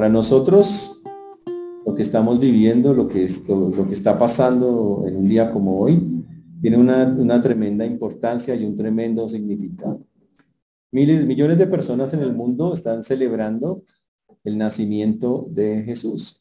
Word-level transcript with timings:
Para 0.00 0.08
nosotros, 0.08 1.02
lo 1.84 1.94
que 1.94 2.00
estamos 2.00 2.40
viviendo, 2.40 2.94
lo 2.94 3.06
que, 3.06 3.22
esto, 3.22 3.70
lo 3.76 3.86
que 3.86 3.92
está 3.92 4.18
pasando 4.18 5.04
en 5.06 5.14
un 5.14 5.28
día 5.28 5.52
como 5.52 5.78
hoy, 5.78 6.24
tiene 6.62 6.78
una, 6.78 7.04
una 7.04 7.42
tremenda 7.42 7.84
importancia 7.84 8.54
y 8.54 8.64
un 8.64 8.74
tremendo 8.74 9.28
significado. 9.28 10.00
Miles, 10.90 11.26
millones 11.26 11.58
de 11.58 11.66
personas 11.66 12.14
en 12.14 12.22
el 12.22 12.32
mundo 12.32 12.72
están 12.72 13.02
celebrando 13.02 13.82
el 14.42 14.56
nacimiento 14.56 15.46
de 15.50 15.82
Jesús. 15.82 16.40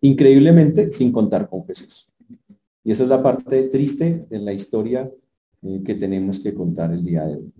Increíblemente, 0.00 0.90
sin 0.90 1.12
contar 1.12 1.48
con 1.48 1.64
Jesús. 1.66 2.08
Y 2.82 2.90
esa 2.90 3.04
es 3.04 3.08
la 3.08 3.22
parte 3.22 3.68
triste 3.68 4.26
de 4.28 4.38
la 4.40 4.52
historia 4.52 5.08
eh, 5.62 5.80
que 5.84 5.94
tenemos 5.94 6.40
que 6.40 6.52
contar 6.52 6.92
el 6.92 7.04
día 7.04 7.24
de 7.24 7.36
hoy. 7.36 7.52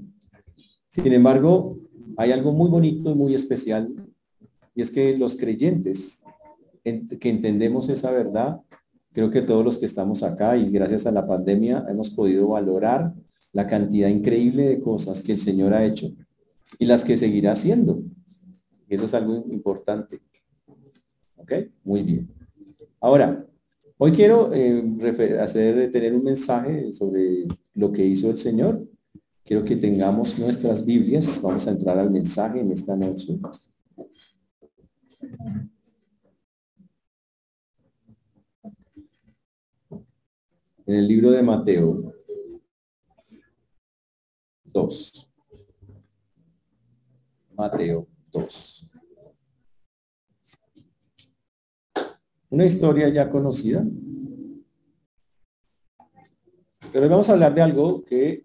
Sin 0.89 1.13
embargo, 1.13 1.79
hay 2.17 2.33
algo 2.33 2.51
muy 2.51 2.69
bonito 2.69 3.13
y 3.13 3.15
muy 3.15 3.37
especial, 3.37 3.95
y 4.75 4.83
es 4.83 4.91
que 4.91 5.17
los 5.17 5.37
creyentes 5.37 6.25
que 6.83 7.31
entendemos 7.31 7.89
esa 7.89 8.11
verdad, 8.11 8.61
creo 9.13 9.31
que 9.31 9.43
todos 9.43 9.65
los 9.65 9.79
que 9.79 9.87
estamos 9.87 10.23
acá 10.23 10.57
y 10.57 10.69
gracias 10.71 11.07
a 11.07 11.13
la 11.13 11.27
pandemia 11.27 11.87
hemos 11.89 12.11
podido 12.11 12.49
valorar 12.49 13.15
la 13.53 13.67
cantidad 13.67 14.09
increíble 14.09 14.69
de 14.69 14.81
cosas 14.81 15.23
que 15.23 15.33
el 15.33 15.39
Señor 15.39 15.73
ha 15.73 15.85
hecho 15.85 16.13
y 16.79 16.87
las 16.87 17.05
que 17.05 17.17
seguirá 17.17 17.53
haciendo. 17.53 18.03
Eso 18.89 19.05
es 19.05 19.15
algo 19.15 19.45
importante. 19.51 20.21
¿Ok? 21.37 21.53
Muy 21.85 22.03
bien. 22.03 22.29
Ahora, 23.01 23.47
hoy 23.97 24.13
quiero 24.13 24.53
eh, 24.53 24.83
hacer, 25.41 25.91
tener 25.91 26.15
un 26.15 26.25
mensaje 26.25 26.93
sobre 26.93 27.47
lo 27.75 27.93
que 27.93 28.05
hizo 28.05 28.31
el 28.31 28.37
Señor. 28.37 28.87
Quiero 29.45 29.65
que 29.65 29.77
tengamos 29.77 30.39
nuestras 30.39 30.85
Biblias. 30.85 31.41
Vamos 31.43 31.67
a 31.67 31.71
entrar 31.71 31.99
al 31.99 32.11
mensaje 32.11 32.61
en 32.61 32.73
esta 32.73 32.97
noche. 32.97 33.39
En 40.87 40.95
el 40.97 41.09
libro 41.09 41.31
de 41.31 41.43
Mateo 41.43 42.15
2. 44.65 45.31
Mateo 47.55 48.09
2. 48.33 48.91
Una 52.51 52.67
historia 52.67 53.09
ya 53.09 53.31
conocida. 53.31 53.85
Pero 56.93 57.09
vamos 57.09 57.29
a 57.29 57.33
hablar 57.33 57.55
de 57.55 57.63
algo 57.63 58.05
que 58.05 58.45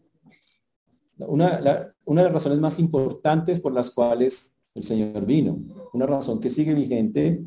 una, 1.17 1.93
una 2.05 2.21
de 2.21 2.27
las 2.27 2.33
razones 2.33 2.59
más 2.59 2.79
importantes 2.79 3.59
por 3.59 3.73
las 3.73 3.91
cuales 3.91 4.58
el 4.79 4.83
Señor 4.85 5.25
vino, 5.25 5.59
una 5.93 6.05
razón 6.05 6.39
que 6.39 6.49
sigue 6.49 6.73
vigente 6.73 7.43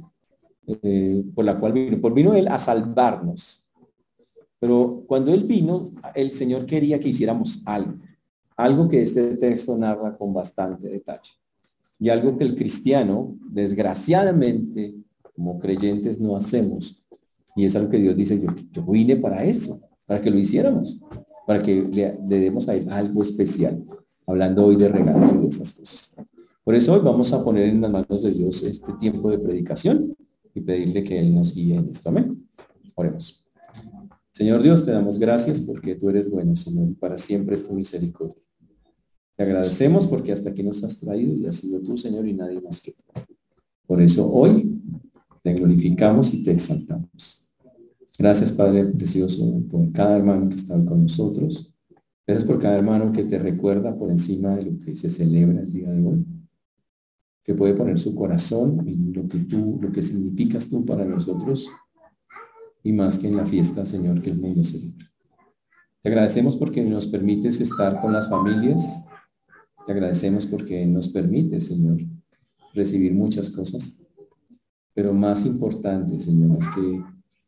eh, 0.67 1.25
por 1.35 1.45
la 1.45 1.59
cual 1.59 1.73
vino, 1.73 2.01
por 2.01 2.15
vino 2.15 2.35
Él 2.35 2.49
a 2.49 2.59
salvarnos. 2.59 3.67
Pero 4.59 5.03
cuando 5.07 5.35
Él 5.35 5.45
vino, 5.45 5.91
el 6.15 6.31
Señor 6.31 6.67
quería 6.67 7.01
que 7.01 7.09
hiciéramos 7.09 7.63
algo, 7.65 7.95
algo 8.57 8.89
que 8.89 9.03
este 9.03 9.37
texto 9.37 9.77
narra 9.77 10.17
con 10.17 10.33
bastante 10.33 10.89
detalle 10.89 11.33
y 11.99 12.11
algo 12.11 12.37
que 12.37 12.45
el 12.45 12.57
cristiano, 12.57 13.37
desgraciadamente, 13.51 14.95
como 15.35 15.59
creyentes 15.59 16.21
no 16.21 16.37
hacemos. 16.37 17.03
Y 17.55 17.65
es 17.65 17.77
algo 17.77 17.91
que 17.91 17.99
Dios 17.99 18.17
dice, 18.17 18.41
yo, 18.41 18.49
yo 18.73 18.83
vine 18.83 19.17
para 19.17 19.45
eso, 19.45 19.81
para 20.07 20.21
que 20.21 20.31
lo 20.31 20.39
hiciéramos, 20.39 21.01
para 21.47 21.63
que 21.63 21.83
le, 21.83 22.19
demos 22.41 22.69
a 22.69 22.73
algo 22.91 23.23
especial, 23.23 23.83
hablando 24.27 24.67
hoy 24.67 24.77
de 24.77 24.89
regalos 24.89 25.33
y 25.33 25.39
de 25.39 25.49
esas 25.49 25.73
cosas. 25.73 26.17
Por 26.65 26.77
eso 26.77 26.95
hoy 26.95 27.01
vamos 27.01 27.33
a 27.33 27.43
poner 27.43 27.69
en 27.69 27.81
las 27.81 27.91
manos 27.91 28.23
de 28.23 28.31
Dios 28.31 28.63
este 28.63 28.93
tiempo 28.93 29.31
de 29.31 29.39
predicación 29.41 30.17
y 30.55 30.61
pedirle 30.61 31.03
que 31.03 31.19
Él 31.19 31.35
nos 31.35 31.57
guíe 31.57 31.75
en 31.75 31.89
esto. 31.89 32.09
Amén. 32.09 32.47
Oremos. 32.95 33.45
Señor 34.31 34.63
Dios, 34.63 34.85
te 34.85 34.93
damos 34.93 35.19
gracias 35.19 35.61
porque 35.61 35.97
tú 35.97 36.09
eres 36.09 36.31
bueno, 36.31 36.55
Señor, 36.55 36.89
y 36.89 36.95
para 36.95 37.17
siempre 37.17 37.57
es 37.57 37.67
tu 37.67 37.75
misericordia. 37.75 38.41
Te 39.37 39.43
agradecemos 39.43 40.07
porque 40.07 40.31
hasta 40.31 40.51
aquí 40.51 40.63
nos 40.63 40.85
has 40.85 41.01
traído 41.01 41.35
y 41.35 41.47
has 41.47 41.57
sido 41.57 41.81
tú, 41.81 41.99
Señor, 41.99 42.29
y 42.29 42.33
nadie 42.33 42.61
más 42.61 42.81
que 42.81 42.93
tú. 42.93 43.03
Por 43.85 44.01
eso 44.01 44.33
hoy 44.33 44.81
te 45.43 45.55
glorificamos 45.55 46.33
y 46.33 46.45
te 46.45 46.53
exaltamos. 46.53 47.51
Gracias, 48.17 48.53
Padre 48.53 48.85
Precioso, 48.85 49.65
por 49.69 49.91
cada 49.91 50.17
hermano 50.17 50.49
que 50.49 50.55
está 50.55 50.75
con 50.85 51.03
nosotros. 51.03 51.75
Gracias 52.25 52.47
por 52.47 52.61
cada 52.61 52.77
hermano 52.77 53.13
que 53.13 53.25
te 53.25 53.37
recuerda 53.37 53.99
por 53.99 54.13
encima 54.13 54.55
de 54.55 54.63
lo 54.63 54.79
que 54.79 54.95
se 54.95 55.09
celebra 55.09 55.61
el 55.61 55.73
día 55.73 55.91
de 55.91 56.07
hoy 56.07 56.25
que 57.45 57.55
puede 57.55 57.75
poner 57.75 57.99
su 57.99 58.15
corazón 58.15 58.87
en 58.87 59.13
lo 59.13 59.29
que 59.29 59.39
tú, 59.39 59.79
lo 59.81 59.91
que 59.91 60.03
significas 60.03 60.69
tú 60.69 60.85
para 60.87 61.05
nosotros 61.05 61.69
y 62.85 62.93
más 62.93 63.19
que 63.19 63.29
en 63.29 63.37
la 63.37 63.47
fiesta, 63.47 63.85
Señor, 63.85 64.23
que 64.23 64.31
el 64.31 64.41
mundo 64.41 64.65
celebra. 64.65 65.11
Te 66.01 66.09
agradecemos 66.09 66.57
porque 66.57 66.83
nos 66.85 67.07
permites 67.07 67.61
estar 67.61 68.01
con 68.01 68.13
las 68.13 68.29
familias. 68.29 69.05
Te 69.87 69.93
agradecemos 69.93 70.47
porque 70.47 70.85
nos 70.87 71.09
permite, 71.09 71.61
Señor, 71.61 71.99
recibir 72.75 73.15
muchas 73.15 73.51
cosas. 73.51 74.05
Pero 74.95 75.13
más 75.15 75.47
importante, 75.47 76.19
Señor, 76.19 76.59
es 76.59 76.69
que 76.69 77.03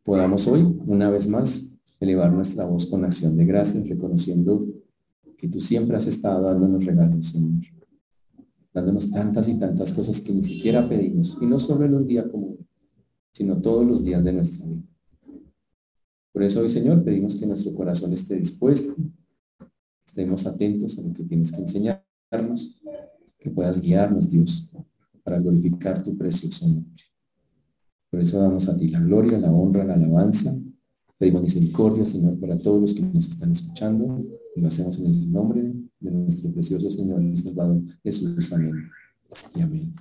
podamos 0.04 0.46
hoy, 0.46 0.62
una 0.86 1.10
vez 1.10 1.28
más, 1.28 1.78
elevar 1.98 2.32
nuestra 2.32 2.64
voz 2.64 2.86
con 2.86 3.04
acción 3.04 3.36
de 3.36 3.44
gracias, 3.44 3.88
reconociendo 3.88 4.66
que 5.36 5.48
tú 5.48 5.60
siempre 5.60 5.96
has 5.96 6.06
estado 6.06 6.42
dándonos 6.42 6.84
regalos, 6.84 7.26
Señor 7.26 7.60
dándonos 8.74 9.10
tantas 9.12 9.48
y 9.48 9.58
tantas 9.58 9.92
cosas 9.92 10.20
que 10.20 10.32
ni 10.32 10.42
siquiera 10.42 10.86
pedimos, 10.88 11.38
y 11.40 11.46
no 11.46 11.58
solo 11.60 11.84
en 11.84 11.94
un 11.94 12.06
día 12.06 12.28
común, 12.28 12.58
sino 13.32 13.62
todos 13.62 13.86
los 13.86 14.04
días 14.04 14.22
de 14.24 14.32
nuestra 14.32 14.66
vida. 14.66 14.82
Por 16.32 16.42
eso 16.42 16.60
hoy, 16.60 16.68
Señor, 16.68 17.04
pedimos 17.04 17.36
que 17.36 17.46
nuestro 17.46 17.72
corazón 17.72 18.12
esté 18.12 18.34
dispuesto, 18.34 19.00
estemos 20.04 20.44
atentos 20.46 20.98
a 20.98 21.02
lo 21.02 21.14
que 21.14 21.22
tienes 21.22 21.52
que 21.52 21.60
enseñarnos, 21.60 22.82
que 23.38 23.50
puedas 23.50 23.80
guiarnos, 23.80 24.28
Dios, 24.28 24.72
para 25.22 25.38
glorificar 25.38 26.02
tu 26.02 26.16
precioso 26.18 26.66
nombre. 26.66 27.04
Por 28.10 28.20
eso 28.20 28.40
damos 28.40 28.68
a 28.68 28.76
ti 28.76 28.88
la 28.88 29.00
gloria, 29.00 29.38
la 29.38 29.52
honra, 29.52 29.84
la 29.84 29.94
alabanza. 29.94 30.52
Pedimos 31.16 31.42
misericordia, 31.42 32.04
Señor, 32.04 32.38
para 32.40 32.58
todos 32.58 32.80
los 32.80 32.94
que 32.94 33.02
nos 33.02 33.28
están 33.28 33.52
escuchando, 33.52 34.18
lo 34.56 34.68
hacemos 34.68 34.98
en 34.98 35.06
el 35.06 35.32
nombre 35.32 35.62
de 36.00 36.10
nuestro 36.10 36.52
precioso 36.52 36.90
Señor 36.90 37.22
y 37.22 37.36
Salvador 37.36 37.80
Jesús. 38.02 38.52
Amén. 38.52 38.74
Y 39.54 39.60
amén. 39.60 39.94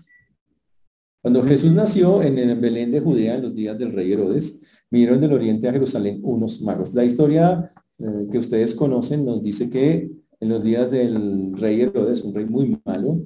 Cuando 1.22 1.42
Jesús 1.44 1.72
nació 1.72 2.22
en 2.22 2.38
el 2.38 2.60
Belén 2.60 2.92
de 2.92 3.00
Judea 3.00 3.36
en 3.36 3.44
los 3.44 3.56
días 3.56 3.80
del 3.80 3.94
rey 3.94 4.12
Herodes, 4.12 4.62
vinieron 4.92 5.22
del 5.22 5.34
oriente 5.34 5.68
a 5.68 5.72
Jerusalén 5.72 6.20
unos 6.24 6.62
magos. 6.62 6.94
La 6.94 7.06
historia 7.06 7.72
eh, 7.98 8.28
que 8.30 8.38
ustedes 8.38 8.76
conocen 8.76 9.26
nos 9.26 9.42
dice 9.42 9.70
que 9.70 10.12
en 10.40 10.50
los 10.50 10.64
días 10.64 10.92
del 10.92 11.54
rey 11.58 11.82
Herodes, 11.82 12.24
un 12.24 12.36
rey 12.36 12.46
muy 12.46 12.78
malo, 12.84 13.22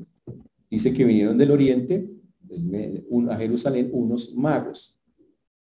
dice 0.70 0.94
que 0.94 1.04
vinieron 1.04 1.38
del 1.38 1.52
oriente 1.52 2.08
a 3.30 3.38
Jerusalén 3.38 3.90
unos 3.92 4.36
magos. 4.36 5.00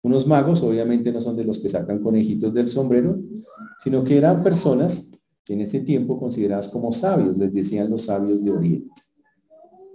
Unos 0.02 0.26
magos 0.26 0.62
obviamente 0.62 1.12
no 1.12 1.20
son 1.20 1.36
de 1.36 1.44
los 1.44 1.60
que 1.60 1.68
sacan 1.68 2.02
conejitos 2.02 2.52
del 2.52 2.68
sombrero, 2.68 3.20
sino 3.84 4.02
que 4.02 4.16
eran 4.16 4.42
personas 4.42 5.12
en 5.48 5.60
ese 5.60 5.80
tiempo 5.80 6.18
consideradas 6.18 6.68
como 6.68 6.92
sabios, 6.92 7.36
les 7.36 7.52
decían 7.52 7.90
los 7.90 8.06
sabios 8.06 8.42
de 8.44 8.50
Oriente. 8.50 9.02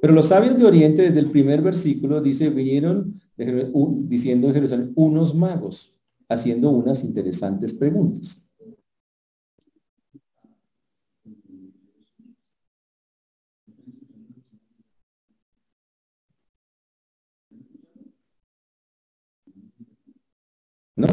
Pero 0.02 0.13
los 0.13 0.28
sabios 0.28 0.58
de 0.58 0.66
Oriente, 0.66 1.02
desde 1.03 1.19
el 1.19 1.31
primer 1.31 1.62
versículo, 1.62 2.22
dice, 2.22 2.50
vinieron 2.50 3.19
diciendo 4.07 4.47
en 4.47 4.53
Jerusalén 4.53 4.94
unos 4.96 5.34
magos, 5.34 6.00
haciendo 6.30 6.72
unas 6.72 7.03
interesantes 7.03 7.74
preguntas. 7.74 8.44
¿No? 20.95 21.07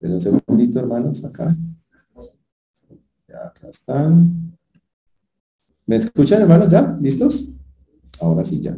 un 0.00 0.20
segundito, 0.20 0.80
hermanos, 0.80 1.24
acá. 1.24 1.54
Están. 3.66 4.56
¿Me 5.86 5.96
escuchan, 5.96 6.42
hermanos, 6.42 6.70
ya? 6.70 6.96
¿Listos? 7.00 7.58
Ahora 8.20 8.44
sí, 8.44 8.60
ya. 8.60 8.76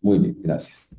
Muy 0.00 0.18
bien, 0.18 0.38
gracias. 0.42 0.94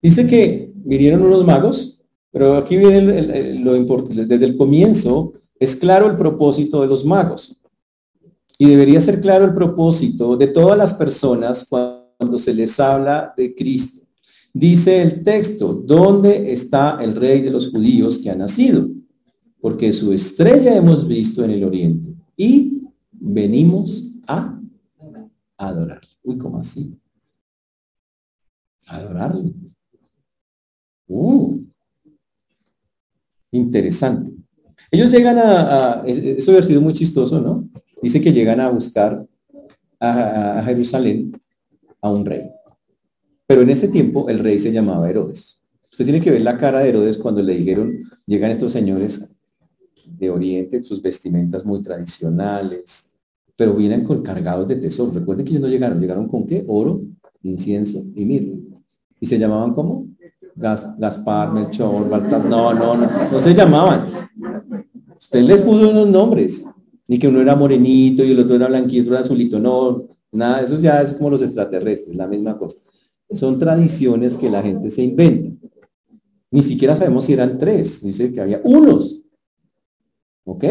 Dice 0.00 0.26
que 0.26 0.72
vinieron 0.74 1.22
unos 1.22 1.44
magos, 1.44 2.02
pero 2.30 2.56
aquí 2.56 2.76
viene 2.76 3.54
lo 3.54 3.76
importante. 3.76 4.26
Desde 4.26 4.46
el 4.46 4.56
comienzo 4.56 5.32
es 5.58 5.76
claro 5.76 6.06
el 6.10 6.16
propósito 6.16 6.80
de 6.82 6.88
los 6.88 7.04
magos. 7.04 7.60
Y 8.58 8.68
debería 8.68 9.00
ser 9.00 9.20
claro 9.20 9.44
el 9.44 9.54
propósito 9.54 10.36
de 10.36 10.48
todas 10.48 10.78
las 10.78 10.94
personas 10.94 11.66
cuando 11.68 12.38
se 12.38 12.54
les 12.54 12.78
habla 12.78 13.34
de 13.36 13.54
Cristo. 13.54 14.06
Dice 14.52 15.02
el 15.02 15.24
texto, 15.24 15.74
¿dónde 15.74 16.52
está 16.52 16.98
el 17.02 17.16
rey 17.16 17.42
de 17.42 17.50
los 17.50 17.70
judíos 17.70 18.18
que 18.18 18.30
ha 18.30 18.36
nacido? 18.36 18.88
Porque 19.64 19.94
su 19.94 20.12
estrella 20.12 20.76
hemos 20.76 21.08
visto 21.08 21.42
en 21.42 21.52
el 21.52 21.64
oriente 21.64 22.14
y 22.36 22.82
venimos 23.10 24.14
a 24.26 24.60
adorar. 25.56 26.02
Uy, 26.22 26.36
¿cómo 26.36 26.58
así? 26.58 27.00
Adorarlo. 28.84 29.54
Uh, 31.08 31.62
interesante. 33.52 34.34
Ellos 34.90 35.10
llegan 35.10 35.38
a, 35.38 36.02
eso 36.04 36.50
hubiera 36.50 36.66
sido 36.66 36.82
muy 36.82 36.92
chistoso, 36.92 37.40
¿no? 37.40 37.66
Dice 38.02 38.20
que 38.20 38.34
llegan 38.34 38.60
a 38.60 38.68
buscar 38.68 39.26
a, 39.98 40.62
Jerusalén 40.66 41.32
a 42.02 42.10
un 42.10 42.26
rey. 42.26 42.50
Pero 43.46 43.62
en 43.62 43.70
ese 43.70 43.88
tiempo 43.88 44.28
el 44.28 44.40
rey 44.40 44.58
se 44.58 44.72
llamaba 44.72 45.08
Herodes. 45.08 45.62
Usted 45.90 46.04
tiene 46.04 46.20
que 46.20 46.32
ver 46.32 46.42
la 46.42 46.58
cara 46.58 46.80
de 46.80 46.90
Herodes 46.90 47.16
cuando 47.16 47.40
le 47.40 47.56
dijeron, 47.56 47.98
llegan 48.26 48.50
estos 48.50 48.70
señores 48.70 49.33
de 50.06 50.30
Oriente, 50.30 50.82
sus 50.82 51.00
vestimentas 51.00 51.64
muy 51.64 51.82
tradicionales, 51.82 53.14
pero 53.56 53.74
vienen 53.74 54.04
con 54.04 54.22
cargados 54.22 54.66
de 54.68 54.76
tesoro. 54.76 55.12
Recuerden 55.12 55.44
que 55.44 55.52
ellos 55.52 55.62
no 55.62 55.68
llegaron, 55.68 56.00
llegaron 56.00 56.28
con 56.28 56.46
qué? 56.46 56.64
Oro, 56.66 57.02
incienso 57.42 58.02
y 58.14 58.24
mirra. 58.24 58.56
¿Y 59.20 59.26
se 59.26 59.38
llamaban 59.38 59.74
cómo? 59.74 60.08
Gas, 60.56 60.98
Gaspar, 60.98 61.52
Melchor, 61.52 62.08
Baltar. 62.08 62.44
No, 62.44 62.74
no, 62.74 62.96
no, 62.96 63.30
no 63.30 63.40
se 63.40 63.54
llamaban. 63.54 64.28
Usted 65.16 65.42
les 65.42 65.60
puso 65.60 65.90
unos 65.90 66.08
nombres. 66.08 66.66
Ni 67.06 67.18
que 67.18 67.28
uno 67.28 67.40
era 67.40 67.54
morenito 67.54 68.24
y 68.24 68.30
el 68.30 68.40
otro 68.40 68.56
era 68.56 68.68
blanquito, 68.68 69.10
era 69.10 69.20
azulito. 69.20 69.58
No, 69.58 70.08
nada, 70.32 70.62
eso 70.62 70.78
ya 70.78 71.02
es 71.02 71.14
como 71.14 71.30
los 71.30 71.42
extraterrestres, 71.42 72.16
la 72.16 72.26
misma 72.26 72.56
cosa. 72.56 72.78
Son 73.32 73.58
tradiciones 73.58 74.36
que 74.36 74.48
la 74.48 74.62
gente 74.62 74.90
se 74.90 75.02
inventa. 75.02 75.68
Ni 76.50 76.62
siquiera 76.62 76.94
sabemos 76.94 77.24
si 77.24 77.32
eran 77.32 77.58
tres. 77.58 78.02
Dice 78.02 78.32
que 78.32 78.40
había 78.40 78.60
unos. 78.64 79.23
¿Ok? 80.44 80.64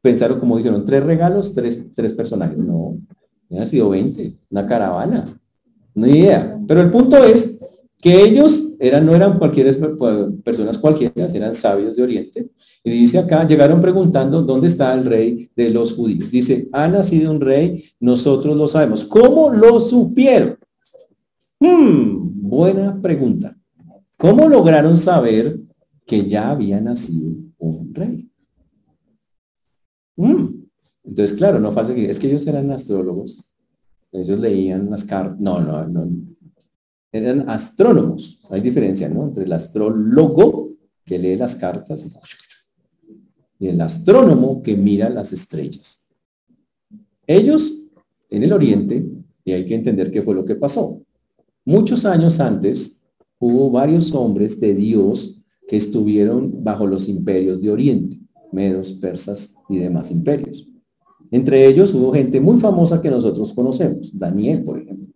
Pensaron, 0.00 0.40
como 0.40 0.56
dijeron, 0.56 0.84
tres 0.84 1.02
regalos, 1.02 1.54
tres, 1.54 1.92
tres 1.94 2.12
personajes. 2.12 2.58
No, 2.58 2.94
han 3.50 3.66
sido 3.66 3.90
20, 3.90 4.36
una 4.50 4.66
caravana. 4.66 5.40
No 5.94 6.06
idea. 6.06 6.58
Pero 6.66 6.80
el 6.80 6.90
punto 6.90 7.22
es 7.24 7.60
que 8.00 8.22
ellos 8.22 8.76
eran, 8.78 9.04
no 9.06 9.14
eran 9.14 9.38
cualquier 9.38 9.74
personas 10.44 10.78
cualquiera, 10.78 11.26
eran 11.26 11.54
sabios 11.54 11.96
de 11.96 12.02
Oriente. 12.02 12.50
Y 12.84 12.90
dice 12.90 13.18
acá, 13.18 13.46
llegaron 13.46 13.82
preguntando 13.82 14.42
dónde 14.42 14.68
está 14.68 14.94
el 14.94 15.04
rey 15.04 15.50
de 15.56 15.70
los 15.70 15.94
judíos. 15.94 16.30
Dice, 16.30 16.68
ha 16.72 16.86
nacido 16.86 17.32
un 17.32 17.40
rey, 17.40 17.84
nosotros 17.98 18.56
lo 18.56 18.68
sabemos. 18.68 19.04
¿Cómo 19.04 19.50
lo 19.50 19.80
supieron? 19.80 20.58
Hmm, 21.58 22.48
buena 22.48 23.00
pregunta. 23.02 23.56
¿Cómo 24.16 24.48
lograron 24.48 24.96
saber 24.96 25.58
que 26.06 26.26
ya 26.26 26.50
había 26.50 26.80
nacido 26.80 27.32
un 27.58 27.92
rey? 27.92 28.27
Entonces, 30.18 31.36
claro, 31.36 31.58
no 31.60 31.72
falta 31.72 31.94
que, 31.94 32.10
es 32.10 32.18
que 32.18 32.28
ellos 32.28 32.46
eran 32.46 32.70
astrólogos. 32.70 33.52
Ellos 34.12 34.40
leían 34.40 34.90
las 34.90 35.04
cartas. 35.04 35.38
No, 35.40 35.60
no, 35.60 35.86
no 35.86 36.08
eran 37.12 37.48
astrónomos. 37.48 38.40
Hay 38.50 38.60
diferencia, 38.60 39.08
¿no? 39.08 39.24
Entre 39.24 39.44
el 39.44 39.52
astrólogo 39.52 40.68
que 41.04 41.18
lee 41.18 41.36
las 41.36 41.54
cartas 41.54 42.06
y 43.58 43.66
el 43.66 43.80
astrónomo 43.80 44.62
que 44.62 44.76
mira 44.76 45.08
las 45.08 45.32
estrellas. 45.32 46.10
Ellos 47.26 47.90
en 48.30 48.42
el 48.42 48.52
oriente, 48.52 49.06
y 49.44 49.52
hay 49.52 49.66
que 49.66 49.74
entender 49.74 50.10
qué 50.10 50.22
fue 50.22 50.34
lo 50.34 50.44
que 50.44 50.54
pasó. 50.54 51.02
Muchos 51.64 52.04
años 52.04 52.40
antes 52.40 53.06
hubo 53.38 53.70
varios 53.70 54.12
hombres 54.14 54.60
de 54.60 54.74
Dios 54.74 55.42
que 55.66 55.76
estuvieron 55.76 56.62
bajo 56.62 56.86
los 56.86 57.08
imperios 57.08 57.60
de 57.60 57.70
Oriente, 57.70 58.18
medos, 58.52 58.92
persas 58.94 59.54
y 59.68 59.78
demás 59.78 60.10
imperios. 60.10 60.68
Entre 61.30 61.66
ellos 61.66 61.92
hubo 61.94 62.12
gente 62.12 62.40
muy 62.40 62.58
famosa 62.58 63.02
que 63.02 63.10
nosotros 63.10 63.52
conocemos, 63.52 64.16
Daniel, 64.16 64.64
por 64.64 64.78
ejemplo 64.78 65.08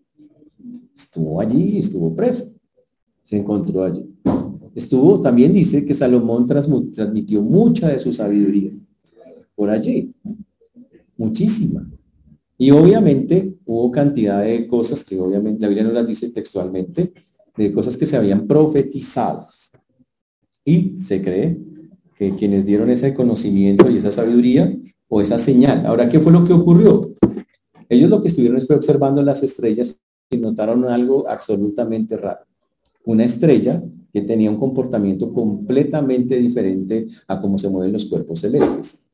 estuvo 1.12 1.40
allí 1.40 1.76
y 1.76 1.78
estuvo 1.78 2.14
preso. 2.14 2.54
Se 3.22 3.36
encontró 3.36 3.84
allí. 3.84 4.08
Estuvo, 4.74 5.20
también 5.20 5.52
dice 5.52 5.84
que 5.84 5.94
Salomón 5.94 6.46
transmitió 6.46 7.42
mucha 7.42 7.88
de 7.88 7.98
su 7.98 8.12
sabiduría 8.12 8.72
por 9.54 9.70
allí. 9.70 10.14
Muchísima. 11.16 11.88
Y 12.56 12.70
obviamente 12.70 13.58
hubo 13.66 13.90
cantidad 13.90 14.42
de 14.42 14.66
cosas 14.66 15.04
que 15.04 15.18
obviamente 15.20 15.60
la 15.60 15.68
Biblia 15.68 15.84
no 15.84 15.92
las 15.92 16.06
dice 16.06 16.30
textualmente, 16.30 17.12
de 17.56 17.72
cosas 17.72 17.96
que 17.96 18.06
se 18.06 18.16
habían 18.16 18.46
profetizado. 18.46 19.46
Y 20.64 20.96
se 20.96 21.20
cree 21.20 21.60
quienes 22.30 22.64
dieron 22.64 22.90
ese 22.90 23.12
conocimiento 23.12 23.90
y 23.90 23.96
esa 23.96 24.12
sabiduría 24.12 24.72
o 25.08 25.20
esa 25.20 25.38
señal. 25.38 25.84
Ahora, 25.86 26.08
¿qué 26.08 26.20
fue 26.20 26.32
lo 26.32 26.44
que 26.44 26.52
ocurrió? 26.52 27.14
Ellos 27.88 28.08
lo 28.08 28.22
que 28.22 28.28
estuvieron 28.28 28.60
fue 28.62 28.76
observando 28.76 29.22
las 29.22 29.42
estrellas 29.42 29.98
y 30.30 30.38
notaron 30.38 30.84
algo 30.84 31.28
absolutamente 31.28 32.16
raro. 32.16 32.46
Una 33.04 33.24
estrella 33.24 33.82
que 34.12 34.22
tenía 34.22 34.50
un 34.50 34.58
comportamiento 34.58 35.32
completamente 35.32 36.38
diferente 36.38 37.08
a 37.28 37.40
cómo 37.40 37.58
se 37.58 37.68
mueven 37.68 37.92
los 37.92 38.06
cuerpos 38.06 38.40
celestes. 38.40 39.10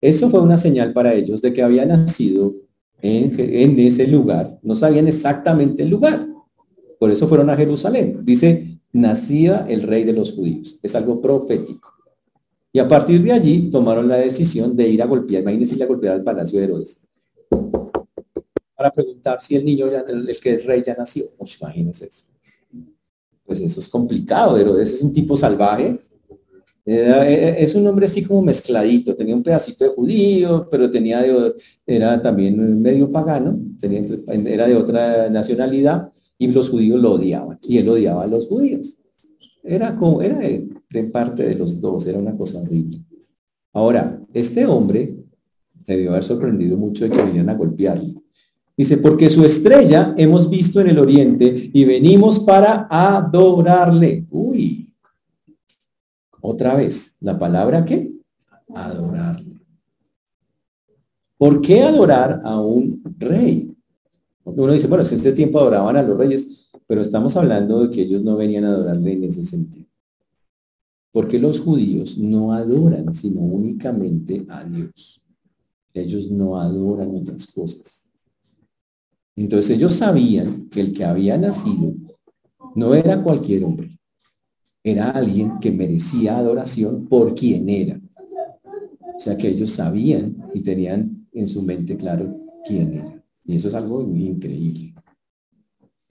Eso 0.00 0.30
fue 0.30 0.40
una 0.40 0.56
señal 0.56 0.92
para 0.92 1.14
ellos 1.14 1.42
de 1.42 1.52
que 1.52 1.62
había 1.62 1.84
nacido 1.84 2.54
en 3.02 3.78
ese 3.78 4.06
lugar. 4.06 4.58
No 4.62 4.74
sabían 4.74 5.08
exactamente 5.08 5.82
el 5.82 5.90
lugar. 5.90 6.26
Por 6.98 7.10
eso 7.10 7.26
fueron 7.26 7.50
a 7.50 7.56
Jerusalén. 7.56 8.20
Dice, 8.22 8.80
nacía 8.92 9.66
el 9.68 9.82
rey 9.82 10.04
de 10.04 10.14
los 10.14 10.32
judíos. 10.32 10.78
Es 10.82 10.94
algo 10.94 11.20
profético. 11.20 11.92
Y 12.74 12.78
a 12.78 12.86
partir 12.86 13.22
de 13.22 13.32
allí 13.32 13.70
tomaron 13.70 14.06
la 14.06 14.16
decisión 14.16 14.76
de 14.76 14.86
ir 14.86 15.02
a 15.02 15.06
golpear, 15.06 15.40
imagínense 15.42 15.76
la 15.76 15.86
golpear 15.86 16.16
al 16.16 16.24
palacio 16.24 16.58
de 16.58 16.66
Herodes 16.66 17.08
para 18.84 18.90
preguntar 18.90 19.40
si 19.40 19.56
el 19.56 19.64
niño, 19.64 19.90
ya, 19.90 20.00
el, 20.00 20.38
que 20.40 20.54
es 20.54 20.64
rey, 20.66 20.82
ya 20.84 20.94
nació. 20.94 21.24
Pues 21.38 21.58
imagínense 21.60 22.06
eso. 22.06 22.26
Pues 23.46 23.60
eso 23.60 23.80
es 23.80 23.88
complicado, 23.88 24.56
pero 24.56 24.78
ese 24.78 24.96
es 24.96 25.02
un 25.02 25.12
tipo 25.12 25.36
salvaje. 25.36 25.98
es 26.84 27.74
un 27.74 27.86
hombre 27.86 28.06
así 28.06 28.22
como 28.22 28.42
mezcladito, 28.42 29.14
tenía 29.14 29.34
un 29.34 29.42
pedacito 29.42 29.84
de 29.84 29.90
judío, 29.90 30.68
pero 30.70 30.90
tenía 30.90 31.24
era 31.86 32.20
también 32.20 32.82
medio 32.82 33.10
pagano, 33.10 33.58
era 33.80 34.66
de 34.66 34.76
otra 34.76 35.30
nacionalidad 35.30 36.12
y 36.36 36.48
los 36.48 36.68
judíos 36.68 37.00
lo 37.00 37.12
odiaban 37.12 37.58
y 37.62 37.78
él 37.78 37.88
odiaba 37.88 38.24
a 38.24 38.26
los 38.26 38.48
judíos. 38.48 38.98
Era 39.62 39.96
como, 39.96 40.20
era 40.20 40.38
de, 40.38 40.68
parte 41.02 41.42
de 41.48 41.56
los 41.56 41.80
dos, 41.80 42.06
era 42.06 42.18
una 42.18 42.36
cosa 42.36 42.60
horrible. 42.60 43.02
Ahora, 43.72 44.20
este 44.32 44.64
hombre 44.66 45.16
se 45.82 45.94
debió 45.94 46.10
haber 46.12 46.24
sorprendido 46.24 46.76
mucho 46.76 47.04
de 47.04 47.10
que 47.10 47.22
vinieran 47.22 47.48
a 47.48 47.54
golpearlo. 47.54 48.22
Dice, 48.76 48.98
porque 48.98 49.28
su 49.28 49.44
estrella 49.44 50.14
hemos 50.16 50.48
visto 50.48 50.80
en 50.80 50.88
el 50.88 50.98
oriente 50.98 51.70
y 51.72 51.84
venimos 51.84 52.40
para 52.40 52.86
adorarle. 52.90 54.26
Uy, 54.30 54.92
otra 56.40 56.74
vez, 56.74 57.16
la 57.20 57.38
palabra 57.38 57.84
qué? 57.84 58.12
Adorarle. 58.74 59.60
¿Por 61.36 61.60
qué 61.60 61.82
adorar 61.82 62.40
a 62.44 62.60
un 62.60 63.02
rey? 63.18 63.74
Uno 64.44 64.72
dice, 64.72 64.86
bueno, 64.86 65.04
si 65.04 65.14
en 65.14 65.18
este 65.18 65.32
tiempo 65.32 65.58
adoraban 65.58 65.96
a 65.96 66.02
los 66.02 66.16
reyes, 66.16 66.70
pero 66.86 67.00
estamos 67.00 67.36
hablando 67.36 67.80
de 67.80 67.90
que 67.90 68.02
ellos 68.02 68.22
no 68.22 68.36
venían 68.36 68.64
a 68.64 68.68
adorarle 68.68 69.12
en 69.14 69.24
ese 69.24 69.44
sentido. 69.44 69.86
Porque 71.14 71.38
los 71.38 71.60
judíos 71.60 72.18
no 72.18 72.52
adoran, 72.52 73.14
sino 73.14 73.40
únicamente 73.40 74.44
a 74.48 74.64
Dios. 74.64 75.22
Ellos 75.92 76.28
no 76.28 76.60
adoran 76.60 77.14
otras 77.14 77.46
cosas. 77.46 78.10
Entonces 79.36 79.76
ellos 79.76 79.94
sabían 79.94 80.68
que 80.68 80.80
el 80.80 80.92
que 80.92 81.04
había 81.04 81.38
nacido 81.38 81.94
no 82.74 82.96
era 82.96 83.22
cualquier 83.22 83.62
hombre, 83.62 83.96
era 84.82 85.10
alguien 85.10 85.60
que 85.60 85.70
merecía 85.70 86.36
adoración 86.36 87.06
por 87.06 87.36
quien 87.36 87.68
era. 87.68 88.00
O 89.16 89.20
sea 89.20 89.36
que 89.36 89.50
ellos 89.50 89.70
sabían 89.70 90.50
y 90.52 90.62
tenían 90.62 91.28
en 91.32 91.46
su 91.46 91.62
mente 91.62 91.96
claro 91.96 92.36
quién 92.66 92.92
era. 92.92 93.24
Y 93.44 93.54
eso 93.54 93.68
es 93.68 93.74
algo 93.74 94.02
muy 94.02 94.26
increíble. 94.26 94.93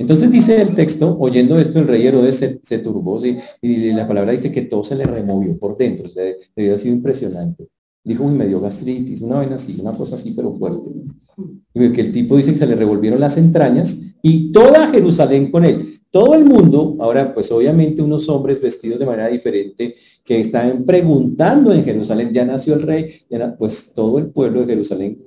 Entonces 0.03 0.29
dice 0.29 0.61
el 0.61 0.75
texto, 0.75 1.15
oyendo 1.17 1.57
esto, 1.57 1.79
el 1.79 1.87
rey 1.87 2.05
Herodes 2.05 2.59
se, 2.61 2.79
turbó 2.79 3.17
y 3.61 3.93
la 3.93 4.05
palabra 4.05 4.33
dice 4.33 4.51
que 4.51 4.63
todo 4.63 4.83
se 4.83 4.95
le 4.95 5.05
removió 5.05 5.57
por 5.57 5.77
dentro. 5.77 6.09
Le, 6.13 6.39
le 6.57 6.63
había 6.65 6.77
sido 6.77 6.93
impresionante. 6.93 7.69
Dijo, 8.03 8.25
uy, 8.25 8.33
me 8.33 8.45
dio 8.45 8.59
gastritis, 8.59 9.21
una 9.21 9.37
vaina 9.37 9.55
así, 9.55 9.77
una 9.79 9.93
cosa 9.93 10.15
así, 10.15 10.31
pero 10.35 10.53
fuerte. 10.55 10.89
Que 11.73 12.01
el 12.01 12.11
tipo 12.11 12.35
dice 12.35 12.51
que 12.51 12.57
se 12.57 12.65
le 12.65 12.75
revolvieron 12.75 13.17
las 13.17 13.37
entrañas 13.37 14.01
y 14.21 14.51
toda 14.51 14.89
Jerusalén 14.89 15.49
con 15.49 15.63
él. 15.63 16.01
Todo 16.11 16.35
el 16.35 16.43
mundo, 16.43 16.97
ahora 16.99 17.33
pues 17.33 17.49
obviamente 17.53 18.01
unos 18.01 18.27
hombres 18.27 18.61
vestidos 18.61 18.99
de 18.99 19.05
manera 19.05 19.29
diferente 19.29 19.95
que 20.25 20.41
están 20.41 20.83
preguntando 20.83 21.71
en 21.71 21.85
Jerusalén, 21.85 22.33
ya 22.33 22.43
nació 22.43 22.73
el 22.73 22.81
rey, 22.81 23.07
pues 23.57 23.93
todo 23.95 24.19
el 24.19 24.31
pueblo 24.31 24.59
de 24.59 24.65
Jerusalén, 24.65 25.17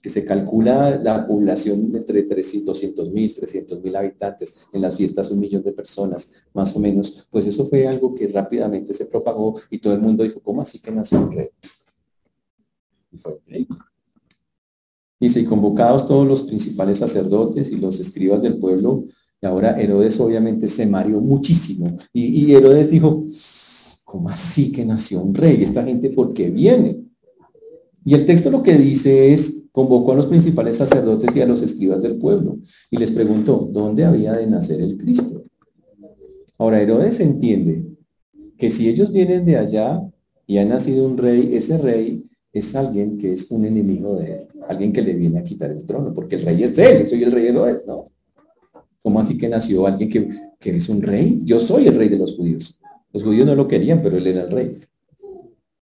que 0.00 0.08
se 0.08 0.24
calcula 0.24 0.98
la 0.98 1.26
población 1.26 1.94
entre 1.94 2.22
300, 2.22 2.66
200 2.66 3.10
mil, 3.10 3.34
300 3.34 3.82
mil 3.82 3.96
habitantes, 3.96 4.66
en 4.72 4.82
las 4.82 4.96
fiestas 4.96 5.30
un 5.30 5.40
millón 5.40 5.62
de 5.62 5.72
personas, 5.72 6.46
más 6.54 6.74
o 6.76 6.80
menos, 6.80 7.26
pues 7.30 7.46
eso 7.46 7.66
fue 7.66 7.86
algo 7.86 8.14
que 8.14 8.28
rápidamente 8.28 8.94
se 8.94 9.06
propagó 9.06 9.60
y 9.70 9.78
todo 9.78 9.94
el 9.94 10.00
mundo 10.00 10.24
dijo, 10.24 10.40
¿cómo 10.40 10.62
así 10.62 10.78
que 10.78 10.90
nació 10.90 11.18
el 11.18 11.32
rey? 11.32 11.48
Dice, 15.18 15.40
y 15.40 15.44
convocados 15.44 16.06
todos 16.06 16.26
los 16.26 16.42
principales 16.44 16.98
sacerdotes 16.98 17.70
y 17.70 17.76
los 17.76 18.00
escribas 18.00 18.40
del 18.40 18.56
pueblo, 18.56 19.04
y 19.42 19.46
ahora 19.46 19.78
Herodes 19.80 20.18
obviamente 20.20 20.68
se 20.68 20.86
mareó 20.86 21.20
muchísimo. 21.20 21.98
Y, 22.12 22.44
y 22.44 22.54
Herodes 22.54 22.90
dijo, 22.90 23.26
¿cómo 24.04 24.28
así 24.28 24.72
que 24.72 24.84
nació 24.84 25.22
un 25.22 25.34
rey? 25.34 25.62
Esta 25.62 25.84
gente, 25.84 26.10
¿por 26.10 26.32
qué 26.32 26.50
viene? 26.50 27.04
Y 28.04 28.14
el 28.14 28.24
texto 28.24 28.50
lo 28.50 28.62
que 28.62 28.76
dice 28.76 29.32
es, 29.32 29.59
convocó 29.72 30.12
a 30.12 30.16
los 30.16 30.26
principales 30.26 30.76
sacerdotes 30.76 31.34
y 31.34 31.40
a 31.40 31.46
los 31.46 31.62
escribas 31.62 32.02
del 32.02 32.16
pueblo 32.16 32.58
y 32.90 32.96
les 32.96 33.12
preguntó, 33.12 33.68
¿dónde 33.72 34.04
había 34.04 34.32
de 34.32 34.46
nacer 34.46 34.80
el 34.80 34.96
Cristo? 34.96 35.44
Ahora 36.58 36.80
Herodes 36.80 37.20
entiende 37.20 37.84
que 38.58 38.70
si 38.70 38.88
ellos 38.88 39.12
vienen 39.12 39.46
de 39.46 39.56
allá 39.56 40.02
y 40.46 40.58
ha 40.58 40.64
nacido 40.64 41.06
un 41.06 41.16
rey, 41.16 41.56
ese 41.56 41.78
rey 41.78 42.24
es 42.52 42.74
alguien 42.74 43.16
que 43.16 43.32
es 43.32 43.50
un 43.50 43.64
enemigo 43.64 44.16
de 44.16 44.32
él, 44.32 44.48
alguien 44.68 44.92
que 44.92 45.02
le 45.02 45.14
viene 45.14 45.38
a 45.38 45.44
quitar 45.44 45.70
el 45.70 45.84
trono, 45.86 46.12
porque 46.12 46.36
el 46.36 46.42
rey 46.42 46.62
es 46.62 46.76
él, 46.78 47.08
soy 47.08 47.22
el 47.22 47.32
rey 47.32 47.44
de 47.44 47.48
Herodes, 47.50 47.86
¿no? 47.86 48.10
¿Cómo 49.02 49.20
así 49.20 49.38
que 49.38 49.48
nació 49.48 49.86
alguien 49.86 50.10
que, 50.10 50.28
que 50.58 50.76
es 50.76 50.88
un 50.88 51.00
rey? 51.00 51.40
Yo 51.44 51.58
soy 51.58 51.86
el 51.86 51.94
rey 51.94 52.10
de 52.10 52.18
los 52.18 52.36
judíos. 52.36 52.78
Los 53.12 53.22
judíos 53.22 53.46
no 53.46 53.54
lo 53.54 53.66
querían, 53.66 54.02
pero 54.02 54.18
él 54.18 54.26
era 54.26 54.42
el 54.42 54.50
rey. 54.50 54.76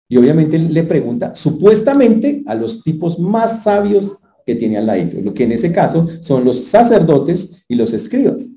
Y 0.09 0.17
obviamente 0.17 0.57
le 0.57 0.83
pregunta 0.83 1.35
supuestamente 1.35 2.43
a 2.45 2.55
los 2.55 2.83
tipos 2.83 3.19
más 3.19 3.63
sabios 3.63 4.23
que 4.45 4.55
tiene 4.55 4.77
al 4.77 4.85
lado, 4.85 5.03
lo 5.21 5.33
que 5.33 5.43
en 5.43 5.51
ese 5.51 5.73
caso 5.73 6.07
son 6.21 6.45
los 6.45 6.63
sacerdotes 6.63 7.65
y 7.67 7.75
los 7.75 7.91
escribas. 7.91 8.49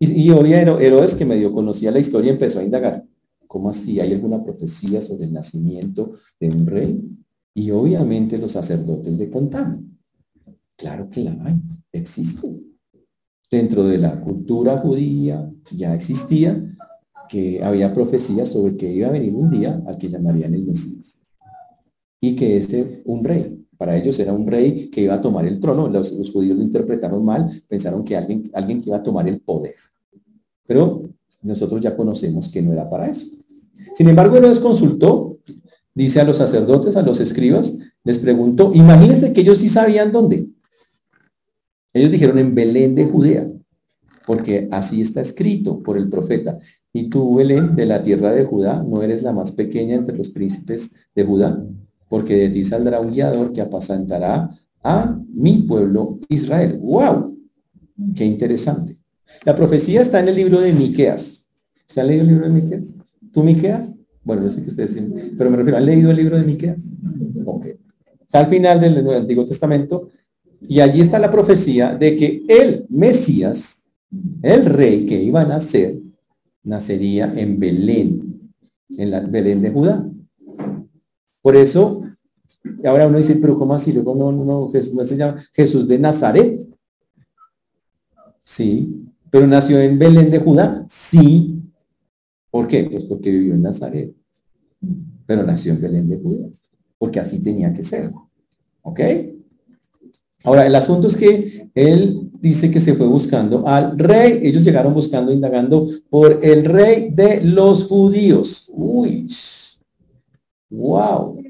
Y, 0.00 0.28
y 0.28 0.30
Herodes, 0.30 1.14
que 1.14 1.24
medio 1.24 1.52
conocía 1.52 1.92
la 1.92 2.00
historia, 2.00 2.32
empezó 2.32 2.58
a 2.58 2.64
indagar. 2.64 3.04
¿Cómo 3.46 3.70
así? 3.70 4.00
¿Hay 4.00 4.12
alguna 4.12 4.42
profecía 4.42 5.00
sobre 5.00 5.24
el 5.24 5.32
nacimiento 5.32 6.14
de 6.40 6.48
un 6.48 6.66
rey? 6.66 7.08
Y 7.54 7.70
obviamente 7.70 8.36
los 8.36 8.52
sacerdotes 8.52 9.12
le 9.12 9.30
contaron. 9.30 9.98
Claro 10.76 11.08
que 11.08 11.22
la 11.22 11.38
hay, 11.44 11.54
existe. 11.92 12.54
Dentro 13.50 13.84
de 13.84 13.98
la 13.98 14.20
cultura 14.20 14.76
judía 14.78 15.50
ya 15.70 15.94
existía 15.94 16.75
que 17.28 17.62
había 17.62 17.92
profecías 17.92 18.50
sobre 18.50 18.76
que 18.76 18.92
iba 18.92 19.08
a 19.08 19.12
venir 19.12 19.34
un 19.34 19.50
día 19.50 19.82
al 19.86 19.98
que 19.98 20.08
llamarían 20.08 20.54
el 20.54 20.64
Mesías. 20.64 21.22
Y 22.20 22.34
que 22.34 22.56
ese, 22.56 23.02
un 23.04 23.24
rey, 23.24 23.66
para 23.76 23.96
ellos 23.96 24.18
era 24.18 24.32
un 24.32 24.46
rey 24.46 24.88
que 24.88 25.02
iba 25.02 25.14
a 25.14 25.20
tomar 25.20 25.46
el 25.46 25.60
trono. 25.60 25.88
Los, 25.88 26.30
judíos 26.30 26.56
lo 26.56 26.62
interpretaron 26.62 27.24
mal, 27.24 27.50
pensaron 27.68 28.04
que 28.04 28.16
alguien, 28.16 28.50
alguien 28.54 28.80
que 28.80 28.90
iba 28.90 28.96
a 28.96 29.02
tomar 29.02 29.28
el 29.28 29.40
poder. 29.40 29.74
Pero 30.66 31.02
nosotros 31.42 31.80
ya 31.80 31.96
conocemos 31.96 32.50
que 32.50 32.62
no 32.62 32.72
era 32.72 32.88
para 32.88 33.08
eso. 33.08 33.36
Sin 33.94 34.08
embargo, 34.08 34.40
les 34.40 34.60
consultó, 34.60 35.38
dice 35.94 36.20
a 36.20 36.24
los 36.24 36.38
sacerdotes, 36.38 36.96
a 36.96 37.02
los 37.02 37.20
escribas, 37.20 37.78
les 38.04 38.18
preguntó, 38.18 38.72
imagínense 38.74 39.32
que 39.32 39.42
ellos 39.42 39.58
sí 39.58 39.68
sabían 39.68 40.12
dónde. 40.12 40.48
Ellos 41.92 42.10
dijeron 42.10 42.38
en 42.38 42.54
Belén 42.54 42.94
de 42.94 43.06
Judea, 43.06 43.48
porque 44.26 44.68
así 44.70 45.00
está 45.00 45.20
escrito 45.20 45.82
por 45.82 45.96
el 45.96 46.10
profeta. 46.10 46.58
Y 46.96 47.10
tú, 47.10 47.34
Belén, 47.34 47.76
de 47.76 47.84
la 47.84 48.02
tierra 48.02 48.32
de 48.32 48.46
Judá, 48.46 48.82
no 48.82 49.02
eres 49.02 49.22
la 49.22 49.34
más 49.34 49.52
pequeña 49.52 49.96
entre 49.96 50.16
los 50.16 50.30
príncipes 50.30 50.94
de 51.14 51.24
Judá, 51.24 51.62
porque 52.08 52.34
de 52.34 52.48
ti 52.48 52.64
saldrá 52.64 53.00
un 53.00 53.12
guiador 53.12 53.52
que 53.52 53.60
apacentará 53.60 54.50
a 54.82 55.20
mi 55.34 55.58
pueblo 55.58 56.18
Israel. 56.30 56.78
¡Wow! 56.80 57.36
¡Qué 58.14 58.24
interesante! 58.24 58.96
La 59.44 59.54
profecía 59.54 60.00
está 60.00 60.20
en 60.20 60.28
el 60.28 60.36
libro 60.36 60.58
de 60.58 60.72
Miqueas. 60.72 61.46
¿Usted 61.86 62.00
ha 62.00 62.04
leído 62.06 62.22
el 62.22 62.28
libro 62.28 62.46
de 62.46 62.54
Miqueas? 62.54 62.96
¿Tú, 63.30 63.42
Miqueas? 63.42 63.98
Bueno, 64.24 64.44
yo 64.44 64.50
sé 64.50 64.62
que 64.62 64.70
ustedes 64.70 64.92
sí, 64.92 65.06
pero 65.36 65.50
me 65.50 65.58
refiero, 65.58 65.76
¿han 65.76 65.84
leído 65.84 66.10
el 66.10 66.16
libro 66.16 66.38
de 66.38 66.44
Miqueas? 66.44 66.82
Ok. 67.44 67.66
Está 68.22 68.38
al 68.38 68.46
final 68.46 68.80
del 68.80 69.06
Antiguo 69.10 69.44
Testamento 69.44 70.08
y 70.62 70.80
allí 70.80 71.02
está 71.02 71.18
la 71.18 71.30
profecía 71.30 71.94
de 71.94 72.16
que 72.16 72.42
el 72.48 72.86
Mesías, 72.88 73.86
el 74.40 74.64
rey 74.64 75.04
que 75.04 75.22
iba 75.22 75.42
a 75.42 75.44
nacer, 75.44 76.05
nacería 76.66 77.32
en 77.36 77.58
Belén, 77.58 78.52
en 78.90 79.10
la 79.10 79.20
Belén 79.20 79.62
de 79.62 79.70
Judá. 79.70 80.04
Por 81.40 81.56
eso, 81.56 82.02
ahora 82.84 83.06
uno 83.06 83.18
dice, 83.18 83.36
pero 83.36 83.56
¿cómo 83.56 83.74
así? 83.74 83.92
Luego 83.92 84.14
no, 84.14 84.32
no, 84.32 84.68
Jesús 84.70 84.94
no 84.94 85.04
se 85.04 85.16
llama 85.16 85.42
Jesús 85.52 85.86
de 85.86 85.98
Nazaret. 85.98 86.60
Sí, 88.42 89.06
pero 89.30 89.46
nació 89.46 89.80
en 89.80 89.98
Belén 89.98 90.30
de 90.30 90.38
Judá. 90.40 90.84
Sí. 90.88 91.62
¿Por 92.50 92.66
qué? 92.66 92.84
Pues 92.84 93.04
porque 93.04 93.30
vivió 93.30 93.54
en 93.54 93.62
Nazaret. 93.62 94.14
Pero 95.24 95.44
nació 95.44 95.72
en 95.72 95.80
Belén 95.80 96.08
de 96.08 96.18
Judá. 96.18 96.48
Porque 96.98 97.20
así 97.20 97.42
tenía 97.42 97.72
que 97.72 97.82
ser. 97.82 98.10
¿Ok? 98.82 99.00
Ahora, 100.46 100.64
el 100.64 100.76
asunto 100.76 101.08
es 101.08 101.16
que 101.16 101.68
él 101.74 102.30
dice 102.40 102.70
que 102.70 102.78
se 102.78 102.94
fue 102.94 103.06
buscando 103.06 103.66
al 103.66 103.98
rey. 103.98 104.38
Ellos 104.44 104.62
llegaron 104.62 104.94
buscando, 104.94 105.32
indagando 105.32 105.88
por 106.08 106.38
el 106.40 106.64
rey 106.64 107.10
de 107.10 107.42
los 107.42 107.84
judíos. 107.84 108.70
Uy, 108.72 109.26
wow. 110.70 111.42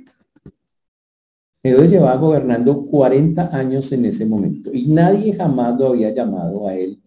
Herodes 1.62 1.91
llevaba 1.91 2.17
gobernando 2.17 2.87
40 2.87 3.55
años 3.55 3.93
en 3.93 4.07
ese 4.07 4.25
momento 4.25 4.71
y 4.73 4.87
nadie 4.87 5.35
jamás 5.35 5.79
lo 5.79 5.88
había 5.88 6.15
llamado 6.15 6.67
a 6.67 6.75
él 6.75 6.99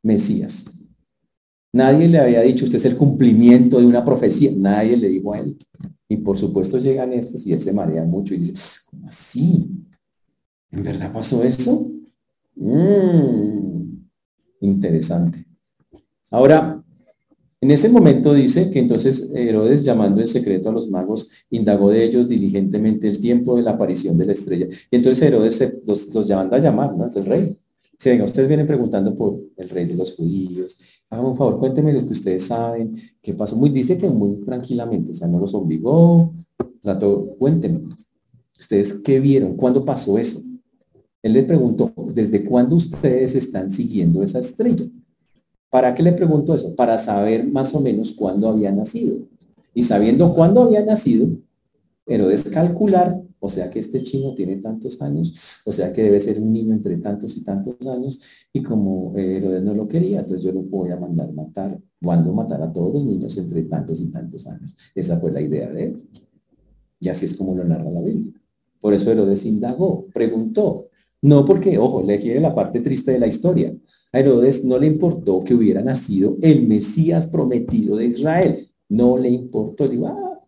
Mesías. 0.00 0.66
Nadie 1.72 2.06
le 2.06 2.18
había 2.20 2.42
dicho, 2.42 2.66
usted 2.66 2.76
es 2.76 2.84
el 2.84 2.96
cumplimiento 2.96 3.80
de 3.80 3.86
una 3.86 4.04
profecía. 4.04 4.52
Nadie 4.54 4.96
le 4.96 5.08
dijo 5.08 5.34
a 5.34 5.40
él. 5.40 5.56
Y 6.08 6.18
por 6.18 6.38
supuesto 6.38 6.78
llegan 6.78 7.12
estos 7.14 7.44
y 7.46 7.52
él 7.52 7.60
se 7.60 7.72
marea 7.72 8.04
mucho 8.04 8.34
y 8.34 8.38
dice, 8.38 8.80
¿cómo 8.86 9.08
así? 9.08 9.81
¿En 10.72 10.82
verdad 10.82 11.12
pasó 11.12 11.44
eso? 11.44 11.90
Mm, 12.56 14.06
interesante. 14.60 15.46
Ahora, 16.30 16.82
en 17.60 17.70
ese 17.70 17.88
momento 17.90 18.32
dice 18.34 18.70
que 18.70 18.78
entonces 18.80 19.30
Herodes, 19.34 19.84
llamando 19.84 20.20
en 20.20 20.26
secreto 20.26 20.70
a 20.70 20.72
los 20.72 20.88
magos, 20.90 21.28
indagó 21.50 21.90
de 21.90 22.04
ellos 22.04 22.28
diligentemente 22.28 23.06
el 23.06 23.20
tiempo 23.20 23.54
de 23.54 23.62
la 23.62 23.72
aparición 23.72 24.16
de 24.16 24.26
la 24.26 24.32
estrella. 24.32 24.66
Y 24.90 24.96
entonces 24.96 25.22
Herodes 25.22 25.80
los, 25.86 26.12
los 26.12 26.30
a 26.30 26.58
llamar, 26.58 26.96
¿no? 26.96 27.06
Es 27.06 27.16
el 27.16 27.26
rey. 27.26 27.56
Si 27.98 28.08
venga, 28.08 28.24
ustedes 28.24 28.48
vienen 28.48 28.66
preguntando 28.66 29.14
por 29.14 29.38
el 29.56 29.68
rey 29.68 29.84
de 29.84 29.94
los 29.94 30.16
judíos. 30.16 30.78
Hagan 31.08 31.26
un 31.26 31.36
favor, 31.36 31.60
cuéntenme 31.60 31.92
lo 31.92 32.00
que 32.00 32.14
ustedes 32.14 32.46
saben, 32.46 32.96
qué 33.20 33.34
pasó. 33.34 33.54
Muy, 33.56 33.70
dice 33.70 33.96
que 33.96 34.08
muy 34.08 34.40
tranquilamente, 34.40 35.12
o 35.12 35.14
sea, 35.14 35.28
no 35.28 35.38
los 35.38 35.54
obligó, 35.54 36.32
trató, 36.80 37.36
cuéntenme. 37.38 37.94
¿Ustedes 38.58 38.94
qué 38.94 39.20
vieron? 39.20 39.56
¿Cuándo 39.56 39.84
pasó 39.84 40.18
eso? 40.18 40.42
Él 41.22 41.34
le 41.34 41.44
preguntó, 41.44 41.92
¿desde 42.12 42.44
cuándo 42.44 42.76
ustedes 42.76 43.34
están 43.34 43.70
siguiendo 43.70 44.22
esa 44.22 44.40
estrella? 44.40 44.84
¿Para 45.70 45.94
qué 45.94 46.02
le 46.02 46.12
preguntó 46.12 46.54
eso? 46.54 46.74
Para 46.74 46.98
saber 46.98 47.46
más 47.46 47.74
o 47.74 47.80
menos 47.80 48.12
cuándo 48.12 48.48
había 48.48 48.72
nacido. 48.72 49.18
Y 49.72 49.84
sabiendo 49.84 50.34
cuándo 50.34 50.62
había 50.62 50.84
nacido, 50.84 51.28
pero 52.04 52.28
es 52.28 52.44
calcular, 52.44 53.22
o 53.38 53.48
sea 53.48 53.70
que 53.70 53.78
este 53.78 54.02
chino 54.02 54.34
tiene 54.34 54.56
tantos 54.56 55.00
años, 55.00 55.62
o 55.64 55.72
sea 55.72 55.92
que 55.92 56.02
debe 56.02 56.20
ser 56.20 56.38
un 56.38 56.52
niño 56.52 56.74
entre 56.74 56.96
tantos 56.98 57.36
y 57.36 57.44
tantos 57.44 57.86
años, 57.86 58.20
y 58.52 58.62
como 58.62 59.16
Herodes 59.16 59.62
no 59.62 59.74
lo 59.74 59.88
quería, 59.88 60.20
entonces 60.20 60.44
yo 60.44 60.52
lo 60.52 60.62
voy 60.62 60.90
a 60.90 60.96
mandar 60.96 61.32
matar, 61.32 61.80
cuando 62.02 62.32
matar 62.32 62.60
a 62.62 62.72
todos 62.72 62.94
los 62.94 63.04
niños 63.04 63.38
entre 63.38 63.62
tantos 63.62 64.00
y 64.00 64.08
tantos 64.08 64.46
años. 64.46 64.76
Esa 64.94 65.18
fue 65.18 65.32
la 65.32 65.40
idea 65.40 65.70
de 65.70 65.84
él. 65.84 66.08
Y 67.00 67.08
así 67.08 67.26
es 67.26 67.34
como 67.34 67.54
lo 67.54 67.64
narra 67.64 67.90
la 67.90 68.00
Biblia. 68.00 68.32
Por 68.80 68.94
eso 68.94 69.10
Herodes 69.10 69.44
indagó, 69.44 70.06
preguntó, 70.12 70.88
no 71.22 71.44
porque, 71.44 71.78
ojo, 71.78 72.02
le 72.02 72.18
quiere 72.18 72.40
la 72.40 72.54
parte 72.54 72.80
triste 72.80 73.12
de 73.12 73.20
la 73.20 73.28
historia. 73.28 73.72
A 74.12 74.18
Herodes 74.18 74.64
no 74.64 74.76
le 74.76 74.88
importó 74.88 75.42
que 75.42 75.54
hubiera 75.54 75.80
nacido 75.80 76.36
el 76.42 76.66
Mesías 76.66 77.28
prometido 77.28 77.96
de 77.96 78.06
Israel. 78.06 78.68
No 78.88 79.16
le 79.16 79.30
importó. 79.30 79.88
Digo, 79.88 80.08
ah, 80.08 80.40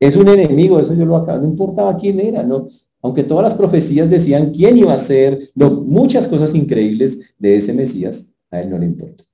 es 0.00 0.16
un 0.16 0.28
enemigo, 0.28 0.80
eso 0.80 0.94
yo 0.94 1.04
lo 1.04 1.16
acabo. 1.16 1.42
No 1.42 1.48
importaba 1.48 1.96
quién 1.96 2.18
era, 2.18 2.42
¿no? 2.42 2.68
Aunque 3.02 3.22
todas 3.22 3.44
las 3.44 3.54
profecías 3.54 4.08
decían 4.08 4.50
quién 4.50 4.78
iba 4.78 4.94
a 4.94 4.98
ser, 4.98 5.50
muchas 5.54 6.26
cosas 6.26 6.54
increíbles 6.54 7.34
de 7.38 7.56
ese 7.56 7.72
Mesías, 7.72 8.32
a 8.50 8.60
él 8.60 8.70
no 8.70 8.78
le 8.78 8.86
importó. 8.86 9.24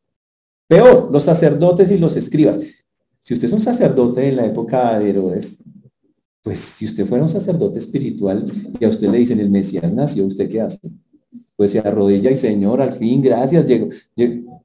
Peor, 0.66 1.10
los 1.10 1.24
sacerdotes 1.24 1.90
y 1.90 1.98
los 1.98 2.16
escribas. 2.16 2.60
Si 3.20 3.34
usted 3.34 3.46
es 3.46 3.52
un 3.52 3.60
sacerdote 3.60 4.28
en 4.28 4.36
la 4.36 4.46
época 4.46 4.98
de 4.98 5.10
Herodes, 5.10 5.62
pues 6.48 6.60
si 6.60 6.86
usted 6.86 7.04
fuera 7.04 7.22
un 7.22 7.28
sacerdote 7.28 7.78
espiritual 7.78 8.50
y 8.80 8.82
a 8.82 8.88
usted 8.88 9.10
le 9.10 9.18
dicen 9.18 9.38
el 9.38 9.50
Mesías 9.50 9.92
nació, 9.92 10.24
¿usted 10.24 10.48
qué 10.48 10.62
hace? 10.62 10.80
Pues 11.54 11.72
se 11.72 11.78
arrodilla 11.78 12.30
y 12.30 12.36
Señor, 12.38 12.80
al 12.80 12.94
fin, 12.94 13.20
gracias, 13.20 13.66
llegó. 13.66 13.90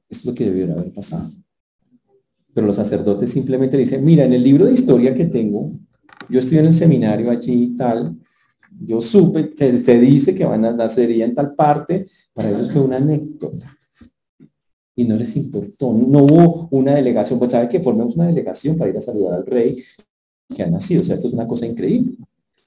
Es 0.08 0.24
lo 0.24 0.34
que 0.34 0.46
debiera 0.46 0.72
haber 0.72 0.94
pasado. 0.94 1.30
Pero 2.54 2.66
los 2.66 2.76
sacerdotes 2.76 3.28
simplemente 3.28 3.76
dicen, 3.76 4.02
mira, 4.02 4.24
en 4.24 4.32
el 4.32 4.42
libro 4.42 4.64
de 4.64 4.72
historia 4.72 5.14
que 5.14 5.26
tengo, 5.26 5.72
yo 6.30 6.38
estoy 6.38 6.56
en 6.56 6.64
el 6.64 6.72
seminario 6.72 7.30
allí 7.30 7.64
y 7.64 7.76
tal, 7.76 8.16
yo 8.80 9.02
supe, 9.02 9.52
se, 9.54 9.98
dice 10.00 10.34
que 10.34 10.46
van 10.46 10.64
a 10.64 10.72
nacer 10.72 11.10
en 11.10 11.34
tal 11.34 11.54
parte, 11.54 12.06
para 12.32 12.48
ellos 12.48 12.72
fue 12.72 12.80
una 12.80 12.96
anécdota. 12.96 13.76
Y 14.96 15.04
no 15.04 15.16
les 15.16 15.36
importó, 15.36 15.92
no 15.92 16.24
hubo 16.24 16.68
una 16.70 16.94
delegación, 16.94 17.38
pues 17.38 17.50
sabe 17.50 17.68
que 17.68 17.80
formemos 17.80 18.16
una 18.16 18.28
delegación 18.28 18.78
para 18.78 18.88
ir 18.88 18.96
a 18.96 19.02
saludar 19.02 19.34
al 19.34 19.44
rey 19.44 19.76
que 20.48 20.62
ha 20.62 20.70
nacido. 20.70 21.02
O 21.02 21.04
sea, 21.04 21.14
esto 21.14 21.26
es 21.26 21.32
una 21.32 21.46
cosa 21.46 21.66
increíble. 21.66 22.16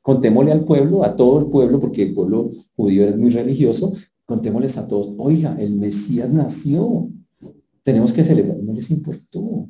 Contémosle 0.02 0.52
al 0.52 0.64
pueblo, 0.64 1.04
a 1.04 1.16
todo 1.16 1.40
el 1.40 1.48
pueblo, 1.48 1.80
porque 1.80 2.04
el 2.04 2.14
pueblo 2.14 2.52
judío 2.76 3.04
era 3.04 3.16
muy 3.16 3.30
religioso, 3.30 3.94
contémosles 4.26 4.78
a 4.78 4.88
todos, 4.88 5.16
oiga, 5.18 5.56
el 5.60 5.74
Mesías 5.74 6.32
nació, 6.32 7.10
tenemos 7.84 8.12
que 8.12 8.24
celebrar, 8.24 8.58
no 8.58 8.74
les 8.74 8.90
importó. 8.92 9.70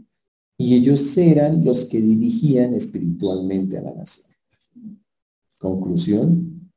Y 0.58 0.74
ellos 0.74 1.16
eran 1.18 1.64
los 1.64 1.86
que 1.86 2.02
dirigían 2.02 2.74
espiritualmente 2.74 3.78
a 3.78 3.82
la 3.84 3.94
nación. 3.94 4.28
Conclusión, 5.60 6.72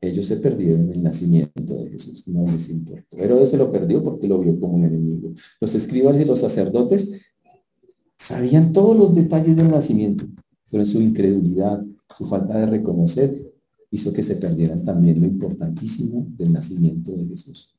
ellos 0.00 0.26
se 0.26 0.36
perdieron 0.36 0.90
el 0.90 1.02
nacimiento 1.02 1.74
de 1.74 1.90
Jesús, 1.90 2.26
no 2.26 2.50
les 2.50 2.70
importó. 2.70 3.16
Herodes 3.18 3.50
se 3.50 3.56
lo 3.56 3.70
perdió 3.70 4.02
porque 4.02 4.26
lo 4.26 4.38
vio 4.38 4.58
como 4.58 4.74
un 4.74 4.84
enemigo. 4.84 5.32
Los 5.60 5.74
escribas 5.74 6.18
y 6.18 6.24
los 6.24 6.40
sacerdotes 6.40 7.20
sabían 8.18 8.72
todos 8.72 8.96
los 8.96 9.14
detalles 9.14 9.56
del 9.56 9.70
nacimiento, 9.70 10.24
pero 10.72 10.86
su 10.86 11.02
incredulidad, 11.02 11.84
su 12.16 12.24
falta 12.24 12.56
de 12.56 12.64
reconocer, 12.64 13.52
hizo 13.90 14.10
que 14.10 14.22
se 14.22 14.36
perdieran 14.36 14.82
también 14.82 15.20
lo 15.20 15.26
importantísimo 15.26 16.26
del 16.30 16.50
nacimiento 16.50 17.12
de 17.12 17.26
Jesús. 17.26 17.76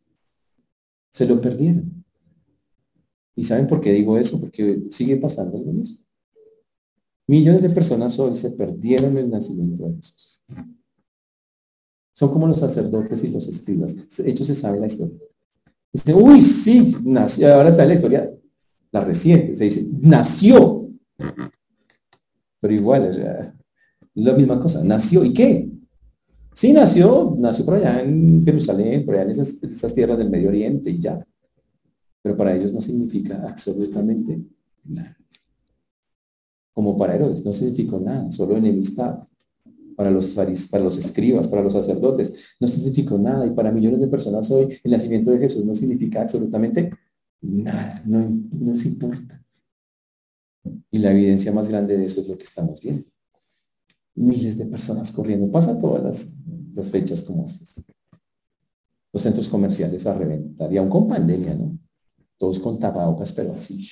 Se 1.10 1.26
lo 1.26 1.42
perdieron. 1.42 2.06
¿Y 3.36 3.44
saben 3.44 3.68
por 3.68 3.82
qué 3.82 3.92
digo 3.94 4.16
eso? 4.16 4.40
Porque 4.40 4.84
sigue 4.92 5.18
pasando 5.18 5.58
lo 5.58 5.74
mismo. 5.74 6.06
Millones 7.26 7.64
de 7.64 7.72
personas 7.72 8.20
hoy 8.20 8.36
se 8.36 8.52
perdieron 8.52 9.18
el 9.18 9.28
nacimiento 9.32 9.88
de 9.88 9.96
Jesús. 9.96 10.40
Son 12.14 12.32
como 12.32 12.46
los 12.46 12.60
sacerdotes 12.60 13.24
y 13.24 13.30
los 13.30 13.48
escribas. 13.48 13.96
Ellos 14.20 14.46
se 14.46 14.54
sabe 14.54 14.80
la 14.80 14.86
historia. 14.86 15.18
Dice, 15.92 16.14
uy, 16.14 16.42
sí, 16.42 16.96
nació. 17.04 17.56
Ahora 17.56 17.70
está 17.70 17.86
la 17.86 17.94
historia, 17.94 18.32
la 18.92 19.04
reciente. 19.04 19.56
Se 19.56 19.64
dice, 19.64 19.88
nació. 20.00 20.73
Pero 22.64 22.74
igual, 22.74 23.54
la 24.16 24.34
misma 24.34 24.60
cosa. 24.60 24.82
Nació. 24.84 25.26
¿Y 25.26 25.34
qué? 25.34 25.70
Sí, 26.54 26.72
nació. 26.72 27.36
Nació 27.38 27.66
por 27.66 27.74
allá 27.76 28.02
en 28.02 28.46
Jerusalén, 28.46 29.06
por 29.06 29.16
allá 29.16 29.26
en 29.26 29.32
esas 29.32 29.94
tierras 29.94 30.18
del 30.18 30.30
Medio 30.30 30.48
Oriente 30.48 30.90
y 30.90 31.00
ya 31.00 31.24
pero 32.24 32.38
para 32.38 32.56
ellos 32.56 32.74
no 32.74 32.82
significa 32.82 33.44
absolutamente 33.48 34.42
nada. 34.86 35.18
Como 36.72 36.98
para 36.98 37.16
Herodes 37.16 37.46
no 37.46 37.54
significó 37.54 38.00
nada, 38.00 38.32
solo 38.32 38.58
enemistad. 38.58 39.20
Para 39.96 40.10
los, 40.10 40.34
para 40.72 40.84
los 40.84 40.98
escribas, 40.98 41.48
para 41.48 41.62
los 41.62 41.74
sacerdotes, 41.74 42.56
no 42.60 42.68
significó 42.68 43.20
nada. 43.20 43.46
Y 43.46 43.52
para 43.52 43.72
millones 43.72 44.00
de 44.00 44.08
personas 44.08 44.50
hoy, 44.50 44.80
el 44.84 44.92
nacimiento 44.92 45.30
de 45.30 45.38
Jesús 45.38 45.66
no 45.66 45.76
significa 45.76 46.24
absolutamente 46.24 46.92
nada, 47.42 48.02
no, 48.06 48.28
no 48.28 48.72
les 48.72 48.86
importa. 48.86 49.43
Y 50.92 51.00
la 51.00 51.12
evidencia 51.12 51.52
más 51.52 51.70
grande 51.70 51.98
de 51.98 52.06
eso 52.06 52.22
es 52.22 52.28
lo 52.28 52.38
que 52.38 52.44
estamos 52.44 52.82
viendo. 52.82 53.06
Miles 54.16 54.58
de 54.58 54.66
personas 54.66 55.12
corriendo. 55.12 55.52
Pasa 55.52 55.78
todas 55.78 56.04
las, 56.04 56.36
las 56.74 56.90
fechas 56.90 57.24
como 57.24 57.46
estas. 57.46 57.84
Los 59.12 59.22
centros 59.22 59.48
comerciales 59.48 60.06
a 60.06 60.14
reventar. 60.14 60.72
Y 60.72 60.78
aún 60.78 60.90
con 60.90 61.08
pandemia, 61.08 61.56
¿no? 61.56 61.78
todos 62.44 62.60
con 62.60 62.78
tapabocas, 62.78 63.32
pero 63.32 63.54
así. 63.54 63.88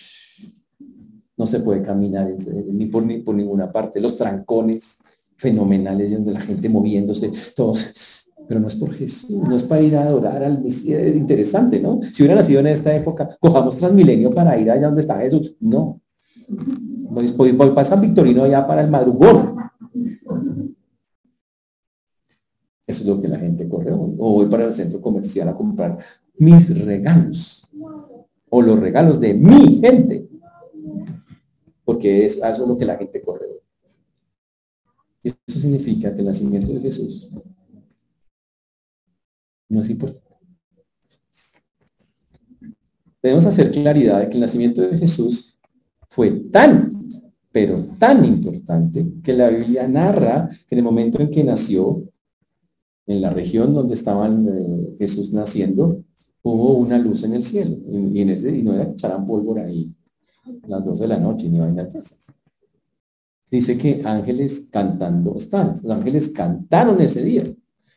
No 1.37 1.47
se 1.47 1.61
puede 1.61 1.81
caminar 1.81 2.29
ni 2.67 2.85
por, 2.87 3.05
ni 3.05 3.19
por 3.19 3.33
ninguna 3.33 3.71
parte. 3.71 4.01
Los 4.01 4.17
trancones 4.17 4.99
fenomenales, 5.37 6.11
donde 6.11 6.33
la 6.33 6.41
gente 6.41 6.67
moviéndose, 6.67 7.31
todos. 7.55 8.27
Pero 8.47 8.59
no 8.59 8.67
es 8.67 8.75
por 8.75 8.93
Jesús, 8.93 9.31
no 9.31 9.55
es 9.55 9.63
para 9.63 9.81
ir 9.81 9.95
a 9.95 10.03
adorar 10.03 10.43
al 10.43 10.61
Mesías. 10.61 11.15
Interesante, 11.15 11.79
¿no? 11.79 12.01
Si 12.01 12.23
hubiera 12.23 12.35
nacido 12.35 12.59
en 12.59 12.67
esta 12.67 12.93
época, 12.93 13.37
cojamos 13.39 13.77
Transmilenio 13.77 14.33
para 14.33 14.59
ir 14.59 14.69
allá 14.69 14.87
donde 14.87 15.01
está 15.01 15.17
Jesús. 15.19 15.55
No. 15.61 16.00
Voy, 16.51 17.51
voy, 17.51 17.71
para 17.71 17.83
San 17.83 18.01
Victorino 18.01 18.43
allá 18.43 18.65
para 18.65 18.81
el 18.81 18.89
madrugón. 18.89 19.57
Eso 22.87 23.01
es 23.03 23.05
lo 23.05 23.21
que 23.21 23.27
la 23.27 23.39
gente 23.39 23.67
corre 23.69 23.91
hoy. 23.91 24.15
O 24.17 24.33
voy 24.33 24.47
para 24.47 24.65
el 24.65 24.73
centro 24.73 25.01
comercial 25.01 25.47
a 25.49 25.55
comprar 25.55 25.97
mis 26.37 26.77
regalos 26.85 27.71
o 28.49 28.61
los 28.61 28.79
regalos 28.79 29.19
de 29.19 29.33
mi 29.33 29.79
gente. 29.79 30.29
Porque 31.85 32.25
es, 32.25 32.37
eso 32.37 32.63
es 32.63 32.67
lo 32.67 32.77
que 32.77 32.85
la 32.85 32.97
gente 32.97 33.21
corre. 33.21 33.47
Y 35.23 35.29
eso 35.29 35.59
significa 35.59 36.13
que 36.13 36.19
el 36.19 36.27
nacimiento 36.27 36.73
de 36.73 36.79
Jesús 36.79 37.29
no 39.69 39.81
es 39.81 39.89
importante. 39.89 40.21
Debemos 43.21 43.45
hacer 43.45 43.71
claridad 43.71 44.19
de 44.19 44.29
que 44.29 44.33
el 44.33 44.41
nacimiento 44.41 44.81
de 44.81 44.97
Jesús 44.97 45.50
fue 46.11 46.29
tan, 46.51 47.07
pero 47.53 47.85
tan 47.97 48.25
importante 48.25 49.13
que 49.23 49.31
la 49.31 49.47
Biblia 49.47 49.87
narra 49.87 50.49
que 50.67 50.75
en 50.75 50.79
el 50.79 50.83
momento 50.83 51.21
en 51.21 51.31
que 51.31 51.41
nació, 51.41 52.03
en 53.07 53.21
la 53.21 53.29
región 53.29 53.73
donde 53.73 53.93
estaban 53.93 54.45
eh, 54.45 54.95
Jesús 54.97 55.31
naciendo, 55.31 56.03
hubo 56.43 56.73
una 56.73 56.99
luz 56.99 57.23
en 57.23 57.33
el 57.33 57.43
cielo 57.43 57.77
y, 57.89 58.21
en 58.21 58.29
ese, 58.29 58.53
y 58.53 58.61
no 58.61 58.73
era 58.73 58.91
echaran 58.91 59.25
pólvora 59.25 59.63
ahí 59.63 59.95
a 60.63 60.67
las 60.67 60.83
12 60.83 61.01
de 61.03 61.07
la 61.07 61.17
noche 61.17 61.47
ni 61.47 61.59
vainas 61.59 61.93
de 61.93 62.01
Dice 63.49 63.77
que 63.77 64.01
ángeles 64.03 64.67
cantando 64.69 65.37
están. 65.37 65.69
Los 65.69 65.89
ángeles 65.89 66.29
cantaron 66.29 66.99
ese 66.99 67.23
día. 67.23 67.43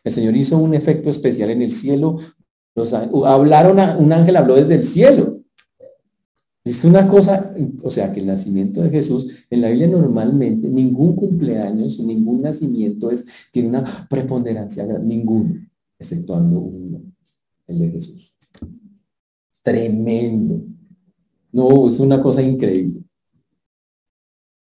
El 0.04 0.12
Señor 0.12 0.36
hizo 0.36 0.58
un 0.58 0.74
efecto 0.74 1.10
especial 1.10 1.50
en 1.50 1.62
el 1.62 1.72
cielo. 1.72 2.18
Los, 2.76 2.92
hablaron, 2.92 3.78
un 3.98 4.12
ángel 4.12 4.36
habló 4.36 4.54
desde 4.54 4.76
el 4.76 4.84
cielo. 4.84 5.43
Es 6.64 6.82
una 6.84 7.06
cosa, 7.06 7.54
o 7.82 7.90
sea, 7.90 8.10
que 8.10 8.20
el 8.20 8.26
nacimiento 8.26 8.82
de 8.82 8.90
Jesús, 8.90 9.46
en 9.50 9.60
la 9.60 9.68
Biblia 9.68 9.86
normalmente, 9.86 10.66
ningún 10.66 11.14
cumpleaños, 11.14 12.00
ningún 12.00 12.40
nacimiento 12.42 13.10
es, 13.10 13.26
tiene 13.52 13.68
una 13.68 14.06
preponderancia, 14.08 14.86
ninguno, 14.98 15.54
exceptuando 15.98 16.58
uno, 16.60 17.02
el 17.66 17.78
de 17.78 17.90
Jesús 17.90 18.34
tremendo. 19.64 20.62
No, 21.50 21.88
es 21.88 21.98
una 21.98 22.22
cosa 22.22 22.42
increíble. 22.42 23.02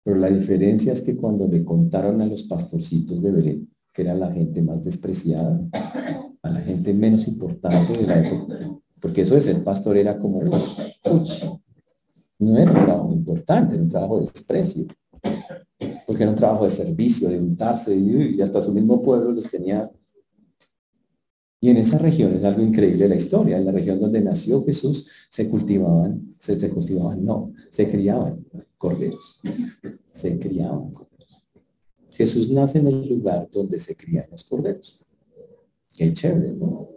Pero 0.04 0.18
la 0.18 0.30
diferencia 0.30 0.94
es 0.94 1.02
que 1.02 1.18
cuando 1.18 1.48
le 1.48 1.66
contaron 1.66 2.22
a 2.22 2.26
los 2.26 2.44
pastorcitos 2.44 3.22
de 3.22 3.32
Belén, 3.32 3.70
que 3.92 4.04
era 4.04 4.14
la 4.14 4.32
gente 4.32 4.62
más 4.62 4.84
despreciada, 4.84 5.60
a 6.44 6.50
la 6.50 6.62
gente 6.62 6.94
menos 6.94 7.28
importante 7.28 7.98
de 7.98 8.08
la 8.08 8.20
época, 8.20 8.58
porque 9.00 9.22
eso 9.22 9.36
de 9.36 9.42
ser 9.42 9.64
pastor 9.64 9.98
era 9.98 10.20
como, 10.20 10.42
no 12.42 12.58
era 12.58 12.72
un 12.72 12.86
trabajo 12.86 13.14
importante, 13.14 13.76
era 13.76 13.84
un 13.84 13.90
trabajo 13.90 14.20
de 14.20 14.26
desprecio, 14.26 14.86
porque 16.06 16.24
era 16.24 16.32
un 16.32 16.38
trabajo 16.38 16.64
de 16.64 16.70
servicio, 16.70 17.30
de 17.30 17.40
untarse, 17.40 17.96
y 17.96 18.42
hasta 18.42 18.62
su 18.62 18.74
mismo 18.74 19.02
pueblo 19.02 19.32
los 19.32 19.50
tenía 19.50 19.90
y 21.64 21.70
en 21.70 21.78
esa 21.78 22.00
región 22.00 22.34
es 22.34 22.44
algo 22.44 22.64
increíble 22.64 23.08
la 23.08 23.16
historia. 23.16 23.56
En 23.56 23.66
la 23.66 23.72
región 23.72 24.00
donde 24.00 24.20
nació 24.20 24.66
Jesús 24.66 25.08
se 25.30 25.48
cultivaban, 25.48 26.34
se, 26.40 26.56
se 26.56 26.70
cultivaban, 26.72 27.24
no, 27.24 27.54
se 27.70 27.88
criaban 27.88 28.44
corderos. 28.80 29.40
Se 30.12 30.40
criaban 30.40 30.92
corderos. 30.92 31.46
Jesús 32.14 32.50
nace 32.52 32.80
en 32.80 32.88
el 32.88 33.08
lugar 33.08 33.48
donde 33.52 33.80
se 33.80 33.96
crían 33.96 34.26
los 34.32 34.44
corderos. 34.44 35.06
Qué 35.96 36.12
chévere, 36.12 36.52
¿no? 36.54 36.90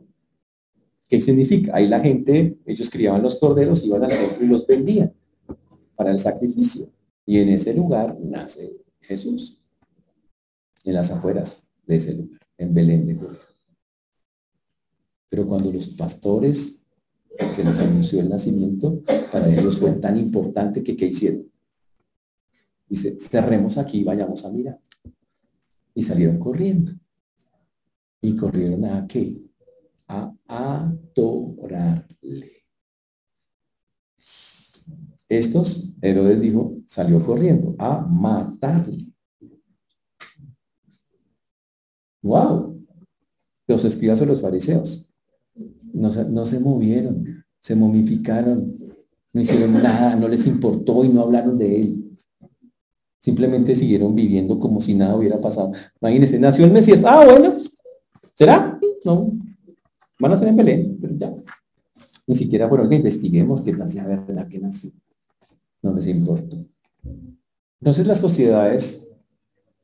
¿Qué 1.10 1.20
significa? 1.20 1.76
Ahí 1.76 1.86
la 1.86 2.00
gente, 2.00 2.58
ellos 2.64 2.88
criaban 2.88 3.22
los 3.22 3.36
corderos, 3.36 3.84
iban 3.84 4.04
al 4.04 4.10
templo 4.10 4.46
y 4.46 4.48
los 4.48 4.66
vendían 4.66 5.12
para 5.96 6.10
el 6.10 6.18
sacrificio. 6.18 6.88
Y 7.26 7.38
en 7.38 7.50
ese 7.50 7.74
lugar 7.74 8.18
nace 8.20 8.76
Jesús, 9.00 9.60
en 10.84 10.94
las 10.94 11.10
afueras 11.10 11.72
de 11.86 11.96
ese 11.96 12.14
lugar, 12.14 12.40
en 12.58 12.74
Belén 12.74 13.06
de 13.06 13.14
Judea. 13.14 13.40
Pero 15.28 15.48
cuando 15.48 15.72
los 15.72 15.88
pastores 15.88 16.86
se 17.52 17.64
les 17.64 17.80
anunció 17.80 18.20
el 18.20 18.28
nacimiento, 18.28 19.02
para 19.32 19.52
ellos 19.52 19.78
fue 19.78 19.92
tan 19.92 20.18
importante 20.18 20.84
que 20.84 20.96
¿qué 20.96 21.06
hicieron? 21.06 21.50
Dice, 22.88 23.18
cerremos 23.18 23.78
aquí 23.78 24.00
y 24.00 24.04
vayamos 24.04 24.44
a 24.44 24.50
mirar. 24.50 24.78
Y 25.94 26.02
salieron 26.02 26.38
corriendo. 26.38 26.92
¿Y 28.20 28.36
corrieron 28.36 28.84
a 28.84 29.06
qué? 29.06 29.42
A 30.06 30.34
adorarle. 30.46 32.04
Estos, 35.28 35.96
Herodes 36.02 36.40
dijo, 36.40 36.76
salió 36.86 37.24
corriendo 37.24 37.74
a 37.78 38.06
matarle. 38.06 39.06
¡Wow! 42.22 42.84
Los 43.66 43.84
escribas 43.84 44.20
de 44.20 44.26
los 44.26 44.40
fariseos 44.40 45.10
no, 45.94 46.46
se 46.46 46.60
movieron, 46.60 47.44
se 47.60 47.76
momificaron, 47.76 48.76
no 49.32 49.40
hicieron 49.40 49.72
nada, 49.72 50.16
no 50.16 50.28
les 50.28 50.46
importó 50.46 51.04
y 51.04 51.08
no 51.08 51.22
hablaron 51.22 51.56
de 51.56 51.80
él. 51.80 52.16
Simplemente 53.20 53.74
siguieron 53.74 54.14
viviendo 54.14 54.58
como 54.58 54.80
si 54.80 54.94
nada 54.94 55.16
hubiera 55.16 55.38
pasado. 55.40 55.72
Imagínense, 56.00 56.38
nació 56.38 56.66
el 56.66 56.72
Mesías. 56.72 57.02
Ah, 57.06 57.24
bueno, 57.24 57.54
¿será? 58.34 58.78
No. 59.04 59.32
Van 60.18 60.32
a 60.32 60.36
ser 60.36 60.48
en 60.48 60.56
Belén, 60.56 60.98
pero 61.00 61.14
ya. 61.16 61.32
Ni 62.26 62.34
siquiera 62.36 62.68
fueron 62.68 62.88
que 62.88 62.96
investiguemos 62.96 63.62
qué 63.62 63.72
tal 63.72 63.90
sea 63.90 64.06
verdad 64.06 64.48
que 64.48 64.58
nació. 64.58 64.90
No 65.84 65.92
les 65.92 66.06
importó. 66.06 66.56
Entonces 67.78 68.06
las 68.06 68.18
sociedades, 68.18 69.06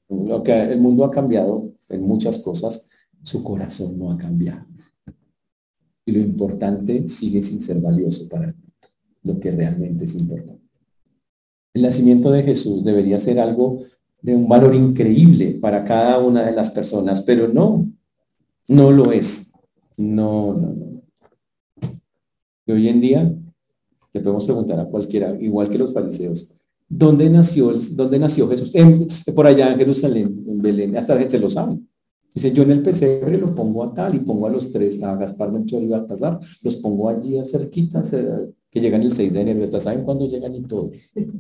lo 0.08 0.42
que 0.42 0.58
el 0.58 0.80
mundo 0.80 1.04
ha 1.04 1.10
cambiado 1.10 1.74
en 1.90 2.00
muchas 2.00 2.38
cosas, 2.38 2.88
su 3.22 3.44
corazón 3.44 3.98
no 3.98 4.10
ha 4.10 4.16
cambiado. 4.16 4.64
Y 6.06 6.12
lo 6.12 6.20
importante 6.20 7.06
sigue 7.06 7.42
sin 7.42 7.60
ser 7.60 7.80
valioso 7.80 8.26
para 8.30 8.48
él, 8.48 8.54
lo 9.24 9.38
que 9.38 9.50
realmente 9.50 10.04
es 10.04 10.14
importante. 10.14 10.62
El 11.74 11.82
nacimiento 11.82 12.32
de 12.32 12.44
Jesús 12.44 12.82
debería 12.82 13.18
ser 13.18 13.38
algo 13.38 13.80
de 14.22 14.34
un 14.34 14.48
valor 14.48 14.74
increíble 14.74 15.58
para 15.60 15.84
cada 15.84 16.18
una 16.18 16.46
de 16.46 16.52
las 16.52 16.70
personas, 16.70 17.20
pero 17.20 17.46
no, 17.46 17.86
no 18.68 18.90
lo 18.90 19.12
es. 19.12 19.52
No, 19.98 20.54
no, 20.54 20.72
no. 20.72 21.02
Y 22.64 22.72
hoy 22.72 22.88
en 22.88 23.00
día 23.02 23.39
le 24.12 24.20
podemos 24.20 24.44
preguntar 24.44 24.81
a 24.81 24.87
cualquiera, 24.87 25.37
igual 25.40 25.70
que 25.70 25.79
los 25.79 25.92
fariseos, 25.92 26.53
¿dónde 26.88 27.31
nació, 27.31 27.73
dónde 27.92 28.18
nació 28.18 28.49
Jesús? 28.49 28.73
por 29.35 29.46
allá 29.46 29.73
en 29.73 29.79
Jerusalén, 29.79 30.44
en 30.46 30.61
Belén, 30.61 30.96
hasta 30.96 31.14
la 31.14 31.20
gente 31.20 31.37
se 31.37 31.40
lo 31.40 31.49
sabe. 31.49 31.79
Dice, 32.35 32.53
yo 32.53 32.62
en 32.62 32.70
el 32.70 32.83
pesebre 32.83 33.38
lo 33.38 33.55
pongo 33.55 33.83
a 33.83 33.92
tal 33.92 34.14
y 34.14 34.20
pongo 34.20 34.46
a 34.46 34.51
los 34.51 34.70
tres, 34.70 35.03
a 35.03 35.16
Gaspar, 35.16 35.51
Melchor 35.51 35.83
y 35.83 35.88
Baltasar, 35.88 36.38
los 36.62 36.77
pongo 36.77 37.09
allí 37.09 37.38
a 37.38 37.44
cerquita, 37.44 38.03
que 38.70 38.81
llegan 38.81 39.03
el 39.03 39.12
6 39.12 39.33
de 39.33 39.40
enero, 39.40 39.64
hasta 39.64 39.81
saben 39.81 40.05
cuándo 40.05 40.29
llegan 40.29 40.55
y 40.55 40.62
todo. 40.62 40.90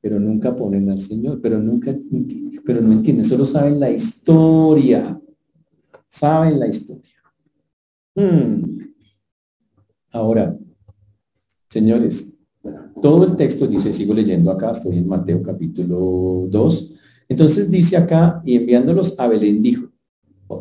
Pero 0.00 0.18
nunca 0.18 0.56
ponen 0.56 0.90
al 0.90 1.00
Señor, 1.00 1.40
pero 1.42 1.58
nunca, 1.58 1.92
pero 2.64 2.80
no 2.80 2.92
entienden, 2.92 3.24
solo 3.24 3.44
saben 3.44 3.80
la 3.80 3.90
historia, 3.90 5.20
saben 6.08 6.60
la 6.60 6.68
historia. 6.68 7.02
Hmm. 8.14 8.78
Ahora, 10.10 10.57
señores, 11.68 12.34
todo 13.00 13.24
el 13.24 13.36
texto 13.36 13.66
dice, 13.66 13.92
sigo 13.92 14.14
leyendo 14.14 14.50
acá, 14.50 14.72
estoy 14.72 14.98
en 14.98 15.08
Mateo 15.08 15.42
capítulo 15.42 16.46
2, 16.50 16.94
entonces 17.28 17.70
dice 17.70 17.96
acá, 17.96 18.42
y 18.44 18.56
enviándolos 18.56 19.18
a 19.18 19.28
Belén 19.28 19.62
dijo, 19.62 19.88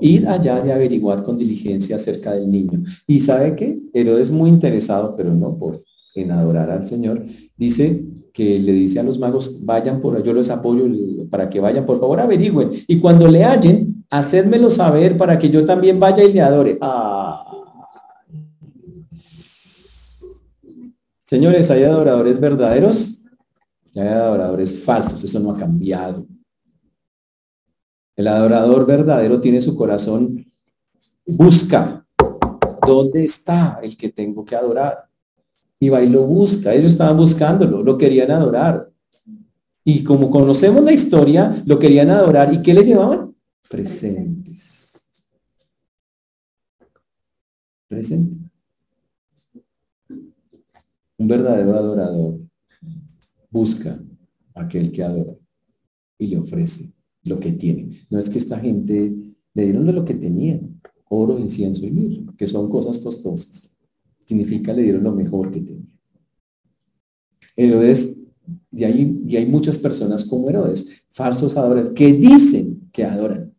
id 0.02 0.26
allá 0.26 0.62
y 0.66 0.70
averiguar 0.70 1.24
con 1.24 1.38
diligencia 1.38 1.96
acerca 1.96 2.34
del 2.34 2.50
niño. 2.50 2.84
Y 3.08 3.22
sabe 3.22 3.56
que 3.56 3.80
Herodes 3.94 4.30
muy 4.30 4.50
interesado, 4.50 5.16
pero 5.16 5.34
no 5.34 5.58
por 5.58 5.84
en 6.16 6.32
adorar 6.32 6.70
al 6.70 6.84
Señor, 6.84 7.26
dice 7.56 8.04
que 8.34 8.60
le 8.60 8.74
dice 8.74 9.00
a 9.00 9.04
los 9.04 9.18
magos, 9.18 9.66
vayan 9.66 10.02
por, 10.02 10.22
yo 10.24 10.34
les 10.34 10.50
apoyo 10.50 10.84
para 11.30 11.50
que 11.50 11.60
vayan, 11.60 11.86
por 11.86 12.00
favor 12.00 12.20
averigüen. 12.20 12.70
Y 12.88 13.00
cuando 13.00 13.28
le 13.28 13.44
hallen, 13.44 14.06
hacedmelo 14.10 14.70
saber 14.70 15.18
para 15.18 15.40
que 15.40 15.50
yo 15.50 15.66
también 15.66 16.00
vaya 16.00 16.24
y 16.24 16.34
le 16.34 16.42
adore. 16.42 16.78
Ah. 16.82 17.57
Señores, 21.28 21.70
hay 21.72 21.84
adoradores 21.84 22.40
verdaderos 22.40 23.26
y 23.94 24.00
hay 24.00 24.08
adoradores 24.08 24.82
falsos, 24.82 25.22
eso 25.22 25.42
no 25.42 25.52
ha 25.52 25.58
cambiado. 25.58 26.26
El 28.16 28.28
adorador 28.28 28.86
verdadero 28.86 29.42
tiene 29.42 29.60
su 29.60 29.76
corazón, 29.76 30.50
busca 31.26 32.08
dónde 32.82 33.26
está 33.26 33.78
el 33.84 33.98
que 33.98 34.10
tengo 34.10 34.46
que 34.46 34.56
adorar. 34.56 35.10
Y 35.82 35.90
va 35.90 36.02
y 36.02 36.08
lo 36.08 36.24
busca. 36.24 36.74
Ellos 36.74 36.94
estaban 36.94 37.18
buscándolo, 37.18 37.84
lo 37.84 37.98
querían 37.98 38.32
adorar. 38.32 38.90
Y 39.84 40.06
como 40.06 40.32
conocemos 40.32 40.82
la 40.82 40.94
historia, 40.94 41.62
lo 41.66 41.78
querían 41.78 42.10
adorar. 42.10 42.54
¿Y 42.54 42.62
qué 42.62 42.74
le 42.74 42.86
llevaban? 42.86 43.36
Presentes. 43.70 45.06
Presente. 47.90 48.47
Un 51.18 51.28
verdadero 51.28 51.76
adorador 51.76 52.40
busca 53.50 54.00
a 54.54 54.62
aquel 54.62 54.92
que 54.92 55.04
adora 55.04 55.36
y 56.18 56.28
le 56.28 56.38
ofrece 56.38 56.94
lo 57.24 57.40
que 57.40 57.52
tienen. 57.54 57.92
No 58.10 58.20
es 58.20 58.30
que 58.30 58.38
esta 58.38 58.60
gente 58.60 59.36
le 59.54 59.64
dieron 59.64 59.86
de 59.86 59.94
lo 59.94 60.06
que 60.06 60.14
tenían, 60.14 60.80
oro, 61.10 61.40
incienso 61.40 61.86
y 61.86 61.92
mirra, 61.92 62.34
que 62.38 62.48
son 62.48 62.70
cosas 62.70 63.00
costosas. 63.00 63.76
Significa 64.26 64.74
le 64.74 64.84
dieron 64.84 65.04
lo 65.04 65.14
mejor 65.14 65.52
que 65.52 65.62
tenían. 65.62 65.92
Herodes, 67.56 68.18
y 68.72 68.84
hay, 68.84 69.22
y 69.28 69.36
hay 69.36 69.46
muchas 69.46 69.78
personas 69.78 70.26
como 70.26 70.50
Herodes, 70.50 71.08
falsos 71.10 71.58
adoradores, 71.58 71.94
que 71.94 72.14
dicen 72.14 72.90
que 72.92 73.04
adoran. 73.04 73.54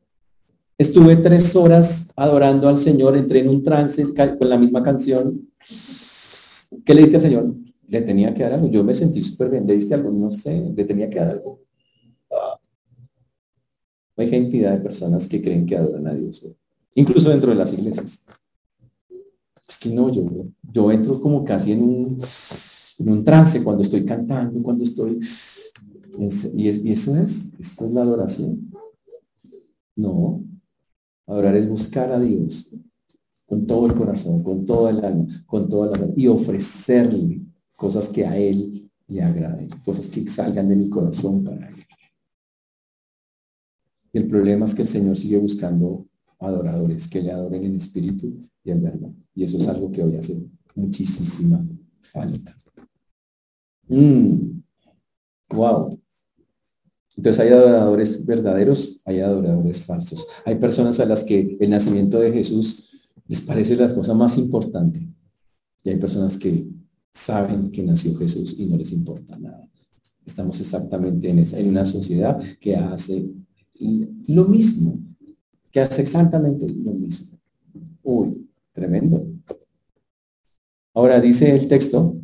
Estuve 0.78 1.16
tres 1.16 1.56
horas 1.56 2.08
adorando 2.14 2.68
al 2.68 2.78
Señor, 2.78 3.16
entré 3.16 3.40
en 3.40 3.48
un 3.48 3.64
trance 3.64 4.04
con 4.14 4.48
la 4.48 4.56
misma 4.56 4.82
canción. 4.82 5.48
¿Qué 6.84 6.94
le 6.94 7.02
diste 7.02 7.16
al 7.16 7.22
Señor? 7.22 7.54
Le 7.88 8.02
tenía 8.02 8.34
que 8.34 8.42
dar 8.42 8.54
algo. 8.54 8.68
Yo 8.68 8.84
me 8.84 8.94
sentí 8.94 9.22
súper 9.22 9.50
bien. 9.50 9.66
¿Le 9.66 9.74
diste 9.74 9.94
algo? 9.94 10.10
No 10.10 10.30
sé, 10.30 10.72
le 10.74 10.84
tenía 10.84 11.08
que 11.08 11.18
dar 11.18 11.30
algo. 11.30 11.60
Hay 14.16 14.28
cantidad 14.30 14.72
de 14.72 14.80
personas 14.80 15.28
que 15.28 15.40
creen 15.40 15.64
que 15.64 15.76
adoran 15.76 16.08
a 16.08 16.12
Dios, 16.12 16.44
incluso 16.96 17.30
dentro 17.30 17.50
de 17.50 17.54
las 17.54 17.72
iglesias. 17.72 18.24
Es 19.68 19.78
que 19.78 19.90
no, 19.90 20.10
yo, 20.12 20.24
yo 20.72 20.90
entro 20.90 21.20
como 21.20 21.44
casi 21.44 21.70
en 21.70 21.82
un, 21.82 22.18
en 22.98 23.08
un 23.08 23.22
trance 23.22 23.62
cuando 23.62 23.82
estoy 23.82 24.04
cantando, 24.04 24.60
cuando 24.60 24.82
estoy... 24.82 25.20
y, 26.18 26.26
es, 26.66 26.84
y 26.84 26.90
eso 26.90 27.16
es, 27.16 27.52
esto 27.60 27.86
es 27.86 27.92
la 27.92 28.02
adoración. 28.02 28.68
No, 29.94 30.42
adorar 31.24 31.54
es 31.54 31.68
buscar 31.68 32.10
a 32.10 32.18
Dios 32.18 32.74
con 33.48 33.66
todo 33.66 33.86
el 33.86 33.94
corazón, 33.94 34.42
con 34.42 34.66
toda 34.66 34.90
el 34.90 35.02
alma, 35.02 35.26
con 35.46 35.68
toda 35.70 35.96
la 35.96 36.06
y 36.14 36.28
ofrecerle 36.28 37.40
cosas 37.74 38.10
que 38.10 38.26
a 38.26 38.36
Él 38.36 38.90
le 39.06 39.22
agraden, 39.22 39.70
cosas 39.82 40.08
que 40.08 40.28
salgan 40.28 40.68
de 40.68 40.76
mi 40.76 40.90
corazón 40.90 41.42
para 41.44 41.66
Él. 41.68 41.76
El 44.12 44.26
problema 44.26 44.66
es 44.66 44.74
que 44.74 44.82
el 44.82 44.88
Señor 44.88 45.16
sigue 45.16 45.38
buscando 45.38 46.06
adoradores 46.38 47.08
que 47.08 47.22
le 47.22 47.32
adoren 47.32 47.64
en 47.64 47.76
espíritu 47.76 48.48
y 48.62 48.70
en 48.70 48.82
verdad. 48.82 49.10
Y 49.34 49.44
eso 49.44 49.56
es 49.56 49.66
algo 49.66 49.90
que 49.90 50.02
hoy 50.02 50.16
hace 50.16 50.46
muchísima 50.74 51.66
falta. 52.00 52.54
Mm. 53.88 54.60
Wow. 55.50 55.98
Entonces 57.16 57.40
hay 57.40 57.48
adoradores 57.48 58.26
verdaderos, 58.26 59.00
hay 59.06 59.20
adoradores 59.20 59.84
falsos. 59.84 60.28
Hay 60.44 60.56
personas 60.56 61.00
a 61.00 61.06
las 61.06 61.24
que 61.24 61.56
el 61.58 61.70
nacimiento 61.70 62.20
de 62.20 62.32
Jesús 62.32 62.88
les 63.28 63.40
parece 63.42 63.76
la 63.76 63.94
cosa 63.94 64.14
más 64.14 64.36
importante. 64.38 65.06
Y 65.84 65.90
hay 65.90 65.96
personas 65.98 66.36
que 66.36 66.66
saben 67.12 67.70
que 67.70 67.82
nació 67.82 68.16
Jesús 68.16 68.58
y 68.58 68.66
no 68.66 68.76
les 68.76 68.92
importa 68.92 69.38
nada. 69.38 69.68
Estamos 70.24 70.60
exactamente 70.60 71.28
en, 71.28 71.38
esa, 71.38 71.58
en 71.58 71.68
una 71.68 71.84
sociedad 71.84 72.40
que 72.60 72.76
hace 72.76 73.30
lo 74.26 74.44
mismo, 74.46 74.98
que 75.70 75.80
hace 75.80 76.02
exactamente 76.02 76.68
lo 76.68 76.92
mismo. 76.92 77.38
Uy, 78.02 78.48
tremendo. 78.72 79.26
Ahora 80.94 81.20
dice 81.20 81.54
el 81.54 81.68
texto 81.68 82.16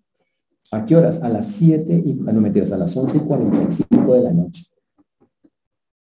¿A 0.72 0.84
qué 0.84 0.96
horas? 0.96 1.22
A 1.22 1.28
las 1.28 1.46
7 1.46 2.02
y, 2.04 2.18
ah, 2.26 2.32
no 2.32 2.40
mentiras, 2.40 2.72
a 2.72 2.76
las 2.76 2.96
11 2.96 3.18
y 3.18 3.20
45 3.20 4.14
de 4.14 4.22
la 4.22 4.32
noche. 4.32 4.64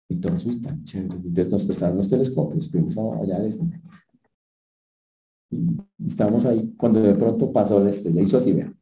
Y 0.08 0.16
todo 0.16 0.36
eso 0.36 0.50
tan 0.62 0.84
chévere. 0.84 1.16
Entonces 1.16 1.50
nos 1.50 1.64
prestaron 1.64 1.96
los 1.96 2.08
telescopios, 2.08 2.70
fuimos 2.70 2.96
allá 2.96 3.36
a 3.36 3.40
y 5.50 6.06
estábamos 6.06 6.44
ahí 6.46 6.74
cuando 6.76 7.00
de 7.00 7.14
pronto 7.14 7.52
pasó 7.52 7.82
la 7.82 7.90
estrella. 7.90 8.22
Hizo 8.22 8.36
así, 8.36 8.52
vean. 8.52 8.76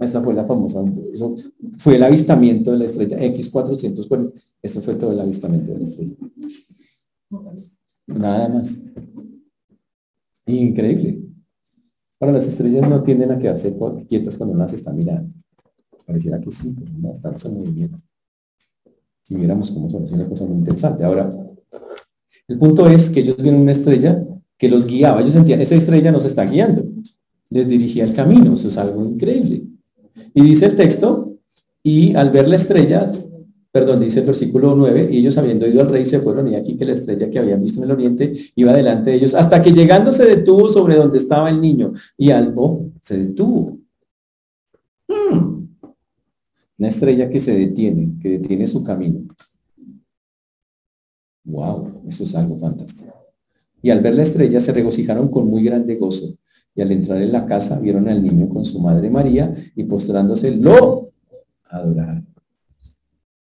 Esta 0.00 0.22
fue 0.22 0.34
la 0.34 0.44
famosa, 0.44 0.84
eso 1.12 1.36
fue 1.78 1.96
el 1.96 2.02
avistamiento 2.02 2.72
de 2.72 2.78
la 2.78 2.84
estrella 2.84 3.18
X440. 3.18 4.32
Eso 4.62 4.80
fue 4.80 4.94
todo 4.94 5.12
el 5.12 5.20
avistamiento 5.20 5.72
de 5.72 5.78
la 5.78 5.84
estrella. 5.84 6.16
Nada 8.06 8.48
más. 8.48 8.82
Increíble. 10.46 11.22
Ahora, 12.20 12.34
las 12.34 12.46
estrellas 12.48 12.88
no 12.88 13.02
tienden 13.02 13.30
a 13.30 13.38
quedarse 13.38 13.76
quietas 14.08 14.36
cuando 14.36 14.56
las 14.56 14.72
está 14.72 14.92
mirando. 14.92 15.34
Pareciera 16.06 16.40
que 16.40 16.50
sí, 16.50 16.74
pero 16.78 16.92
no, 16.92 17.12
estamos 17.12 17.44
en 17.44 17.54
movimiento. 17.54 17.98
Si 19.22 19.34
viéramos 19.34 19.70
cómo 19.72 19.90
son, 19.90 20.04
es 20.04 20.12
una 20.12 20.28
cosa 20.28 20.46
muy 20.46 20.58
interesante. 20.58 21.04
Ahora, 21.04 21.45
el 22.48 22.58
punto 22.58 22.88
es 22.88 23.10
que 23.10 23.20
ellos 23.20 23.36
vieron 23.36 23.60
una 23.60 23.72
estrella 23.72 24.22
que 24.56 24.68
los 24.68 24.86
guiaba. 24.86 25.20
Ellos 25.20 25.32
sentían, 25.32 25.60
esa 25.60 25.74
estrella 25.74 26.12
nos 26.12 26.24
está 26.24 26.44
guiando. 26.44 26.84
Les 27.50 27.68
dirigía 27.68 28.04
el 28.04 28.14
camino. 28.14 28.54
Eso 28.54 28.68
es 28.68 28.78
algo 28.78 29.04
increíble. 29.04 29.64
Y 30.34 30.42
dice 30.42 30.66
el 30.66 30.76
texto, 30.76 31.38
y 31.82 32.14
al 32.14 32.30
ver 32.30 32.48
la 32.48 32.56
estrella, 32.56 33.10
perdón, 33.70 34.00
dice 34.00 34.20
el 34.20 34.26
versículo 34.26 34.74
9, 34.74 35.08
y 35.12 35.18
ellos 35.18 35.36
habiendo 35.38 35.66
ido 35.66 35.82
al 35.82 35.88
rey 35.88 36.06
se 36.06 36.20
fueron, 36.20 36.48
y 36.48 36.54
aquí 36.54 36.76
que 36.76 36.84
la 36.84 36.94
estrella 36.94 37.30
que 37.30 37.38
habían 37.38 37.62
visto 37.62 37.80
en 37.80 37.84
el 37.84 37.90
oriente 37.90 38.34
iba 38.54 38.72
delante 38.72 39.10
de 39.10 39.16
ellos, 39.16 39.34
hasta 39.34 39.62
que 39.62 39.72
llegando 39.72 40.12
se 40.12 40.24
detuvo 40.24 40.68
sobre 40.68 40.96
donde 40.96 41.18
estaba 41.18 41.50
el 41.50 41.60
niño, 41.60 41.92
y 42.16 42.30
algo 42.30 42.90
se 43.02 43.18
detuvo. 43.18 43.78
Hmm. 45.06 45.68
Una 46.78 46.88
estrella 46.88 47.28
que 47.30 47.38
se 47.38 47.56
detiene, 47.56 48.18
que 48.20 48.30
detiene 48.30 48.66
su 48.66 48.82
camino. 48.82 49.20
Wow, 51.46 52.02
eso 52.08 52.24
es 52.24 52.34
algo 52.34 52.58
fantástico. 52.58 53.14
Y 53.80 53.90
al 53.90 54.00
ver 54.00 54.14
la 54.14 54.24
estrella 54.24 54.60
se 54.60 54.72
regocijaron 54.72 55.28
con 55.28 55.48
muy 55.48 55.62
grande 55.62 55.96
gozo. 55.96 56.34
Y 56.74 56.82
al 56.82 56.92
entrar 56.92 57.22
en 57.22 57.32
la 57.32 57.46
casa 57.46 57.80
vieron 57.80 58.08
al 58.08 58.22
niño 58.22 58.48
con 58.48 58.64
su 58.64 58.80
madre 58.80 59.08
María 59.08 59.54
y 59.74 59.84
postrándose 59.84 60.50
lo 60.50 61.06
adoraron. 61.64 62.26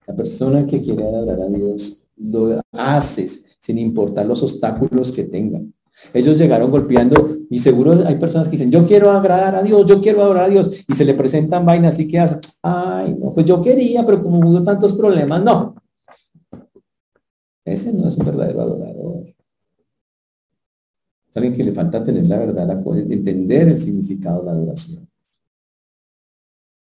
La 0.07 0.15
persona 0.15 0.67
que 0.67 0.81
quiere 0.81 1.05
adorar 1.05 1.41
a 1.41 1.49
Dios 1.49 2.09
lo 2.17 2.61
hace 2.73 3.29
sin 3.59 3.79
importar 3.79 4.27
los 4.27 4.43
obstáculos 4.43 5.13
que 5.13 5.25
tengan. 5.25 5.73
Ellos 6.15 6.39
llegaron 6.39 6.71
golpeando 6.71 7.37
y 7.51 7.59
seguro 7.59 8.07
hay 8.07 8.17
personas 8.17 8.49
que 8.49 8.53
dicen, 8.53 8.71
yo 8.71 8.87
quiero 8.87 9.11
agradar 9.11 9.57
a 9.57 9.63
Dios, 9.63 9.85
yo 9.87 10.01
quiero 10.01 10.23
adorar 10.23 10.45
a 10.45 10.49
Dios 10.49 10.85
y 10.89 10.95
se 10.95 11.05
le 11.05 11.15
presentan 11.15 11.67
vainas 11.67 11.99
y 11.99 12.09
que 12.09 12.19
hacen, 12.19 12.39
ay, 12.63 13.17
no, 13.19 13.31
pues 13.33 13.45
yo 13.45 13.61
quería, 13.61 14.07
pero 14.07 14.23
como 14.23 14.39
hubo 14.39 14.63
tantos 14.63 14.95
problemas, 14.95 15.43
no. 15.43 15.75
Ese 17.71 17.93
no 17.93 18.09
es 18.09 18.17
un 18.17 18.27
verdadero 18.27 18.63
adorador. 18.63 19.27
Es 21.29 21.37
alguien 21.37 21.55
que 21.55 21.63
le 21.63 21.73
falta 21.73 22.03
tener 22.03 22.27
la 22.27 22.39
verdad, 22.39 22.83
entender 23.09 23.69
el 23.69 23.81
significado 23.81 24.41
de 24.41 24.47
la 24.47 24.53
adoración. 24.53 25.09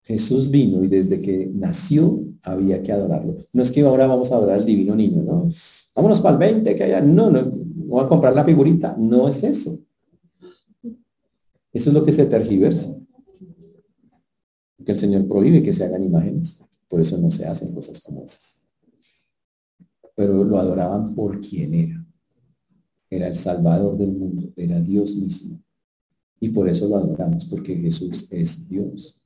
Jesús 0.03 0.51
vino 0.51 0.83
y 0.83 0.88
desde 0.88 1.21
que 1.21 1.51
nació 1.53 2.25
había 2.43 2.83
que 2.83 2.93
adorarlo. 2.93 3.37
No 3.53 3.62
es 3.62 3.71
que 3.71 3.83
ahora 3.83 4.07
vamos 4.07 4.33
a 4.33 4.37
adorar 4.37 4.59
al 4.59 4.64
divino 4.64 4.97
niño, 4.97 5.23
¿no? 5.23 5.49
Vámonos 5.95 6.21
para 6.21 6.35
el 6.35 6.55
20, 6.55 6.75
que 6.75 6.85
haya. 6.85 7.03
No, 7.03 7.31
no, 7.31 7.51
voy 7.53 8.03
a 8.03 8.09
comprar 8.09 8.35
la 8.35 8.45
figurita. 8.45 8.97
No 8.99 9.29
es 9.29 9.45
eso. 9.45 9.79
Eso 11.73 11.90
es 11.90 11.93
lo 11.95 12.03
que 12.03 12.12
se 12.12 12.25
tergiversa. 12.25 12.97
Que 14.85 14.93
el 14.93 14.99
Señor 14.99 15.29
prohíbe 15.29 15.62
que 15.62 15.75
se 15.75 15.85
hagan 15.85 16.03
imágenes. 16.03 16.64
Por 16.88 17.03
eso 17.03 17.19
no 17.19 17.31
se 17.31 17.47
hacen 17.47 17.75
cosas 17.75 18.01
como 18.01 18.25
esas. 18.25 18.60
Pero 20.20 20.44
lo 20.44 20.59
adoraban 20.59 21.14
por 21.14 21.40
quien 21.40 21.72
era. 21.72 22.06
Era 23.09 23.26
el 23.26 23.35
Salvador 23.35 23.96
del 23.96 24.12
mundo. 24.12 24.52
Era 24.54 24.78
Dios 24.78 25.16
mismo. 25.16 25.59
Y 26.38 26.50
por 26.50 26.68
eso 26.68 26.87
lo 26.87 26.96
adoramos, 26.96 27.46
porque 27.46 27.74
Jesús 27.74 28.28
es 28.30 28.68
Dios. 28.68 29.18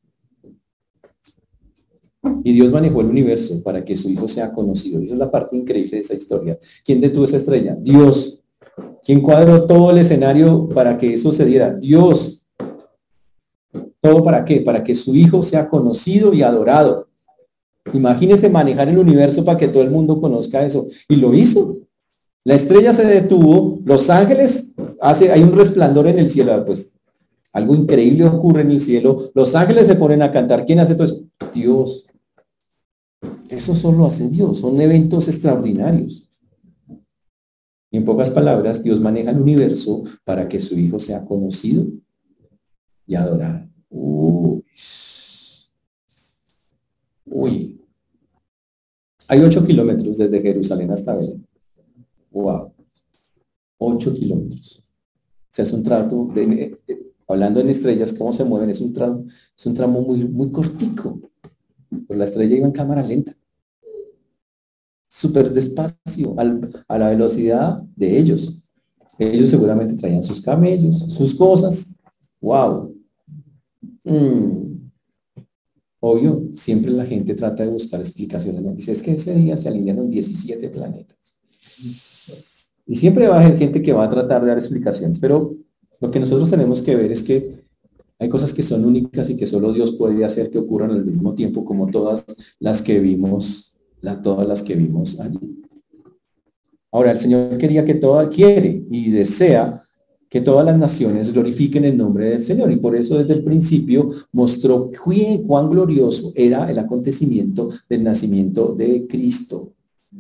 Y 2.44 2.52
Dios 2.52 2.70
manejó 2.70 3.00
el 3.00 3.09
universo 3.09 3.61
para 3.64 3.85
que 3.85 3.96
su 3.96 4.09
Hijo 4.09 4.28
sea 4.28 4.52
conocido. 4.52 5.00
Esa 5.00 5.14
es 5.14 5.18
la 5.18 5.33
parte 5.33 5.57
increíble 5.57 5.96
de 5.96 6.02
esa 6.02 6.14
historia. 6.14 6.57
¿Quién 6.85 7.00
detuvo 7.00 7.24
esa 7.24 7.38
estrella? 7.38 7.74
Dios. 7.74 8.44
¿Quién 9.02 9.20
cuadró 9.20 9.66
todo 9.66 9.90
el 9.90 9.98
escenario 9.98 10.68
para 10.68 10.96
que 10.96 11.12
eso 11.12 11.33
se 11.33 11.44
diera? 11.44 11.74
Dios. 11.74 12.46
¿Todo 14.00 14.22
para 14.22 14.44
qué? 14.44 14.61
Para 14.61 14.85
que 14.85 14.94
su 14.94 15.12
Hijo 15.16 15.42
sea 15.42 15.68
conocido 15.68 16.33
y 16.33 16.42
adorado. 16.42 17.04
Imagínese 17.94 18.48
manejar 18.50 18.88
el 18.88 18.98
universo 18.98 19.44
para 19.44 19.57
que 19.57 19.68
todo 19.68 19.83
el 19.83 19.90
mundo 19.90 20.20
conozca 20.20 20.64
eso. 20.64 20.87
Y 21.09 21.16
lo 21.16 21.33
hizo. 21.33 21.78
La 22.44 22.54
estrella 22.54 22.92
se 22.92 23.07
detuvo, 23.07 23.80
los 23.85 24.11
ángeles, 24.11 24.74
hace, 25.00 25.33
hay 25.33 25.42
un 25.42 25.52
resplandor 25.52 26.09
en 26.09 26.18
el 26.18 26.28
cielo, 26.28 26.62
pues 26.66 26.94
algo 27.52 27.74
increíble 27.74 28.26
ocurre 28.26 28.61
en 28.62 28.72
el 28.72 28.80
cielo, 28.80 29.30
los 29.35 29.54
ángeles 29.54 29.87
se 29.87 29.94
ponen 29.94 30.20
a 30.20 30.30
cantar. 30.30 30.66
¿Quién 30.66 30.80
hace 30.80 30.94
todo 30.94 31.04
eso? 31.04 31.24
Dios. 31.54 32.07
Eso 33.48 33.74
solo 33.74 34.04
hace 34.04 34.28
Dios, 34.28 34.59
son 34.59 34.78
eventos 34.80 35.28
extraordinarios. 35.28 36.28
en 37.90 38.04
pocas 38.04 38.28
palabras, 38.28 38.83
Dios 38.83 39.00
maneja 39.00 39.30
el 39.30 39.40
universo 39.40 40.02
para 40.24 40.48
que 40.48 40.59
su 40.59 40.76
Hijo 40.78 40.98
sea 40.98 41.24
conocido 41.24 41.87
y 43.07 43.14
adorado. 43.14 43.68
Uy. 47.24 47.84
Hay 49.29 49.41
ocho 49.41 49.65
kilómetros 49.65 50.19
desde 50.19 50.41
Jerusalén 50.41 50.91
hasta 50.91 51.15
Belén. 51.15 51.47
Wow. 52.31 52.73
Ocho 53.79 54.15
kilómetros. 54.15 54.79
O 54.79 55.51
sea, 55.51 55.65
es 55.65 55.73
un 55.73 55.83
trato, 55.83 56.31
de, 56.35 56.79
eh, 56.89 57.13
hablando 57.29 57.61
en 57.61 57.69
estrellas, 57.69 58.13
cómo 58.13 58.33
se 58.33 58.45
mueven, 58.45 58.71
es 58.71 58.81
un 58.81 58.93
tramo, 58.93 59.27
es 59.57 59.67
un 59.67 59.75
tramo 59.75 60.01
muy, 60.03 60.25
muy 60.25 60.51
cortico. 60.51 61.21
Pero 61.89 62.19
la 62.19 62.25
estrella 62.25 62.57
iba 62.57 62.67
en 62.67 62.73
cámara 62.73 63.03
lenta 63.03 63.35
súper 65.15 65.53
despacio, 65.53 66.35
a 66.89 66.99
la 66.99 67.11
velocidad 67.11 67.81
de 67.95 68.19
ellos. 68.19 68.61
Ellos 69.17 69.49
seguramente 69.49 69.95
traían 69.95 70.25
sus 70.25 70.41
camellos, 70.41 70.99
sus 71.13 71.37
cosas. 71.37 71.95
¡Wow! 72.41 72.93
Obvio, 76.07 76.51
siempre 76.55 76.90
la 76.93 77.07
gente 77.07 77.35
trata 77.35 77.62
de 77.62 77.71
buscar 77.71 77.99
explicaciones. 77.99 78.77
Dice, 78.77 78.93
es 78.93 79.01
que 79.01 79.12
ese 79.12 79.35
día 79.35 79.57
se 79.57 79.71
alinearon 79.71 80.11
17 80.11 80.69
planetas. 80.69 81.35
Y 82.87 82.97
siempre 82.97 83.27
va 83.27 83.38
a 83.38 83.40
haber 83.40 83.59
gente 83.59 83.81
que 83.81 83.95
va 83.95 84.05
a 84.05 84.11
tratar 84.11 84.43
de 84.43 84.49
dar 84.49 84.59
explicaciones, 84.59 85.19
pero 85.19 85.57
lo 86.03 86.11
que 86.11 86.21
nosotros 86.21 86.51
tenemos 86.51 86.83
que 86.83 86.95
ver 86.95 87.11
es 87.11 87.23
que 87.23 87.64
hay 88.19 88.29
cosas 88.29 88.53
que 88.53 88.62
son 88.62 88.85
únicas 88.85 89.31
y 89.31 89.38
que 89.38 89.47
solo 89.47 89.73
Dios 89.73 89.93
puede 89.93 90.23
hacer 90.27 90.51
que 90.51 90.59
ocurran 90.59 90.90
al 90.90 91.07
mismo 91.07 91.35
tiempo, 91.35 91.64
como 91.64 91.87
todas 91.87 92.27
las 92.59 92.83
que 92.83 93.01
vimos 93.01 93.79
todas 94.23 94.47
las 94.47 94.62
que 94.62 94.75
vimos 94.75 95.19
allí. 95.19 95.62
Ahora, 96.93 97.12
el 97.12 97.17
Señor 97.17 97.57
quería 97.57 97.83
que 97.83 97.95
toda, 97.95 98.29
quiere 98.29 98.85
y 98.90 99.11
desea 99.11 99.83
que 100.29 100.41
todas 100.41 100.67
las 100.67 100.79
naciones 100.79 101.33
glorifiquen 101.33 101.85
el 101.85 101.97
nombre 101.97 102.31
del 102.31 102.43
Señor. 102.43 102.71
Y 102.73 102.77
por 102.77 102.97
eso 102.97 103.19
desde 103.19 103.35
el 103.35 103.45
principio 103.45 104.11
mostró 104.33 104.91
cuán 105.47 105.71
glorioso 105.71 106.33
era 106.35 106.71
el 106.71 106.79
acontecimiento 106.79 107.71
del 107.89 108.05
nacimiento 108.05 108.75
de 108.75 109.07
Cristo. 109.07 109.73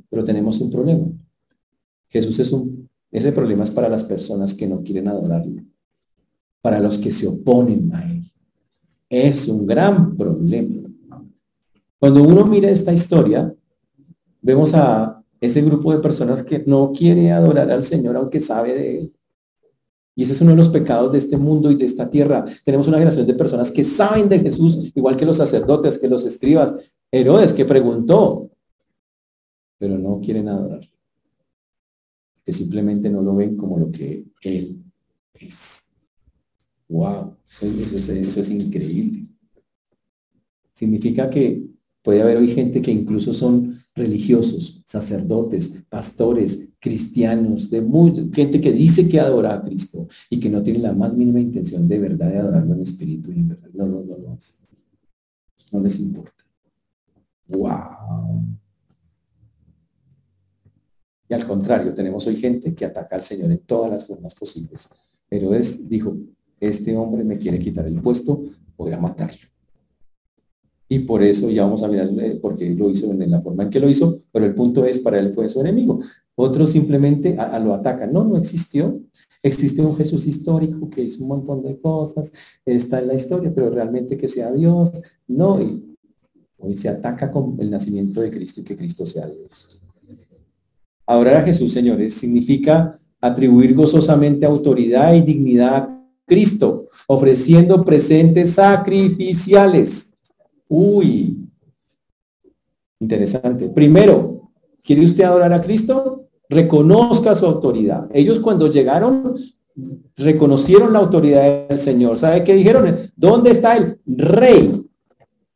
Pero 0.08 0.24
tenemos 0.24 0.60
un 0.60 0.70
problema. 0.70 1.06
Jesús 2.08 2.38
es 2.38 2.52
un, 2.52 2.88
ese 3.10 3.32
problema 3.32 3.64
es 3.64 3.70
para 3.70 3.88
las 3.88 4.04
personas 4.04 4.54
que 4.54 4.66
no 4.66 4.82
quieren 4.82 5.08
adorarlo, 5.08 5.62
para 6.62 6.80
los 6.80 6.98
que 6.98 7.10
se 7.10 7.26
oponen 7.26 7.92
a 7.94 8.10
Él. 8.10 8.22
Es 9.08 9.48
un 9.48 9.66
gran 9.66 10.16
problema. 10.16 10.88
Cuando 11.98 12.22
uno 12.22 12.44
mira 12.44 12.70
esta 12.70 12.92
historia, 12.92 13.54
vemos 14.42 14.74
a 14.74 15.22
ese 15.40 15.62
grupo 15.62 15.92
de 15.92 15.98
personas 15.98 16.42
que 16.42 16.62
no 16.66 16.92
quiere 16.92 17.32
adorar 17.32 17.70
al 17.70 17.82
Señor 17.82 18.16
aunque 18.16 18.40
sabe 18.40 18.74
de 18.74 18.98
Él. 18.98 19.12
Y 20.16 20.22
ese 20.22 20.32
es 20.32 20.40
uno 20.40 20.52
de 20.52 20.56
los 20.56 20.68
pecados 20.68 21.10
de 21.12 21.18
este 21.18 21.36
mundo 21.36 21.70
y 21.70 21.76
de 21.76 21.84
esta 21.84 22.08
tierra. 22.08 22.44
Tenemos 22.64 22.86
una 22.86 22.98
generación 22.98 23.26
de 23.26 23.34
personas 23.34 23.70
que 23.72 23.82
saben 23.82 24.28
de 24.28 24.38
Jesús, 24.38 24.92
igual 24.94 25.16
que 25.16 25.26
los 25.26 25.38
sacerdotes, 25.38 25.98
que 25.98 26.08
los 26.08 26.24
escribas. 26.24 26.98
Herodes 27.10 27.52
que 27.52 27.64
preguntó, 27.64 28.50
pero 29.78 29.98
no 29.98 30.20
quieren 30.20 30.48
adorar. 30.48 30.82
Que 32.44 32.52
simplemente 32.52 33.10
no 33.10 33.22
lo 33.22 33.34
ven 33.34 33.56
como 33.56 33.78
lo 33.78 33.90
que 33.90 34.24
Él 34.42 34.82
es. 35.34 35.90
Wow, 36.88 37.36
eso, 37.48 37.66
eso 37.66 38.40
es 38.40 38.50
increíble. 38.50 39.28
Significa 40.72 41.30
que 41.30 41.73
puede 42.04 42.20
haber 42.20 42.36
hoy 42.36 42.48
gente 42.48 42.82
que 42.82 42.92
incluso 42.92 43.32
son 43.32 43.78
religiosos, 43.94 44.82
sacerdotes, 44.84 45.84
pastores, 45.88 46.74
cristianos, 46.78 47.70
de 47.70 47.82
gente 48.32 48.60
que 48.60 48.72
dice 48.72 49.08
que 49.08 49.18
adora 49.18 49.54
a 49.54 49.62
Cristo 49.62 50.06
y 50.28 50.38
que 50.38 50.50
no 50.50 50.62
tiene 50.62 50.80
la 50.80 50.92
más 50.92 51.14
mínima 51.14 51.40
intención 51.40 51.88
de 51.88 51.98
verdad 51.98 52.30
de 52.30 52.38
adorarlo 52.38 52.74
en 52.74 52.82
espíritu 52.82 53.32
y 53.32 53.36
en 53.36 53.48
verdad. 53.48 53.70
No, 53.72 53.86
no, 53.86 54.04
no 54.04 54.18
lo 54.18 54.32
hace. 54.32 54.54
No 55.72 55.80
les 55.80 55.98
importa. 55.98 56.44
¡Wow! 57.48 58.44
Y 61.26 61.32
al 61.32 61.46
contrario, 61.46 61.94
tenemos 61.94 62.26
hoy 62.26 62.36
gente 62.36 62.74
que 62.74 62.84
ataca 62.84 63.16
al 63.16 63.22
Señor 63.22 63.50
en 63.50 63.60
todas 63.60 63.90
las 63.90 64.06
formas 64.06 64.34
posibles. 64.34 64.90
Pero 65.26 65.54
es, 65.54 65.88
dijo, 65.88 66.14
este 66.60 66.94
hombre 66.94 67.24
me 67.24 67.38
quiere 67.38 67.58
quitar 67.58 67.86
el 67.86 68.02
puesto, 68.02 68.44
voy 68.76 68.92
a 68.92 68.98
matarlo 68.98 69.53
y 70.88 71.00
por 71.00 71.22
eso 71.22 71.48
ya 71.50 71.64
vamos 71.64 71.82
a 71.82 71.88
mirar 71.88 72.10
por 72.40 72.56
qué 72.56 72.70
lo 72.70 72.90
hizo 72.90 73.10
en 73.10 73.30
la 73.30 73.40
forma 73.40 73.64
en 73.64 73.70
que 73.70 73.80
lo 73.80 73.88
hizo, 73.88 74.20
pero 74.30 74.44
el 74.44 74.54
punto 74.54 74.84
es, 74.84 74.98
para 74.98 75.18
él 75.18 75.32
fue 75.32 75.48
su 75.48 75.60
enemigo. 75.60 76.00
Otros 76.34 76.70
simplemente 76.70 77.36
lo 77.62 77.74
atacan. 77.74 78.12
No, 78.12 78.24
no 78.24 78.36
existió. 78.36 79.00
Existe 79.42 79.82
un 79.82 79.96
Jesús 79.96 80.26
histórico 80.26 80.88
que 80.88 81.02
hizo 81.02 81.22
un 81.22 81.28
montón 81.28 81.62
de 81.62 81.78
cosas, 81.78 82.32
está 82.64 82.98
en 82.98 83.08
la 83.08 83.14
historia, 83.14 83.52
pero 83.54 83.70
realmente 83.70 84.16
que 84.16 84.26
sea 84.26 84.50
Dios, 84.50 84.90
no. 85.26 85.60
Y 85.60 85.96
hoy 86.58 86.74
se 86.74 86.88
ataca 86.88 87.30
con 87.30 87.56
el 87.60 87.70
nacimiento 87.70 88.20
de 88.20 88.30
Cristo 88.30 88.62
y 88.62 88.64
que 88.64 88.76
Cristo 88.76 89.04
sea 89.04 89.26
Dios. 89.26 89.82
Adorar 91.06 91.42
a 91.42 91.44
Jesús, 91.44 91.72
señores, 91.72 92.14
significa 92.14 92.98
atribuir 93.20 93.74
gozosamente 93.74 94.46
autoridad 94.46 95.14
y 95.14 95.20
dignidad 95.20 95.74
a 95.76 96.08
Cristo, 96.26 96.88
ofreciendo 97.06 97.84
presentes 97.84 98.52
sacrificiales. 98.52 100.13
Uy, 100.68 101.48
interesante. 103.00 103.68
Primero, 103.68 104.50
¿quiere 104.82 105.04
usted 105.04 105.24
adorar 105.24 105.52
a 105.52 105.62
Cristo? 105.62 106.28
Reconozca 106.48 107.34
su 107.34 107.46
autoridad. 107.46 108.08
Ellos 108.12 108.38
cuando 108.38 108.70
llegaron 108.70 109.36
reconocieron 110.16 110.92
la 110.92 111.00
autoridad 111.00 111.68
del 111.68 111.78
Señor. 111.78 112.18
¿Sabe 112.18 112.44
qué 112.44 112.54
dijeron? 112.54 113.10
¿Dónde 113.16 113.50
está 113.50 113.76
el 113.76 113.98
rey? 114.06 114.86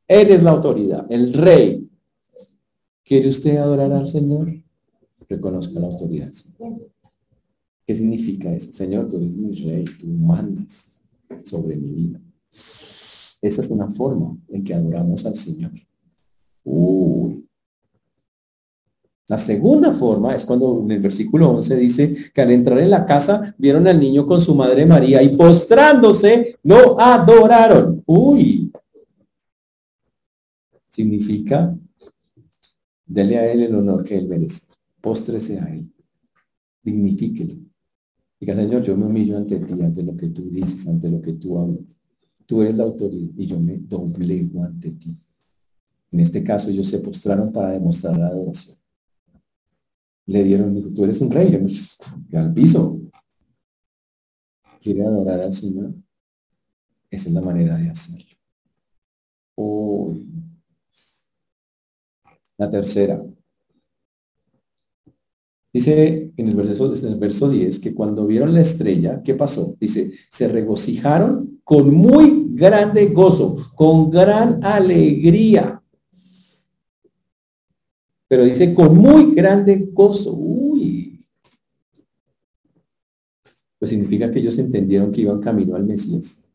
Él 0.07 0.31
es 0.31 0.43
la 0.43 0.51
autoridad, 0.51 1.07
el 1.11 1.33
rey. 1.35 1.89
¿Quiere 3.05 3.29
usted 3.29 3.57
adorar 3.57 3.93
al 3.93 4.09
Señor? 4.09 4.49
Reconozca 5.29 5.79
la 5.81 5.87
autoridad. 5.87 6.33
¿Qué 7.87 7.95
significa 7.95 8.53
eso? 8.53 8.73
Señor, 8.73 9.09
tú 9.09 9.17
eres 9.17 9.37
mi 9.37 9.55
rey, 9.55 9.85
tú 9.85 10.07
mandas 10.07 10.99
sobre 11.45 11.77
mi 11.77 11.91
vida. 11.91 12.21
Esa 13.41 13.61
es 13.61 13.71
una 13.71 13.89
forma 13.91 14.37
en 14.49 14.65
que 14.65 14.75
adoramos 14.75 15.25
al 15.27 15.37
Señor. 15.37 15.73
La 19.29 19.37
segunda 19.37 19.93
forma 19.93 20.35
es 20.35 20.45
cuando 20.47 20.81
en 20.83 20.91
el 20.91 21.01
versículo 21.01 21.51
11 21.51 21.77
dice 21.77 22.17
que 22.33 22.41
al 22.41 22.51
entrar 22.51 22.79
en 22.79 22.89
la 22.89 23.05
casa 23.05 23.55
vieron 23.59 23.87
al 23.87 24.01
niño 24.01 24.27
con 24.27 24.41
su 24.41 24.55
madre 24.55 24.87
María 24.87 25.23
y 25.23 25.37
postrándose 25.37 26.57
lo 26.63 26.99
adoraron. 26.99 28.03
Uy. 28.07 28.73
Significa, 30.89 31.77
dele 33.05 33.39
a 33.39 33.53
él 33.53 33.65
el 33.65 33.75
honor 33.75 34.03
que 34.03 34.17
él 34.17 34.29
merece. 34.29 34.63
Póstrese 34.99 35.61
a 35.61 35.67
él. 35.67 35.93
Dignifíquelo. 36.83 37.55
Diga, 38.41 38.55
Señor, 38.55 38.83
yo 38.83 38.97
me 38.97 39.07
humillo 39.07 39.37
ante 39.37 39.59
ti, 39.59 39.75
ante 39.75 40.03
lo 40.03 40.17
que 40.17 40.29
tú 40.29 40.49
dices, 40.49 40.89
ante 40.89 41.11
lo 41.11 41.21
que 41.21 41.35
tú 41.35 41.59
hablas. 41.59 42.01
Tú 42.49 42.63
eres 42.63 42.77
la 42.77 42.85
autoridad 42.85 43.35
y 43.37 43.47
yo 43.47 43.61
me 43.61 43.77
doblego 43.77 44.65
ante 44.65 44.93
ti. 44.93 45.15
En 46.11 46.21
este 46.21 46.43
caso 46.43 46.71
ellos 46.71 46.89
se 46.89 46.99
postraron 47.01 47.53
para 47.53 47.73
demostrar 47.73 48.17
la 48.17 48.29
adoración. 48.29 48.75
Le 50.25 50.45
dieron, 50.45 50.75
dijo, 50.75 50.89
tú 50.95 51.05
eres 51.05 51.21
un 51.21 51.31
rey, 51.31 51.53
yo 52.31 52.39
al 52.39 52.55
piso. 52.55 53.03
¿Quiere 54.81 55.05
adorar 55.05 55.41
al 55.41 55.53
Señor? 55.53 55.93
Esa 57.11 57.29
es 57.29 57.35
la 57.35 57.43
manera 57.43 57.77
de 57.77 57.91
hacerlo. 57.91 58.35
La 62.57 62.71
tercera, 62.71 63.23
Dice 65.73 66.33
en 66.37 66.49
el 66.49 66.55
verso, 66.55 66.95
en 66.95 67.13
el 67.13 67.19
verso 67.19 67.49
10 67.49 67.79
que 67.81 67.95
cuando 67.95 68.27
vieron 68.27 68.55
la 68.55 68.61
estrella, 68.61 69.23
¿qué 69.23 69.35
pasó? 69.35 69.77
Dice, 69.79 70.13
se 70.31 70.49
regocijaron 70.49 71.61
con 71.63 71.93
muy 71.93 72.49
grande 72.55 73.07
gozo, 73.09 73.57
con 73.75 74.11
gran 74.11 74.65
alegría. 74.65 75.83
Pero 78.27 78.45
dice, 78.45 78.73
con 78.75 78.97
muy 78.97 79.35
grande 79.35 79.91
gozo. 79.93 80.35
Uy. 80.35 81.21
Pues 83.79 83.91
significa 83.91 84.31
que 84.31 84.41
ellos 84.41 84.59
entendieron 84.59 85.13
que 85.13 85.21
iban 85.21 85.41
camino 85.41 85.77
al 85.77 85.85
Mesías. 85.85 86.51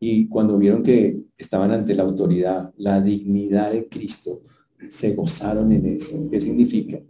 Y 0.00 0.28
cuando 0.28 0.58
vieron 0.58 0.82
que 0.82 1.22
estaban 1.38 1.70
ante 1.70 1.94
la 1.94 2.02
autoridad, 2.02 2.74
la 2.76 3.00
dignidad 3.00 3.72
de 3.72 3.88
Cristo, 3.88 4.42
se 4.90 5.14
gozaron 5.14 5.72
en 5.72 5.86
eso. 5.86 6.28
¿Qué 6.30 6.38
significa? 6.40 7.00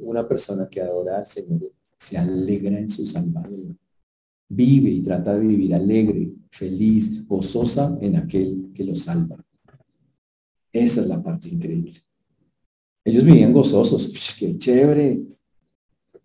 Una 0.00 0.26
persona 0.26 0.68
que 0.68 0.80
adora 0.80 1.18
al 1.18 1.26
Señor 1.26 1.72
se 1.96 2.18
alegra 2.18 2.78
en 2.78 2.90
su 2.90 3.06
salvación. 3.06 3.78
Vive 4.48 4.90
y 4.90 5.02
trata 5.02 5.34
de 5.34 5.46
vivir 5.46 5.74
alegre, 5.74 6.32
feliz, 6.50 7.26
gozosa 7.26 7.96
en 8.00 8.16
aquel 8.16 8.70
que 8.74 8.84
lo 8.84 8.94
salva. 8.94 9.42
Esa 10.72 11.00
es 11.02 11.06
la 11.06 11.22
parte 11.22 11.48
increíble. 11.48 11.94
Ellos 13.04 13.24
vivían 13.24 13.52
gozosos. 13.52 14.36
¡Qué 14.38 14.56
chévere! 14.58 15.22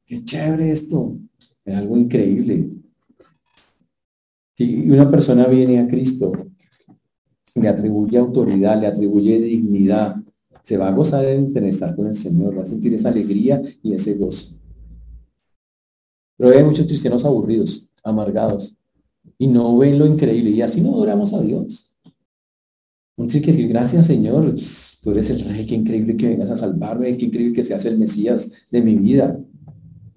¡Qué 0.06 0.24
chévere 0.24 0.72
esto! 0.72 1.20
Era 1.65 1.80
algo 1.80 1.98
increíble. 1.98 2.70
Si 4.56 4.89
una 4.89 5.10
persona 5.10 5.46
viene 5.48 5.80
a 5.80 5.88
Cristo, 5.88 6.32
le 7.56 7.67
atribuye 7.67 8.17
autoridad, 8.17 8.80
le 8.80 8.88
atribuye 8.88 9.39
dignidad, 9.39 10.15
se 10.67 10.75
va 10.75 10.89
a 10.89 10.91
gozar 10.91 11.25
en 11.25 11.56
estar 11.63 11.95
con 11.95 12.08
el 12.08 12.15
Señor, 12.17 12.58
va 12.58 12.63
a 12.63 12.65
sentir 12.65 12.93
esa 12.93 13.08
alegría 13.08 13.62
y 13.82 13.93
ese 13.93 14.15
gozo. 14.15 14.60
Pero 16.36 16.58
hay 16.58 16.62
muchos 16.62 16.88
cristianos 16.88 17.23
aburridos, 17.23 17.89
amargados, 18.03 18.75
y 19.38 19.47
no 19.47 19.77
ven 19.77 19.97
lo 19.97 20.06
increíble, 20.06 20.49
y 20.49 20.62
así 20.62 20.82
no 20.82 20.93
adoramos 20.93 21.34
a 21.34 21.41
Dios. 21.41 21.95
Uno 23.15 23.30
tiene 23.30 23.45
que 23.45 23.53
decir, 23.53 23.69
gracias 23.69 24.08
Señor, 24.08 24.58
tú 25.01 25.12
eres 25.12 25.30
el 25.30 25.45
rey, 25.45 25.65
qué 25.65 25.75
increíble 25.75 26.17
que 26.17 26.27
vengas 26.27 26.49
a 26.49 26.58
salvarme, 26.58 27.17
qué 27.17 27.27
increíble 27.27 27.56
que 27.56 27.63
seas 27.63 27.86
el 27.86 27.97
Mesías 27.97 28.67
de 28.69 28.82
mi 28.82 28.95
vida. 28.95 29.39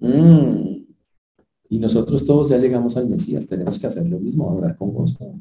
Mm. 0.01 0.83
Y 1.69 1.79
nosotros 1.79 2.25
todos 2.25 2.49
ya 2.49 2.57
llegamos 2.57 2.97
al 2.97 3.07
Mesías, 3.07 3.47
tenemos 3.47 3.79
que 3.79 3.87
hacer 3.87 4.05
lo 4.05 4.19
mismo, 4.19 4.49
adorar 4.49 4.75
con 4.75 4.91
gozo. 4.91 5.33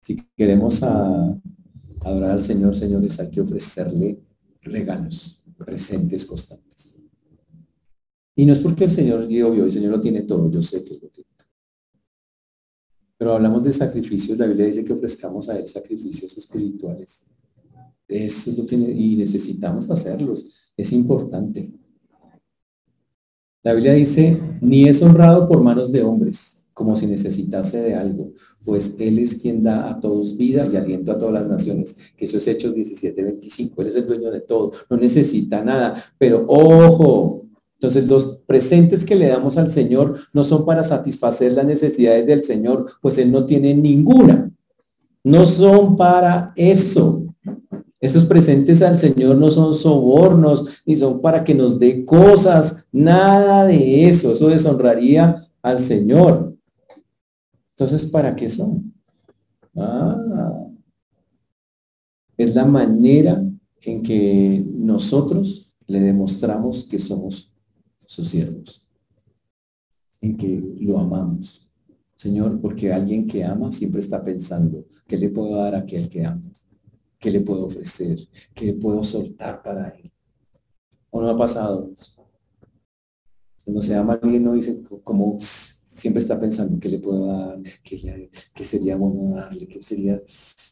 Si 0.00 0.16
queremos 0.34 0.82
a, 0.82 1.38
adorar 2.00 2.32
al 2.32 2.42
Señor, 2.42 2.76
señores, 2.76 3.18
hay 3.20 3.30
que 3.30 3.40
ofrecerle 3.40 4.20
regalos, 4.62 5.44
presentes 5.56 6.24
constantes. 6.24 6.96
Y 8.34 8.46
no 8.46 8.52
es 8.52 8.60
porque 8.60 8.84
el 8.84 8.90
Señor 8.90 9.26
dio 9.26 9.54
y 9.54 9.60
el 9.60 9.72
Señor 9.72 9.92
lo 9.92 10.00
tiene 10.00 10.22
todo, 10.22 10.50
yo 10.50 10.62
sé 10.62 10.84
que 10.84 10.94
lo 10.94 11.08
tiene. 11.08 11.28
Pero 13.18 13.34
hablamos 13.34 13.62
de 13.64 13.72
sacrificios, 13.72 14.38
la 14.38 14.46
Biblia 14.46 14.66
dice 14.66 14.84
que 14.84 14.94
ofrezcamos 14.94 15.48
a 15.50 15.58
Él 15.58 15.68
sacrificios 15.68 16.36
espirituales. 16.38 17.26
Eso 18.08 18.50
es 18.50 18.58
lo 18.58 18.66
que 18.66 18.76
y 18.76 19.16
necesitamos 19.16 19.90
hacerlos, 19.90 20.72
es 20.76 20.92
importante. 20.92 21.70
La 23.62 23.74
Biblia 23.74 23.92
dice, 23.92 24.40
ni 24.62 24.88
es 24.88 25.02
honrado 25.02 25.46
por 25.46 25.62
manos 25.62 25.92
de 25.92 26.02
hombres, 26.02 26.59
como 26.80 26.96
si 26.96 27.06
necesitase 27.06 27.82
de 27.82 27.94
algo, 27.94 28.32
pues 28.64 28.96
Él 28.98 29.18
es 29.18 29.34
quien 29.34 29.62
da 29.62 29.90
a 29.90 30.00
todos 30.00 30.38
vida 30.38 30.66
y 30.66 30.76
aliento 30.76 31.12
a 31.12 31.18
todas 31.18 31.34
las 31.34 31.46
naciones, 31.46 31.94
que 32.16 32.24
eso 32.24 32.38
es 32.38 32.48
Hechos 32.48 32.74
17, 32.74 33.22
25, 33.22 33.82
Él 33.82 33.88
es 33.88 33.96
el 33.96 34.06
dueño 34.06 34.30
de 34.30 34.40
todo, 34.40 34.72
no 34.88 34.96
necesita 34.96 35.62
nada, 35.62 36.02
pero 36.16 36.46
ojo, 36.48 37.44
entonces 37.74 38.08
los 38.08 38.44
presentes 38.46 39.04
que 39.04 39.14
le 39.14 39.28
damos 39.28 39.58
al 39.58 39.70
Señor 39.70 40.20
no 40.32 40.42
son 40.42 40.64
para 40.64 40.82
satisfacer 40.82 41.52
las 41.52 41.66
necesidades 41.66 42.26
del 42.26 42.44
Señor, 42.44 42.86
pues 43.02 43.18
Él 43.18 43.30
no 43.30 43.44
tiene 43.44 43.74
ninguna, 43.74 44.50
no 45.22 45.44
son 45.44 45.98
para 45.98 46.54
eso. 46.56 47.26
Esos 48.00 48.24
presentes 48.24 48.80
al 48.80 48.96
Señor 48.96 49.36
no 49.36 49.50
son 49.50 49.74
sobornos, 49.74 50.82
ni 50.86 50.96
son 50.96 51.20
para 51.20 51.44
que 51.44 51.54
nos 51.54 51.78
dé 51.78 52.06
cosas, 52.06 52.86
nada 52.90 53.66
de 53.66 54.08
eso, 54.08 54.32
eso 54.32 54.48
deshonraría 54.48 55.36
al 55.60 55.80
Señor. 55.80 56.56
Entonces, 57.80 58.10
¿para 58.10 58.36
qué 58.36 58.46
son? 58.50 58.92
Ah, 59.74 60.66
es 62.36 62.54
la 62.54 62.66
manera 62.66 63.42
en 63.80 64.02
que 64.02 64.62
nosotros 64.68 65.74
le 65.86 65.98
demostramos 66.00 66.84
que 66.84 66.98
somos 66.98 67.56
sus 68.04 68.28
siervos, 68.28 68.86
en 70.20 70.36
que 70.36 70.62
lo 70.80 70.98
amamos. 70.98 71.70
Señor, 72.16 72.60
porque 72.60 72.92
alguien 72.92 73.26
que 73.26 73.42
ama 73.42 73.72
siempre 73.72 74.02
está 74.02 74.22
pensando, 74.22 74.84
¿qué 75.06 75.16
le 75.16 75.30
puedo 75.30 75.56
dar 75.56 75.74
a 75.74 75.78
aquel 75.78 76.10
que 76.10 76.26
ama? 76.26 76.52
¿Qué 77.18 77.30
le 77.30 77.40
puedo 77.40 77.64
ofrecer? 77.64 78.28
¿Qué 78.54 78.66
le 78.66 78.72
puedo 78.74 79.02
soltar 79.02 79.62
para 79.62 79.88
él? 79.88 80.12
¿O 81.08 81.22
no 81.22 81.30
ha 81.30 81.38
pasado? 81.38 81.90
Cuando 83.64 83.80
se 83.80 83.96
ama 83.96 84.20
alguien 84.22 84.44
no 84.44 84.52
dice 84.52 84.82
como 85.02 85.38
siempre 85.90 86.22
está 86.22 86.38
pensando 86.38 86.78
qué 86.78 86.88
le 86.88 86.98
puedo 86.98 87.26
dar, 87.26 87.58
qué, 87.82 88.64
sería 88.64 88.96
bueno 88.96 89.34
darle, 89.34 89.66
qué 89.66 89.82
sería... 89.82 90.22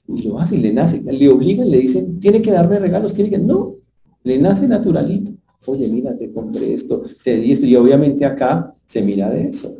Y 0.07 0.23
lo 0.27 0.39
hace 0.39 0.57
le 0.57 0.73
nace, 0.73 1.03
le 1.03 1.29
obligan, 1.29 1.71
le 1.71 1.79
dicen, 1.79 2.19
tiene 2.19 2.41
que 2.41 2.53
darme 2.53 2.79
regalos, 2.79 3.14
tiene 3.14 3.29
que... 3.29 3.39
No, 3.39 3.77
le 4.23 4.39
nace 4.39 4.66
naturalito. 4.66 5.33
Oye, 5.66 5.89
mira, 5.89 6.16
te 6.16 6.31
compré 6.31 6.73
esto, 6.73 7.03
te 7.25 7.37
di 7.37 7.53
esto, 7.53 7.66
y 7.66 7.75
obviamente 7.77 8.25
acá 8.25 8.73
se 8.87 9.03
mira 9.03 9.29
de 9.29 9.49
eso. 9.49 9.77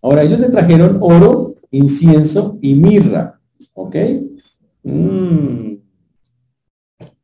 Ahora, 0.00 0.22
ellos 0.22 0.40
le 0.40 0.48
trajeron 0.48 0.98
oro, 1.00 1.56
incienso 1.70 2.58
y 2.62 2.74
mirra, 2.74 3.38
¿ok? 3.74 3.96
Mm. 4.82 5.74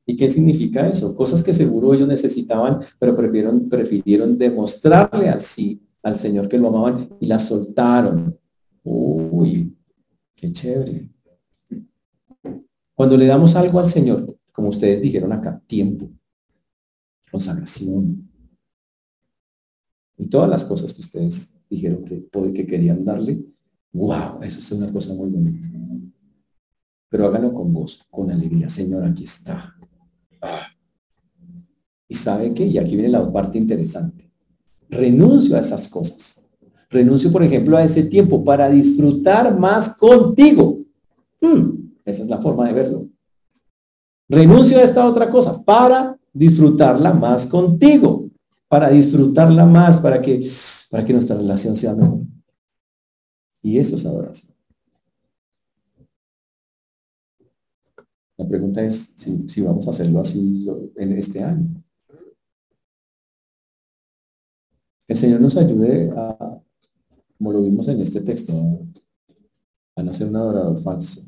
¿Y 0.07 0.17
qué 0.17 0.29
significa 0.29 0.87
eso? 0.87 1.17
Cosas 1.17 1.43
que 1.43 1.55
seguro 1.55 1.95
ellos 1.95 2.07
necesitaban, 2.07 2.81
pero 3.01 3.17
prefirieron, 3.17 3.69
prefirieron 3.69 4.37
demostrarle 4.37 5.31
al 5.31 5.41
sí, 5.41 5.81
al 6.05 6.19
Señor 6.19 6.49
que 6.49 6.59
lo 6.59 6.69
amaban 6.69 7.09
y 7.19 7.27
la 7.27 7.39
soltaron. 7.39 8.39
Uy, 8.85 9.77
qué 10.37 10.53
chévere. 10.53 11.11
Cuando 12.95 13.17
le 13.17 13.27
damos 13.27 13.57
algo 13.57 13.81
al 13.81 13.89
Señor, 13.89 14.39
como 14.53 14.69
ustedes 14.69 15.03
dijeron 15.03 15.33
acá, 15.33 15.61
tiempo, 15.67 16.09
consagración, 17.31 18.31
y 20.17 20.27
todas 20.27 20.49
las 20.49 20.65
cosas 20.65 20.95
que 20.95 21.01
ustedes 21.01 21.55
dijeron 21.69 22.05
que, 22.05 22.29
que 22.53 22.67
querían 22.67 23.05
darle, 23.05 23.45
wow, 23.93 24.41
eso 24.43 24.61
es 24.61 24.73
una 24.73 24.93
cosa 24.93 25.15
muy 25.15 25.29
bonita. 25.29 25.67
Pero 27.09 27.27
háganlo 27.27 27.53
con 27.53 27.73
gozo, 27.73 28.05
con 28.11 28.31
alegría. 28.31 28.69
Señor, 28.69 29.05
aquí 29.05 29.25
está. 29.25 29.75
Ah. 30.41 30.67
Y 32.09 32.15
sabe 32.15 32.53
que, 32.55 32.67
y 32.67 32.79
aquí 32.79 32.95
viene 32.95 33.09
la 33.09 33.33
parte 33.33 33.59
interesante, 33.59 34.31
renuncio 34.95 35.57
a 35.57 35.61
esas 35.61 35.89
cosas. 35.89 36.45
Renuncio, 36.89 37.31
por 37.33 37.43
ejemplo, 37.43 37.77
a 37.77 37.83
ese 37.83 38.05
tiempo 38.05 38.45
para 38.45 38.71
disfrutar 38.71 39.59
más 39.59 39.97
contigo. 39.97 40.79
Hmm, 41.41 41.91
esa 42.05 42.23
es 42.23 42.29
la 42.29 42.41
forma 42.41 42.67
de 42.69 42.73
verlo. 42.73 43.09
Renuncio 44.29 44.79
a 44.79 44.83
esta 44.83 45.07
otra 45.07 45.31
cosa 45.31 45.65
para 45.65 46.19
disfrutarla 46.33 47.13
más 47.13 47.47
contigo, 47.47 48.31
para 48.69 48.89
disfrutarla 48.91 49.67
más, 49.67 49.99
para 49.99 50.23
que, 50.23 50.49
para 50.91 51.05
que 51.05 51.13
nuestra 51.13 51.37
relación 51.37 51.77
sea 51.77 51.95
mejor. 51.95 52.21
Y 53.63 53.79
eso 53.79 53.97
es 53.97 54.07
adoración. 54.07 54.55
La 58.37 58.47
pregunta 58.49 58.83
es 58.83 59.15
si, 59.17 59.49
si 59.49 59.61
vamos 59.61 59.87
a 59.87 59.91
hacerlo 59.91 60.21
así 60.21 60.67
en 60.97 61.13
este 61.13 61.43
año. 61.43 61.84
El 65.07 65.19
Señor 65.19 65.41
nos 65.41 65.57
ayude 65.57 66.11
a, 66.17 66.63
como 67.37 67.53
lo 67.53 67.63
vimos 67.63 67.89
en 67.89 68.01
este 68.01 68.23
texto, 68.23 68.53
a 69.97 70.03
no 70.03 70.13
ser 70.13 70.29
un 70.29 70.37
adorador 70.37 70.83
falso. 70.83 71.23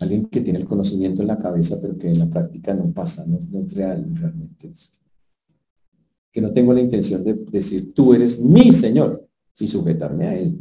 Alguien 0.00 0.26
que 0.26 0.40
tiene 0.40 0.60
el 0.60 0.66
conocimiento 0.66 1.22
en 1.22 1.28
la 1.28 1.38
cabeza, 1.38 1.78
pero 1.80 1.96
que 1.96 2.08
en 2.08 2.18
la 2.18 2.30
práctica 2.30 2.74
no 2.74 2.92
pasa, 2.92 3.24
no, 3.26 3.38
es 3.38 3.74
real 3.74 4.08
realmente. 4.14 4.72
Que 6.32 6.40
no 6.40 6.52
tengo 6.52 6.72
la 6.72 6.80
intención 6.80 7.24
de 7.24 7.34
decir, 7.34 7.92
tú 7.94 8.14
eres 8.14 8.40
mi 8.40 8.70
Señor 8.72 9.28
y 9.58 9.66
sujetarme 9.66 10.26
a 10.26 10.38
Él. 10.38 10.58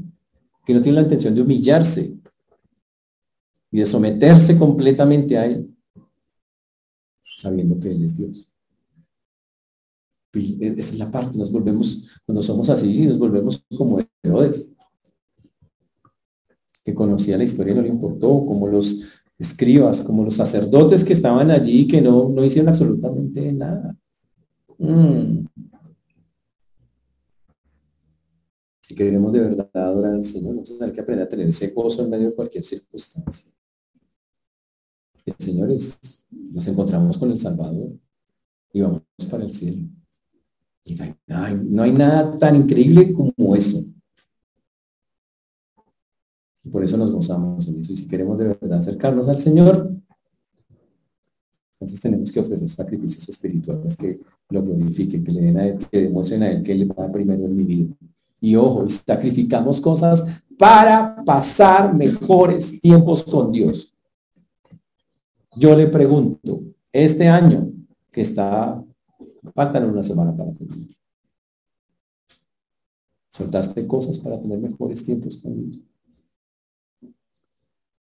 Que 0.65 0.73
no 0.73 0.81
tiene 0.81 0.97
la 0.97 1.03
intención 1.03 1.33
de 1.33 1.41
humillarse 1.41 2.17
y 3.71 3.79
de 3.79 3.85
someterse 3.85 4.57
completamente 4.57 5.37
a 5.37 5.45
Él, 5.45 5.75
sabiendo 7.23 7.79
que 7.79 7.91
Él 7.91 8.05
es 8.05 8.17
Dios. 8.17 8.51
E, 10.37 10.75
esa 10.77 10.93
es 10.93 10.99
la 10.99 11.11
parte, 11.11 11.37
nos 11.37 11.51
volvemos, 11.51 12.21
cuando 12.25 12.41
somos 12.41 12.69
así, 12.69 13.05
nos 13.05 13.17
volvemos 13.17 13.63
como 13.75 13.99
Herodes, 14.23 14.75
que 16.83 16.93
conocía 16.93 17.37
la 17.37 17.43
historia 17.43 17.73
y 17.73 17.75
no 17.75 17.81
le 17.81 17.89
importó, 17.89 18.45
como 18.45 18.67
los 18.67 19.01
escribas, 19.37 20.01
como 20.01 20.23
los 20.23 20.35
sacerdotes 20.35 21.03
que 21.03 21.13
estaban 21.13 21.51
allí 21.51 21.81
y 21.81 21.87
que 21.87 22.01
no, 22.01 22.29
no 22.29 22.43
hicieron 22.43 22.69
absolutamente 22.69 23.51
nada. 23.51 23.95
Mm. 24.77 25.45
Si 28.81 28.95
queremos 28.95 29.33
de 29.33 29.41
verdad 29.41 29.69
adorar 29.73 30.13
al 30.13 30.23
Señor, 30.23 30.55
vamos 30.55 30.71
a 30.71 30.77
tener 30.77 30.93
que 30.93 31.01
aprender 31.01 31.25
a 31.25 31.29
tener 31.29 31.47
ese 31.49 31.71
gozo 31.71 32.03
en 32.03 32.09
medio 32.09 32.27
de 32.27 32.35
cualquier 32.35 32.63
circunstancia. 32.63 33.51
Señores, 35.37 35.99
nos 36.31 36.65
encontramos 36.67 37.17
con 37.17 37.29
el 37.31 37.37
Salvador 37.37 37.99
y 38.71 38.81
vamos 38.81 39.01
para 39.29 39.43
el 39.43 39.51
cielo. 39.51 39.89
Y 40.87 40.95
no 41.27 41.83
hay, 41.83 41.91
nada 41.91 42.37
tan 42.37 42.55
increíble 42.55 43.13
como 43.13 43.55
eso. 43.55 43.77
Y 46.63 46.69
por 46.69 46.83
eso 46.83 46.97
nos 46.97 47.11
gozamos 47.11 47.67
en 47.67 47.81
eso. 47.81 47.93
Y 47.93 47.97
si 47.97 48.07
queremos 48.07 48.39
de 48.39 48.45
verdad 48.45 48.79
acercarnos 48.79 49.27
al 49.27 49.39
Señor, 49.39 49.91
entonces 51.73 52.01
tenemos 52.01 52.31
que 52.31 52.39
ofrecer 52.39 52.69
sacrificios 52.69 53.27
espirituales 53.27 53.95
que 53.97 54.19
lo 54.49 54.63
glorifiquen, 54.63 55.23
que 55.23 55.31
le 55.31 55.41
den 55.41 55.57
a 55.57 55.67
Él, 55.67 55.77
que 55.91 56.01
demuestren 56.03 56.43
a 56.43 56.51
Él 56.51 56.63
que 56.63 56.71
Él 56.71 56.89
va 56.89 57.11
primero 57.11 57.45
en 57.45 57.55
mi 57.55 57.63
vida. 57.63 57.95
Y 58.39 58.55
ojo, 58.55 58.87
sacrificamos 58.89 59.81
cosas 59.81 60.41
para 60.57 61.23
pasar 61.23 61.93
mejores 61.93 62.79
tiempos 62.79 63.23
con 63.23 63.51
Dios. 63.51 63.93
Yo 65.55 65.75
le 65.75 65.87
pregunto, 65.87 66.61
este 66.91 67.27
año 67.27 67.71
que 68.11 68.21
está, 68.21 68.83
faltan 69.53 69.89
una 69.89 70.03
semana 70.03 70.35
para 70.35 70.53
terminar. 70.53 70.87
¿Soltaste 73.29 73.85
cosas 73.85 74.17
para 74.19 74.39
tener 74.39 74.57
mejores 74.57 75.05
tiempos 75.05 75.37
con 75.37 75.55
Dios? 75.55 75.83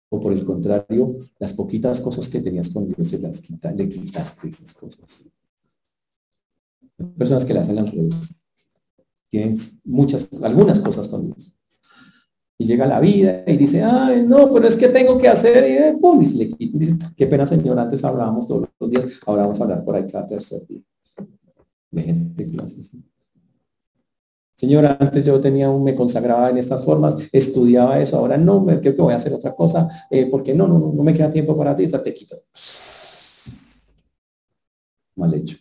O 0.08 0.20
por 0.20 0.32
el 0.32 0.44
contrario, 0.44 1.16
las 1.38 1.52
poquitas 1.52 2.00
cosas 2.00 2.28
que 2.28 2.40
tenías 2.40 2.68
con 2.68 2.86
Dios 2.86 3.08
se 3.08 3.18
las 3.18 3.40
quita, 3.40 3.72
le 3.72 3.88
quitaste 3.88 4.48
esas 4.48 4.72
cosas. 4.72 5.28
Hay 6.98 7.06
personas 7.18 7.44
que 7.44 7.54
le 7.54 7.60
hacen 7.60 7.78
al 7.78 7.90
revés. 7.90 8.46
Tienen 9.30 9.56
muchas, 9.84 10.30
algunas 10.42 10.80
cosas 10.80 11.08
con 11.08 11.26
Dios 11.26 11.56
y 12.58 12.64
llega 12.64 12.86
la 12.86 13.00
vida 13.00 13.42
y 13.46 13.56
dice, 13.56 13.82
ay, 13.82 14.24
no, 14.26 14.52
pero 14.52 14.66
es 14.66 14.76
que 14.76 14.88
tengo 14.88 15.18
que 15.18 15.28
hacer, 15.28 15.68
y 15.68 15.76
eh, 15.76 15.98
pum, 16.00 16.22
y 16.22 16.26
se 16.26 16.38
le 16.38 16.48
quita. 16.48 16.78
dice, 16.78 16.96
qué 17.16 17.26
pena, 17.26 17.46
señor, 17.46 17.78
antes 17.78 18.02
hablábamos 18.02 18.46
todos 18.46 18.68
los 18.80 18.90
días, 18.90 19.20
ahora 19.26 19.42
vamos 19.42 19.60
a 19.60 19.64
hablar 19.64 19.84
por 19.84 19.94
ahí 19.94 20.06
cada 20.06 20.26
tercer 20.26 20.66
día. 20.66 20.80
De 21.96 22.02
gente 22.02 22.50
que 22.50 22.62
así. 22.62 23.02
Señor, 24.54 24.84
antes 24.84 25.24
yo 25.24 25.40
tenía 25.40 25.70
un, 25.70 25.82
me 25.82 25.94
consagraba 25.94 26.50
en 26.50 26.58
estas 26.58 26.84
formas, 26.84 27.16
estudiaba 27.32 28.00
eso, 28.00 28.18
ahora 28.18 28.36
no, 28.36 28.60
me 28.60 28.78
creo 28.80 28.94
que 28.94 29.00
voy 29.02 29.14
a 29.14 29.16
hacer 29.16 29.32
otra 29.32 29.54
cosa, 29.54 29.88
eh, 30.10 30.26
porque 30.30 30.54
no, 30.54 30.68
no, 30.68 30.78
no, 30.78 30.92
no 30.92 31.02
me 31.02 31.14
queda 31.14 31.30
tiempo 31.30 31.56
para 31.56 31.74
ti, 31.74 31.86
te 31.86 32.14
quita. 32.14 32.36
Mal 35.14 35.32
hecho. 35.34 35.56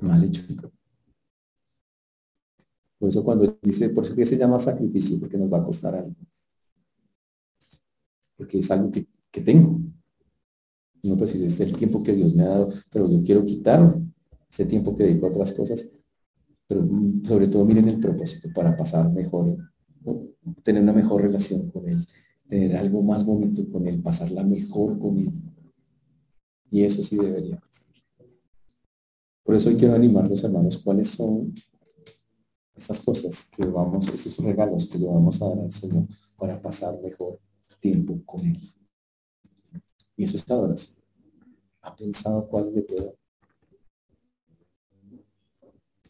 Mal 0.00 0.24
hecho. 0.24 0.42
Por 2.98 3.08
eso 3.10 3.22
cuando 3.22 3.58
dice, 3.60 3.90
por 3.90 4.04
eso 4.04 4.14
que 4.14 4.24
se 4.24 4.38
llama 4.38 4.58
sacrificio, 4.58 5.20
porque 5.20 5.36
nos 5.36 5.52
va 5.52 5.58
a 5.58 5.64
costar 5.64 5.94
algo. 5.94 6.14
Porque 8.36 8.60
es 8.60 8.70
algo 8.70 8.90
que, 8.90 9.40
tengo. 9.42 9.78
No 11.04 11.18
pues 11.18 11.30
si 11.30 11.44
este 11.44 11.64
es 11.64 11.70
el 11.70 11.76
tiempo 11.76 12.02
que 12.02 12.14
Dios 12.14 12.34
me 12.34 12.44
ha 12.44 12.48
dado, 12.48 12.70
pero 12.90 13.08
yo 13.10 13.22
quiero 13.22 13.44
quitar 13.44 14.00
ese 14.50 14.64
tiempo 14.64 14.96
que 14.96 15.04
dedico 15.04 15.26
a 15.26 15.30
otras 15.30 15.52
cosas. 15.52 15.88
Pero 16.66 16.82
mm, 16.82 17.24
sobre 17.26 17.46
todo 17.46 17.64
miren 17.66 17.88
el 17.88 18.00
propósito 18.00 18.48
para 18.54 18.74
pasar 18.74 19.12
mejor, 19.12 19.56
tener 20.62 20.82
una 20.82 20.94
mejor 20.94 21.22
relación 21.22 21.70
con 21.70 21.86
Él, 21.88 21.98
tener 22.48 22.76
algo 22.76 23.02
más 23.02 23.24
bonito 23.24 23.70
con 23.70 23.86
Él, 23.86 24.00
pasarla 24.00 24.42
mejor 24.42 24.98
con 24.98 25.18
Él. 25.18 25.32
Y 26.70 26.82
eso 26.82 27.02
sí 27.02 27.16
debería 27.16 27.60
pasar. 27.60 27.94
Por 29.42 29.56
eso 29.56 29.68
hoy 29.68 29.76
quiero 29.76 29.94
animar 29.94 30.24
a 30.24 30.28
los 30.28 30.42
hermanos 30.42 30.78
cuáles 30.78 31.10
son 31.10 31.52
esas 32.74 32.98
cosas 33.00 33.50
que 33.54 33.64
vamos, 33.66 34.08
esos 34.08 34.42
regalos 34.42 34.88
que 34.88 34.98
le 34.98 35.06
vamos 35.06 35.40
a 35.42 35.50
dar 35.50 35.58
al 35.58 35.72
Señor 35.72 36.06
para 36.38 36.60
pasar 36.60 36.98
mejor 37.02 37.38
tiempo 37.78 38.18
con 38.24 38.46
Él. 38.46 38.58
Y 40.16 40.24
eso 40.24 40.36
es 40.36 40.50
adoración. 40.50 40.96
¿Ha 41.82 41.94
pensado 41.94 42.46
cuál 42.48 42.74
le 42.74 42.82
puedo? 42.82 43.16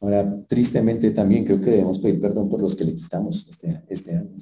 Ahora, 0.00 0.44
tristemente 0.46 1.10
también 1.12 1.44
creo 1.44 1.60
que 1.60 1.70
debemos 1.70 1.98
pedir 1.98 2.20
perdón 2.20 2.48
por 2.48 2.60
los 2.60 2.76
que 2.76 2.84
le 2.84 2.94
quitamos 2.94 3.46
este, 3.48 3.82
este 3.88 4.16
año. 4.16 4.36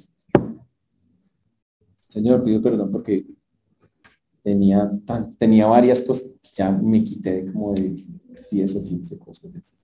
Señor, 2.09 2.43
pido 2.43 2.61
perdón 2.61 2.91
porque 2.91 3.25
tenía, 4.43 4.91
tenía 5.37 5.65
varias 5.67 6.01
cosas, 6.01 6.35
ya 6.53 6.71
me 6.71 7.03
quité 7.03 7.51
como 7.51 7.73
de 7.73 8.03
10 8.51 8.75
o 8.75 8.83
15 8.83 9.17
cosas. 9.19 9.79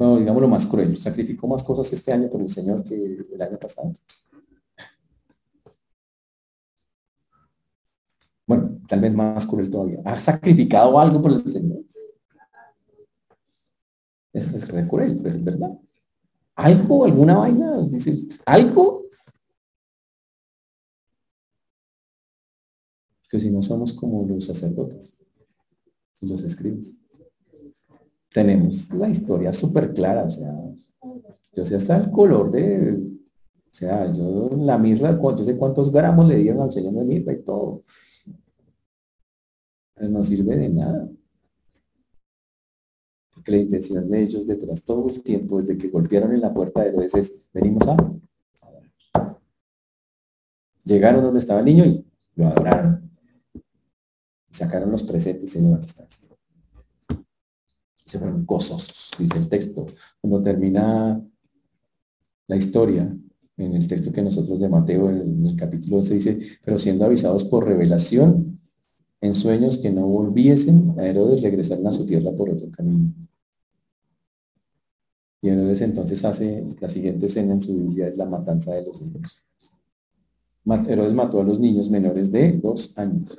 no, 0.00 0.16
digamos 0.16 0.40
lo 0.40 0.48
más 0.48 0.66
cruel, 0.66 0.96
sacrificó 0.96 1.46
más 1.46 1.62
cosas 1.62 1.92
este 1.92 2.10
año 2.10 2.30
por 2.30 2.40
el 2.40 2.48
Señor 2.48 2.82
que 2.84 3.26
el 3.32 3.42
año 3.42 3.58
pasado. 3.58 3.92
Bueno, 8.46 8.79
tal 8.90 9.00
vez 9.00 9.14
más 9.14 9.46
cruel 9.46 9.70
todavía. 9.70 10.02
¿Ha 10.04 10.18
sacrificado 10.18 10.98
algo 10.98 11.22
por 11.22 11.30
el 11.30 11.48
Señor? 11.48 11.84
Eso 14.32 14.56
es 14.56 14.86
cruel, 14.86 15.20
pero 15.22 15.36
es 15.36 15.44
verdad. 15.44 15.78
¿Algo, 16.56 17.04
alguna 17.04 17.38
vaina? 17.38 17.80
Dice, 17.82 18.16
¿algo? 18.44 19.06
Que 23.28 23.40
si 23.40 23.50
no 23.50 23.62
somos 23.62 23.92
como 23.92 24.26
los 24.26 24.44
sacerdotes, 24.44 25.24
los 26.20 26.42
escribes 26.42 27.00
tenemos 28.32 28.92
la 28.94 29.08
historia 29.08 29.52
súper 29.52 29.92
clara, 29.92 30.24
o 30.24 30.30
sea, 30.30 30.54
yo 31.52 31.64
sé 31.64 31.76
hasta 31.76 31.96
el 31.96 32.10
color 32.10 32.50
de, 32.50 32.92
O 32.92 33.72
sea, 33.72 34.12
yo 34.12 34.50
la 34.56 34.78
mirra, 34.78 35.18
yo 35.20 35.44
sé 35.44 35.56
cuántos 35.56 35.92
gramos 35.92 36.26
le 36.28 36.36
dieron 36.36 36.62
al 36.62 36.72
Señor 36.72 36.94
de 36.94 37.04
mirra 37.04 37.32
y 37.32 37.42
todo. 37.42 37.84
No 40.08 40.24
sirve 40.24 40.56
de 40.56 40.68
nada. 40.68 41.08
Porque 43.32 43.52
la 43.52 43.58
intención 43.58 44.08
de 44.08 44.22
ellos 44.22 44.46
detrás 44.46 44.82
todo 44.82 45.08
el 45.08 45.22
tiempo, 45.22 45.60
desde 45.60 45.78
que 45.78 45.88
golpearon 45.88 46.32
en 46.32 46.40
la 46.40 46.52
puerta 46.52 46.82
de 46.82 46.88
Herodes, 46.88 47.14
es, 47.14 47.48
venimos 47.52 47.86
a... 47.88 47.96
Llegaron 50.84 51.22
donde 51.22 51.38
estaba 51.38 51.60
el 51.60 51.66
niño 51.66 51.84
y 51.84 52.04
lo 52.34 52.46
adoraron. 52.46 53.10
sacaron 54.50 54.90
los 54.90 55.02
presentes, 55.02 55.50
Señor, 55.50 55.78
aquí 55.78 55.86
está 55.86 56.04
esto. 56.04 56.36
se 58.04 58.18
fueron 58.18 58.44
gozosos, 58.44 59.12
dice 59.18 59.38
el 59.38 59.48
texto. 59.48 59.86
Cuando 60.20 60.42
termina 60.42 61.22
la 62.48 62.56
historia, 62.56 63.16
en 63.56 63.74
el 63.74 63.86
texto 63.86 64.10
que 64.12 64.22
nosotros 64.22 64.58
de 64.58 64.68
Mateo, 64.68 65.10
en 65.10 65.46
el 65.46 65.56
capítulo 65.56 65.98
11, 65.98 66.14
dice, 66.14 66.40
pero 66.64 66.78
siendo 66.78 67.04
avisados 67.04 67.44
por 67.44 67.66
revelación, 67.66 68.49
en 69.20 69.34
sueños 69.34 69.78
que 69.78 69.90
no 69.90 70.06
volviesen 70.06 70.94
a 70.98 71.06
Herodes, 71.06 71.42
regresaron 71.42 71.86
a 71.86 71.92
su 71.92 72.06
tierra 72.06 72.32
por 72.32 72.50
otro 72.50 72.70
camino. 72.70 73.12
Y 75.42 75.48
Herodes 75.48 75.80
entonces 75.80 76.24
hace 76.24 76.64
la 76.80 76.88
siguiente 76.88 77.26
escena 77.26 77.54
en 77.54 77.60
su 77.60 77.74
Biblia, 77.74 78.08
es 78.08 78.16
la 78.16 78.26
matanza 78.26 78.74
de 78.74 78.84
los 78.84 79.00
niños. 79.02 79.44
Herodes 80.64 81.14
mató 81.14 81.40
a 81.40 81.44
los 81.44 81.58
niños 81.58 81.90
menores 81.90 82.30
de 82.30 82.52
dos 82.52 82.96
años. 82.96 83.38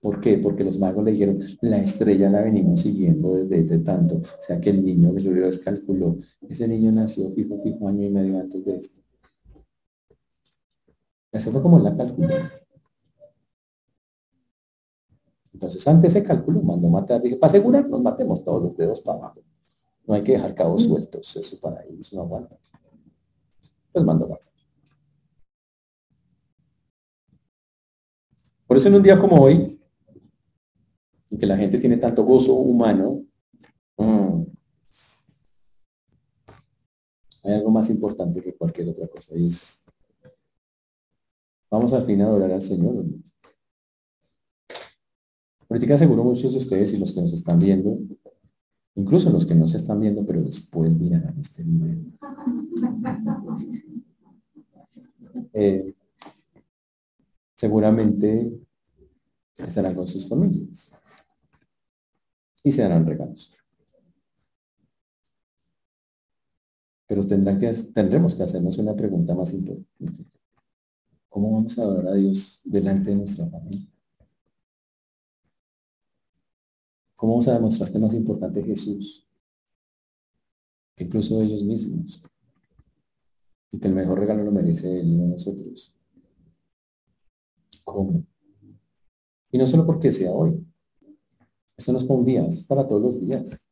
¿Por 0.00 0.20
qué? 0.20 0.36
Porque 0.38 0.64
los 0.64 0.78
magos 0.78 1.04
le 1.04 1.12
dijeron, 1.12 1.40
la 1.62 1.78
estrella 1.78 2.28
la 2.28 2.42
venimos 2.42 2.80
siguiendo 2.80 3.34
desde, 3.46 3.78
tanto. 3.78 4.16
O 4.16 4.42
sea 4.42 4.60
que 4.60 4.70
el 4.70 4.84
niño, 4.84 5.16
Herodes 5.16 5.60
calculó, 5.60 6.18
ese 6.48 6.68
niño 6.68 6.92
nació 6.92 7.32
fijo, 7.32 7.62
fijo 7.62 7.88
año 7.88 8.04
y 8.04 8.10
medio 8.10 8.38
antes 8.38 8.64
de 8.64 8.76
esto. 8.76 9.00
Eso 11.32 11.52
fue 11.52 11.62
como 11.62 11.78
la 11.78 11.94
calculó. 11.94 12.34
Entonces, 15.54 15.86
ante 15.86 16.08
ese 16.08 16.22
cálculo, 16.22 16.60
mandó 16.60 16.88
matar. 16.88 17.22
Dije, 17.22 17.36
para 17.36 17.48
asegurar, 17.48 17.88
nos 17.88 18.02
matemos 18.02 18.44
todos 18.44 18.62
los 18.62 18.76
dedos 18.76 19.00
para 19.00 19.18
abajo. 19.18 19.40
No 20.04 20.14
hay 20.14 20.22
que 20.22 20.32
dejar 20.32 20.54
cabos 20.54 20.82
sueltos. 20.82 21.34
Eso 21.36 21.60
para 21.60 21.82
ellos 21.84 22.12
no 22.12 22.22
aguanta. 22.22 22.58
Pues 23.92 24.04
mandó 24.04 24.28
matar. 24.28 24.52
Por 28.66 28.76
eso 28.76 28.88
en 28.88 28.96
un 28.96 29.02
día 29.02 29.18
como 29.18 29.40
hoy, 29.40 29.80
en 31.30 31.38
que 31.38 31.46
la 31.46 31.56
gente 31.56 31.78
tiene 31.78 31.96
tanto 31.98 32.24
gozo 32.24 32.54
humano, 32.54 33.24
mm, 33.96 34.42
hay 37.44 37.52
algo 37.52 37.70
más 37.70 37.90
importante 37.90 38.42
que 38.42 38.56
cualquier 38.56 38.88
otra 38.88 39.06
cosa 39.06 39.36
y 39.36 39.46
es 39.46 39.84
vamos 41.70 41.92
al 41.92 42.06
fin 42.06 42.22
a 42.22 42.26
adorar 42.26 42.52
al 42.52 42.62
Señor. 42.62 43.04
Ahorita 45.74 45.98
seguro 45.98 46.22
muchos 46.22 46.52
de 46.52 46.58
ustedes 46.60 46.92
y 46.92 46.98
los 46.98 47.12
que 47.12 47.20
nos 47.20 47.32
están 47.32 47.58
viendo, 47.58 47.98
incluso 48.94 49.28
los 49.30 49.44
que 49.44 49.56
no 49.56 49.66
se 49.66 49.78
están 49.78 49.98
viendo, 49.98 50.24
pero 50.24 50.40
después 50.40 50.96
mirarán 50.96 51.36
este 51.40 51.64
video. 51.64 51.98
Eh, 55.52 55.92
seguramente 57.56 58.56
estarán 59.56 59.96
con 59.96 60.06
sus 60.06 60.28
familias 60.28 60.96
y 62.62 62.70
se 62.70 62.84
harán 62.84 63.04
regalos. 63.04 63.52
Pero 67.08 67.26
tendrán 67.26 67.58
que, 67.58 67.72
tendremos 67.92 68.36
que 68.36 68.44
hacernos 68.44 68.78
una 68.78 68.94
pregunta 68.94 69.34
más 69.34 69.52
importante. 69.52 70.24
¿Cómo 71.28 71.50
vamos 71.50 71.76
a 71.76 71.82
adorar 71.82 72.12
a 72.12 72.14
Dios 72.14 72.62
delante 72.64 73.10
de 73.10 73.16
nuestra 73.16 73.48
familia? 73.48 73.93
¿Cómo 77.24 77.36
vamos 77.36 77.48
a 77.48 77.54
demostrar 77.54 77.90
que 77.90 77.98
más 77.98 78.12
importante 78.12 78.62
Jesús 78.62 79.26
incluso 80.98 81.40
ellos 81.40 81.62
mismos? 81.62 82.22
Y 83.72 83.78
que 83.78 83.88
el 83.88 83.94
mejor 83.94 84.18
regalo 84.18 84.44
lo 84.44 84.52
merece 84.52 85.00
Él 85.00 85.08
y 85.08 85.16
no 85.16 85.28
nosotros. 85.28 85.96
¿Cómo? 87.82 88.26
Y 89.50 89.56
no 89.56 89.66
solo 89.66 89.86
porque 89.86 90.12
sea 90.12 90.32
hoy. 90.32 90.62
Esto 91.78 91.92
no 91.92 91.98
es 91.98 92.04
para 92.04 92.20
un 92.20 92.26
día, 92.26 92.44
es 92.46 92.66
para 92.66 92.86
todos 92.86 93.00
los 93.00 93.18
días. 93.18 93.70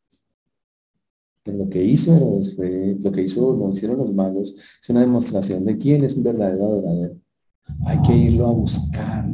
lo 1.44 1.68
que 1.68 1.84
hizo 1.84 2.40
fue, 2.56 2.96
lo 2.98 3.12
que 3.12 3.20
hizo, 3.20 3.54
lo 3.54 3.70
hicieron 3.70 3.98
los 3.98 4.14
magos, 4.14 4.56
es 4.82 4.88
una 4.88 5.02
demostración 5.02 5.62
de 5.66 5.76
quién 5.76 6.04
es 6.04 6.16
un 6.16 6.22
verdadero 6.22 6.64
adorador. 6.64 7.18
Hay 7.84 8.00
que 8.00 8.16
irlo 8.16 8.46
a 8.46 8.52
buscar. 8.52 9.28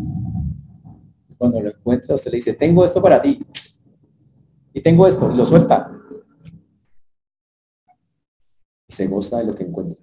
Cuando 1.39 1.63
lo 1.63 1.69
encuentra, 1.69 2.17
usted 2.17 2.33
le 2.33 2.39
dice, 2.39 2.55
tengo 2.55 2.85
esto 2.85 3.01
para 3.01 3.23
ti. 3.23 3.39
Y 4.73 4.81
tengo 4.81 5.07
esto, 5.07 5.33
y 5.33 5.37
lo 5.37 5.47
suelta. 5.47 5.93
Y 8.87 8.93
se 8.93 9.07
goza 9.07 9.39
de 9.39 9.45
lo 9.45 9.55
que 9.55 9.65
encuentra. 9.65 9.99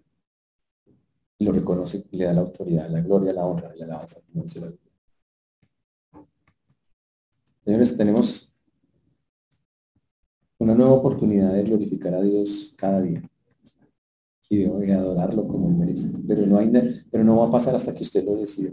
Y 1.38 1.46
lo 1.46 1.52
reconoce 1.52 2.06
y 2.12 2.18
le 2.18 2.26
da 2.26 2.34
la 2.34 2.42
autoridad, 2.42 2.90
la 2.90 3.02
gloria, 3.02 3.34
la 3.34 3.46
honra 3.46 3.74
la 3.76 3.86
alabanza. 3.86 4.22
Señores, 7.64 7.98
tenemos 7.98 8.54
una 10.60 10.76
nueva 10.76 10.94
oportunidad 10.94 11.54
de 11.54 11.64
glorificar 11.64 12.14
a 12.14 12.22
Dios 12.22 12.74
cada 12.78 13.02
día 13.02 13.22
y 14.50 14.58
de 14.58 14.94
adorarlo 14.94 15.48
como 15.48 15.70
merece. 15.70 16.12
Pero 16.28 16.46
no, 16.46 16.58
hay, 16.58 16.72
pero 17.12 17.24
no 17.24 17.38
va 17.38 17.48
a 17.48 17.52
pasar 17.52 17.76
hasta 17.76 17.94
que 17.94 18.04
usted 18.04 18.24
lo 18.24 18.36
decida. 18.36 18.72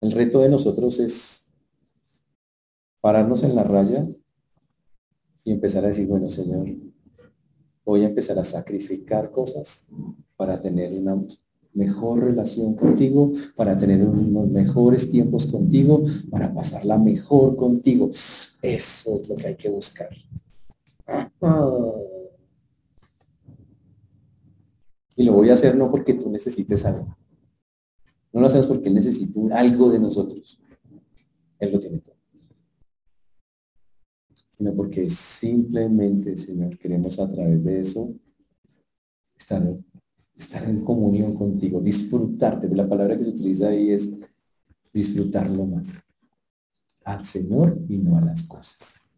El 0.00 0.12
reto 0.12 0.40
de 0.40 0.48
nosotros 0.48 0.98
es 0.98 1.41
pararnos 3.02 3.42
en 3.42 3.54
la 3.54 3.64
raya 3.64 4.08
y 5.44 5.50
empezar 5.50 5.84
a 5.84 5.88
decir, 5.88 6.06
bueno, 6.06 6.30
Señor, 6.30 6.66
voy 7.84 8.04
a 8.04 8.08
empezar 8.08 8.38
a 8.38 8.44
sacrificar 8.44 9.32
cosas 9.32 9.90
para 10.36 10.58
tener 10.62 10.96
una 10.96 11.20
mejor 11.74 12.20
relación 12.20 12.76
contigo, 12.76 13.32
para 13.56 13.76
tener 13.76 14.02
unos 14.06 14.48
mejores 14.48 15.10
tiempos 15.10 15.48
contigo, 15.48 16.04
para 16.30 16.54
pasarla 16.54 16.96
mejor 16.96 17.56
contigo. 17.56 18.08
Eso 18.62 19.16
es 19.16 19.28
lo 19.28 19.36
que 19.36 19.48
hay 19.48 19.56
que 19.56 19.68
buscar. 19.68 20.10
Y 25.16 25.24
lo 25.24 25.32
voy 25.32 25.50
a 25.50 25.54
hacer 25.54 25.76
no 25.76 25.90
porque 25.90 26.14
tú 26.14 26.30
necesites 26.30 26.84
algo. 26.84 27.16
No 28.32 28.40
lo 28.40 28.46
haces 28.46 28.66
porque 28.66 28.88
Él 28.88 29.52
algo 29.52 29.90
de 29.90 29.98
nosotros. 29.98 30.60
Él 31.58 31.72
lo 31.72 31.80
tiene 31.80 31.98
todo. 31.98 32.11
Sino 34.56 34.74
porque 34.74 35.08
simplemente, 35.08 36.36
Señor, 36.36 36.78
queremos 36.78 37.18
a 37.18 37.28
través 37.28 37.64
de 37.64 37.80
eso 37.80 38.14
estar 39.36 39.62
estar 40.42 40.64
en 40.68 40.84
comunión 40.84 41.34
contigo, 41.34 41.80
disfrutarte. 41.80 42.68
La 42.74 42.88
palabra 42.88 43.16
que 43.16 43.24
se 43.24 43.30
utiliza 43.30 43.68
ahí 43.68 43.90
es 43.90 44.18
disfrutarlo 44.92 45.64
más. 45.66 46.02
Al 47.04 47.24
Señor 47.24 47.80
y 47.88 47.98
no 47.98 48.16
a 48.16 48.20
las 48.20 48.42
cosas. 48.44 49.16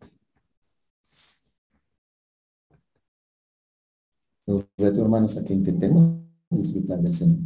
Los 4.46 4.66
reto, 4.76 5.02
hermanos, 5.02 5.36
a 5.36 5.44
que 5.44 5.54
intentemos 5.54 6.18
disfrutar 6.50 7.00
del 7.00 7.14
Señor. 7.14 7.38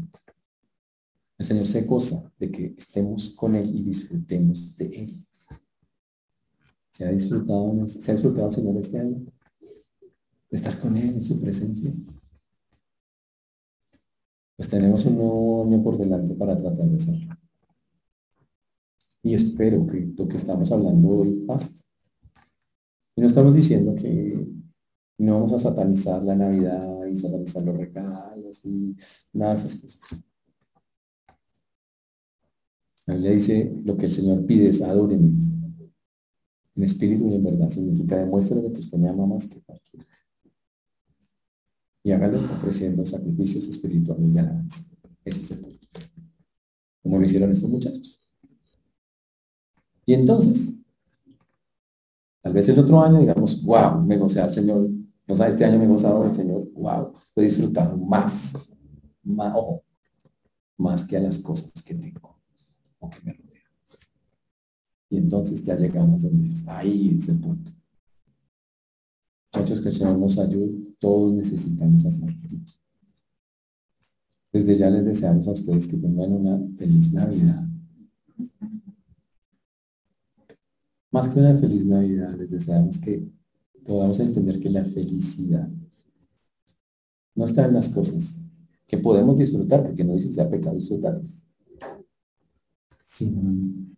El 1.39 1.47
Señor 1.47 1.67
se 1.67 1.83
goza 1.83 2.33
de 2.39 2.51
que 2.51 2.75
estemos 2.77 3.31
con 3.31 3.55
Él 3.55 3.75
y 3.75 3.83
disfrutemos 3.83 4.77
de 4.77 4.87
Él. 4.87 5.28
¿Se 6.99 7.07
ha 7.07 7.13
disfrutado, 7.13 7.87
se 7.87 8.11
ha 8.11 8.15
disfrutado, 8.15 8.51
Señor, 8.51 8.77
este 8.77 8.99
año? 8.99 9.25
De 10.51 10.57
estar 10.57 10.77
con 10.81 10.97
Él 10.97 11.11
en 11.11 11.23
su 11.23 11.41
presencia 11.41 11.95
pues 14.57 14.69
tenemos 14.69 15.05
un 15.05 15.15
nuevo 15.15 15.65
año 15.65 15.81
por 15.85 15.97
delante 15.97 16.35
para 16.35 16.57
tratar 16.57 16.87
de 16.87 16.97
hacerlo. 16.97 17.37
Y 19.23 19.35
espero 19.35 19.87
que 19.87 20.13
lo 20.17 20.27
que 20.27 20.37
estamos 20.37 20.73
hablando 20.73 21.09
hoy 21.09 21.45
pase. 21.47 21.81
Y 23.15 23.21
no 23.21 23.29
estamos 23.29 23.55
diciendo 23.55 23.95
que 23.95 24.49
no 25.19 25.35
vamos 25.35 25.53
a 25.53 25.61
satanizar 25.61 26.25
la 26.25 26.35
Navidad 26.35 27.07
y 27.07 27.15
satanizar 27.15 27.63
los 27.63 27.77
regalos 27.77 28.65
y 28.65 28.97
nada 29.33 29.55
de 29.55 29.61
esas 29.61 29.77
cosas. 29.77 30.25
La 33.07 33.15
Biblia 33.15 33.31
dice, 33.31 33.81
lo 33.85 33.97
que 33.97 34.07
el 34.07 34.13
Señor 34.13 34.45
pide 34.45 34.71
es 34.71 34.83
adóreme. 34.83 35.58
En 36.79 36.85
espíritu 36.85 37.29
y 37.29 37.35
en 37.35 37.43
verdad 37.43 37.69
significa 37.71 38.17
demuéstrame 38.17 38.73
que 38.73 38.79
usted 38.79 38.99
me 38.99 39.09
ama 39.09 39.27
más 39.27 39.49
que 39.49 39.61
cualquiera 39.63 40.07
y 42.05 42.13
hágalo 42.13 42.39
ofreciendo 42.55 43.05
sacrificios 43.05 43.67
espirituales 43.67 44.33
de 44.33 44.41
alabanza. 44.41 44.85
Ese 45.25 45.43
es 45.43 45.51
el 45.51 45.59
punto. 45.59 45.89
Como 47.03 47.19
lo 47.19 47.25
hicieron 47.25 47.51
estos 47.51 47.69
muchachos. 47.69 48.19
Y 50.07 50.15
entonces, 50.15 50.81
tal 52.41 52.53
vez 52.53 52.69
el 52.69 52.79
otro 52.79 53.03
año 53.03 53.19
digamos, 53.19 53.65
wow, 53.65 54.01
me 54.01 54.17
gocé 54.17 54.41
al 54.41 54.53
Señor 54.53 54.89
O 55.27 55.35
sea, 55.35 55.49
este 55.49 55.65
año 55.65 55.81
me 55.81 55.85
he 55.85 55.89
gozado 55.89 56.33
Señor, 56.33 56.71
wow, 56.75 57.13
he 57.35 57.43
disfrutado 57.43 57.97
más, 57.97 58.71
más, 59.25 59.53
más 60.77 61.05
que 61.05 61.17
a 61.17 61.21
las 61.21 61.41
cosas 61.41 61.83
que 61.83 61.95
tengo. 61.95 62.39
Y 65.11 65.17
entonces 65.17 65.65
ya 65.65 65.77
llegamos 65.77 66.23
donde 66.23 66.53
está 66.53 66.79
ahí 66.79 67.17
ese 67.17 67.35
punto. 67.35 67.73
Muchachos, 69.55 69.81
que 69.81 70.05
nos 70.05 70.39
ayude, 70.39 70.95
todos 70.99 71.33
necesitamos 71.33 72.05
hacerlo. 72.05 72.37
Desde 74.53 74.77
ya 74.77 74.91
les 74.91 75.05
deseamos 75.05 75.47
a 75.49 75.53
ustedes 75.53 75.87
que 75.87 75.97
tengan 75.97 76.33
una 76.33 76.77
feliz 76.77 77.13
Navidad. 77.13 77.65
Más 81.11 81.29
que 81.29 81.41
una 81.41 81.57
feliz 81.59 81.87
Navidad, 81.87 82.37
les 82.37 82.51
deseamos 82.51 82.99
que 82.99 83.31
podamos 83.85 84.21
entender 84.21 84.61
que 84.61 84.69
la 84.69 84.85
felicidad 84.85 85.69
no 87.35 87.45
está 87.45 87.67
en 87.67 87.75
las 87.75 87.89
cosas 87.89 88.43
que 88.87 88.99
podemos 88.99 89.39
disfrutar, 89.39 89.83
porque 89.83 90.05
no 90.05 90.15
dice 90.15 90.33
sea 90.33 90.51
pecado 90.51 90.77
disfrutarlas, 90.77 91.47
sino 93.03 93.97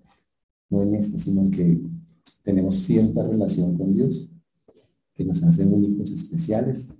no 0.70 0.82
en 0.82 0.94
eso, 0.94 1.18
sino 1.18 1.50
que 1.50 1.80
tenemos 2.42 2.76
cierta 2.76 3.22
relación 3.22 3.76
con 3.76 3.92
Dios 3.92 4.32
que 5.14 5.24
nos 5.24 5.42
hace 5.42 5.66
únicos, 5.66 6.10
especiales, 6.10 6.94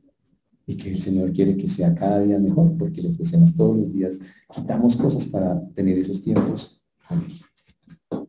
y 0.67 0.77
que 0.77 0.91
el 0.91 1.01
Señor 1.01 1.33
quiere 1.33 1.57
que 1.57 1.69
sea 1.69 1.95
cada 1.95 2.21
día 2.21 2.39
mejor, 2.39 2.77
porque 2.77 3.01
le 3.01 3.09
ofrecemos 3.09 3.57
todos 3.57 3.79
los 3.79 3.93
días, 3.93 4.21
quitamos 4.55 4.97
cosas 4.97 5.27
para 5.27 5.67
tener 5.71 5.97
esos 5.99 6.23
tiempos 6.23 6.85
con 7.09 7.23
Él. 7.23 8.29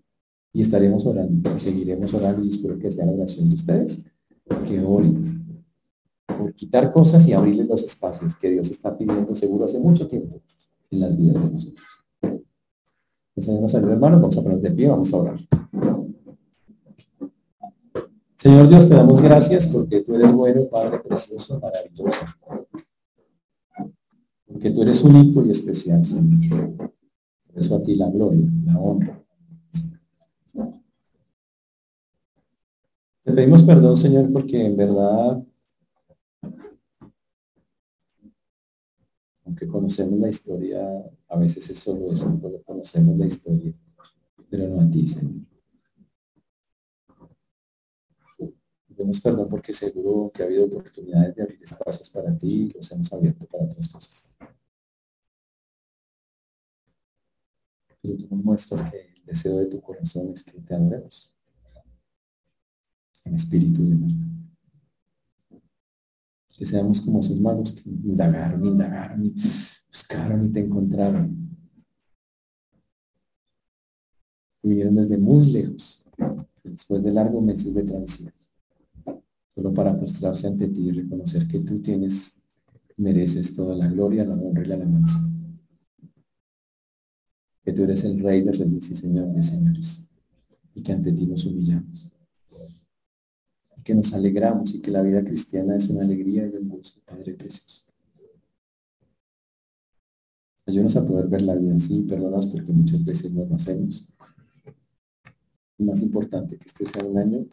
Y 0.54 0.62
estaremos 0.62 1.06
orando, 1.06 1.56
y 1.56 1.60
seguiremos 1.60 2.14
orando, 2.14 2.44
y 2.44 2.50
espero 2.50 2.80
que 2.80 2.90
sea 2.90 3.06
la 3.06 3.12
oración 3.12 3.50
de 3.50 3.56
ustedes, 3.56 4.06
que 4.68 4.80
oren 4.80 5.66
por 6.26 6.54
quitar 6.54 6.92
cosas 6.92 7.28
y 7.28 7.34
abrirle 7.34 7.66
los 7.66 7.84
espacios 7.84 8.36
que 8.36 8.50
Dios 8.50 8.70
está 8.72 8.98
pidiendo 8.98 9.36
seguro 9.36 9.66
hace 9.66 9.80
mucho 9.80 10.08
tiempo 10.08 10.42
en 10.90 11.00
las 11.00 11.18
vidas 11.18 11.44
de 11.44 11.50
nosotros. 11.52 11.91
El 13.42 13.46
Señor 13.46 13.62
nos 13.62 14.00
vamos 14.00 14.38
a 14.38 14.44
poner 14.44 14.60
de 14.60 14.70
pie, 14.70 14.88
vamos 14.88 15.12
a 15.12 15.18
orar. 15.18 15.40
Señor 18.36 18.70
Dios, 18.70 18.88
te 18.88 18.94
damos 18.94 19.20
gracias 19.20 19.66
porque 19.66 20.02
tú 20.02 20.14
eres 20.14 20.32
bueno, 20.32 20.68
Padre 20.70 21.00
precioso, 21.00 21.60
maravilloso. 21.60 22.20
Porque 24.46 24.70
tú 24.70 24.84
eres 24.84 25.04
único 25.04 25.44
y 25.44 25.50
especial, 25.50 26.06
Señor. 26.06 26.76
Por 26.76 27.58
eso 27.58 27.78
a 27.78 27.82
ti 27.82 27.96
la 27.96 28.12
gloria, 28.12 28.46
la 28.64 28.78
honra. 28.78 29.26
Te 33.24 33.34
pedimos 33.34 33.64
perdón, 33.64 33.98
Señor, 33.98 34.32
porque 34.32 34.64
en 34.64 34.78
verdad, 34.78 35.44
aunque 39.46 39.68
conocemos 39.68 40.20
la 40.20 40.30
historia, 40.30 41.12
a 41.32 41.38
veces 41.38 41.70
es 41.70 41.80
solo 41.80 42.12
eso, 42.12 42.40
conocemos 42.66 43.18
la 43.18 43.26
historia, 43.26 43.74
pero 44.50 44.68
no 44.68 44.82
a 44.82 44.92
ti, 44.92 45.08
Señor. 45.08 45.46
Pedimos 48.94 49.22
perdón 49.22 49.48
porque 49.50 49.72
seguro 49.72 50.30
que 50.34 50.44
ha 50.44 50.46
habido 50.46 50.66
oportunidades 50.66 51.34
de 51.34 51.42
abrir 51.42 51.64
espacios 51.64 52.10
para 52.10 52.36
ti 52.36 52.66
y 52.66 52.74
los 52.74 52.92
hemos 52.92 53.12
abierto 53.14 53.46
para 53.46 53.64
otras 53.64 53.88
cosas. 53.88 54.38
Pero 58.02 58.18
tú 58.18 58.28
nos 58.30 58.44
muestras 58.44 58.92
que 58.92 59.14
el 59.16 59.26
deseo 59.26 59.58
de 59.58 59.68
tu 59.68 59.82
corazón 59.82 60.34
es 60.34 60.44
que 60.44 60.60
te 60.60 60.76
adoremos 60.76 61.34
en 63.24 63.36
espíritu 63.36 63.90
de 63.90 63.96
verdad. 63.96 64.21
Que 66.62 66.68
seamos 66.68 67.02
como 67.02 67.22
esos 67.22 67.40
magos 67.40 67.72
que 67.72 67.90
indagaron, 67.90 68.64
indagaron, 68.64 69.34
buscaron 69.88 70.46
y 70.46 70.52
te 70.52 70.60
encontraron. 70.60 71.50
Vinieron 74.62 74.94
desde 74.94 75.18
muy 75.18 75.48
lejos, 75.48 76.06
después 76.64 77.02
de 77.02 77.14
largos 77.14 77.44
meses 77.44 77.74
de 77.74 77.82
travesía 77.82 78.32
solo 79.50 79.74
para 79.74 80.00
postrarse 80.00 80.46
ante 80.46 80.68
ti 80.68 80.90
y 80.90 80.92
reconocer 80.92 81.48
que 81.48 81.62
tú 81.62 81.82
tienes, 81.82 82.44
mereces 82.98 83.56
toda 83.56 83.76
la 83.76 83.88
gloria, 83.88 84.24
la 84.24 84.36
honra 84.36 84.64
y 84.64 84.68
la 84.68 84.76
alabanza. 84.76 85.20
Que 87.64 87.74
tú 87.74 87.86
eres 87.86 88.04
el 88.04 88.20
Rey 88.20 88.44
de 88.44 88.52
Reyes 88.52 88.92
y 88.92 88.96
Señor 88.96 89.34
de 89.34 89.42
Señores, 89.42 90.12
y 90.76 90.84
que 90.84 90.92
ante 90.92 91.12
ti 91.12 91.26
nos 91.26 91.44
humillamos. 91.48 92.14
Que 93.84 93.96
nos 93.96 94.14
alegramos 94.14 94.74
y 94.76 94.82
que 94.82 94.92
la 94.92 95.02
vida 95.02 95.24
cristiana 95.24 95.76
es 95.76 95.90
una 95.90 96.04
alegría 96.04 96.46
y 96.46 96.56
un 96.56 96.70
gusto, 96.70 97.02
Padre 97.06 97.34
precioso. 97.34 97.92
Ayúdanos 100.66 100.96
a 100.96 101.06
poder 101.06 101.28
ver 101.28 101.42
la 101.42 101.56
vida 101.56 101.76
así, 101.76 102.02
perdonas 102.04 102.46
porque 102.46 102.72
muchas 102.72 103.04
veces 103.04 103.32
no 103.32 103.46
lo 103.46 103.56
hacemos. 103.56 104.14
Lo 105.78 105.86
más 105.86 106.02
importante 106.02 106.58
que 106.58 106.66
este 106.66 106.86
sea 106.86 107.04
un 107.04 107.18
año 107.18 107.48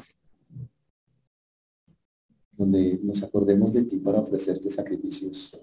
donde 2.59 3.01
nos 3.05 3.23
acordemos 3.23 3.73
de 3.73 3.85
ti 3.85 3.99
para 3.99 4.21
ofrecerte 4.21 4.69
sacrificios, 4.69 5.59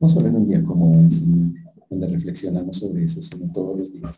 no 0.00 0.08
solo 0.08 0.28
en 0.28 0.36
un 0.36 0.46
día 0.46 0.64
como 0.64 0.98
hoy, 0.98 1.10
sino 1.10 1.52
donde 1.90 2.06
reflexionamos 2.06 2.78
sobre 2.78 3.04
eso, 3.04 3.22
sino 3.22 3.52
todos 3.52 3.78
los 3.78 3.92
días. 3.92 4.16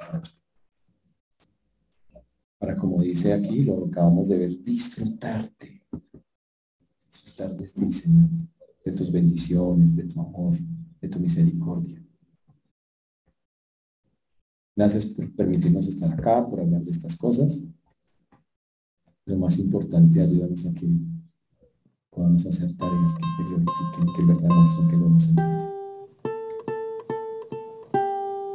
Para, 2.63 2.77
como 2.77 3.03
dice 3.03 3.33
aquí, 3.33 3.65
lo 3.65 3.87
acabamos 3.87 4.29
de 4.29 4.39
ver, 4.39 4.63
disfrutarte, 4.63 5.83
disfrutar 7.11 7.57
de 7.57 7.67
ti, 7.67 7.91
Señor, 7.91 8.31
de 8.85 8.93
tus 8.93 9.11
bendiciones, 9.11 9.97
de 9.97 10.05
tu 10.05 10.21
amor, 10.21 10.57
de 11.01 11.09
tu 11.09 11.19
misericordia. 11.19 12.01
Gracias 14.77 15.07
por 15.07 15.35
permitirnos 15.35 15.89
estar 15.89 16.13
acá, 16.13 16.49
por 16.49 16.61
hablar 16.61 16.83
de 16.83 16.93
estas 16.93 17.17
cosas. 17.17 17.65
Lo 19.25 19.37
más 19.39 19.59
importante, 19.59 20.21
ayúdanos 20.21 20.65
a 20.65 20.73
que 20.73 20.89
podamos 22.11 22.47
hacer 22.47 22.77
tareas 22.77 23.13
que 23.15 23.23
te 23.39 23.49
glorifiquen, 23.49 24.15
que 24.15 24.21
en 24.23 24.29
verdad 24.29 24.55
muestren 24.55 24.89
que 24.89 24.97
lo 24.99 25.07
hemos 25.07 25.25
sentido. 25.25 25.73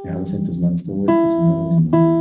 Dejamos 0.02 0.32
en 0.32 0.44
tus 0.44 0.58
manos 0.58 0.82
todo 0.82 1.06
esto, 1.06 1.28
Señor, 1.28 2.17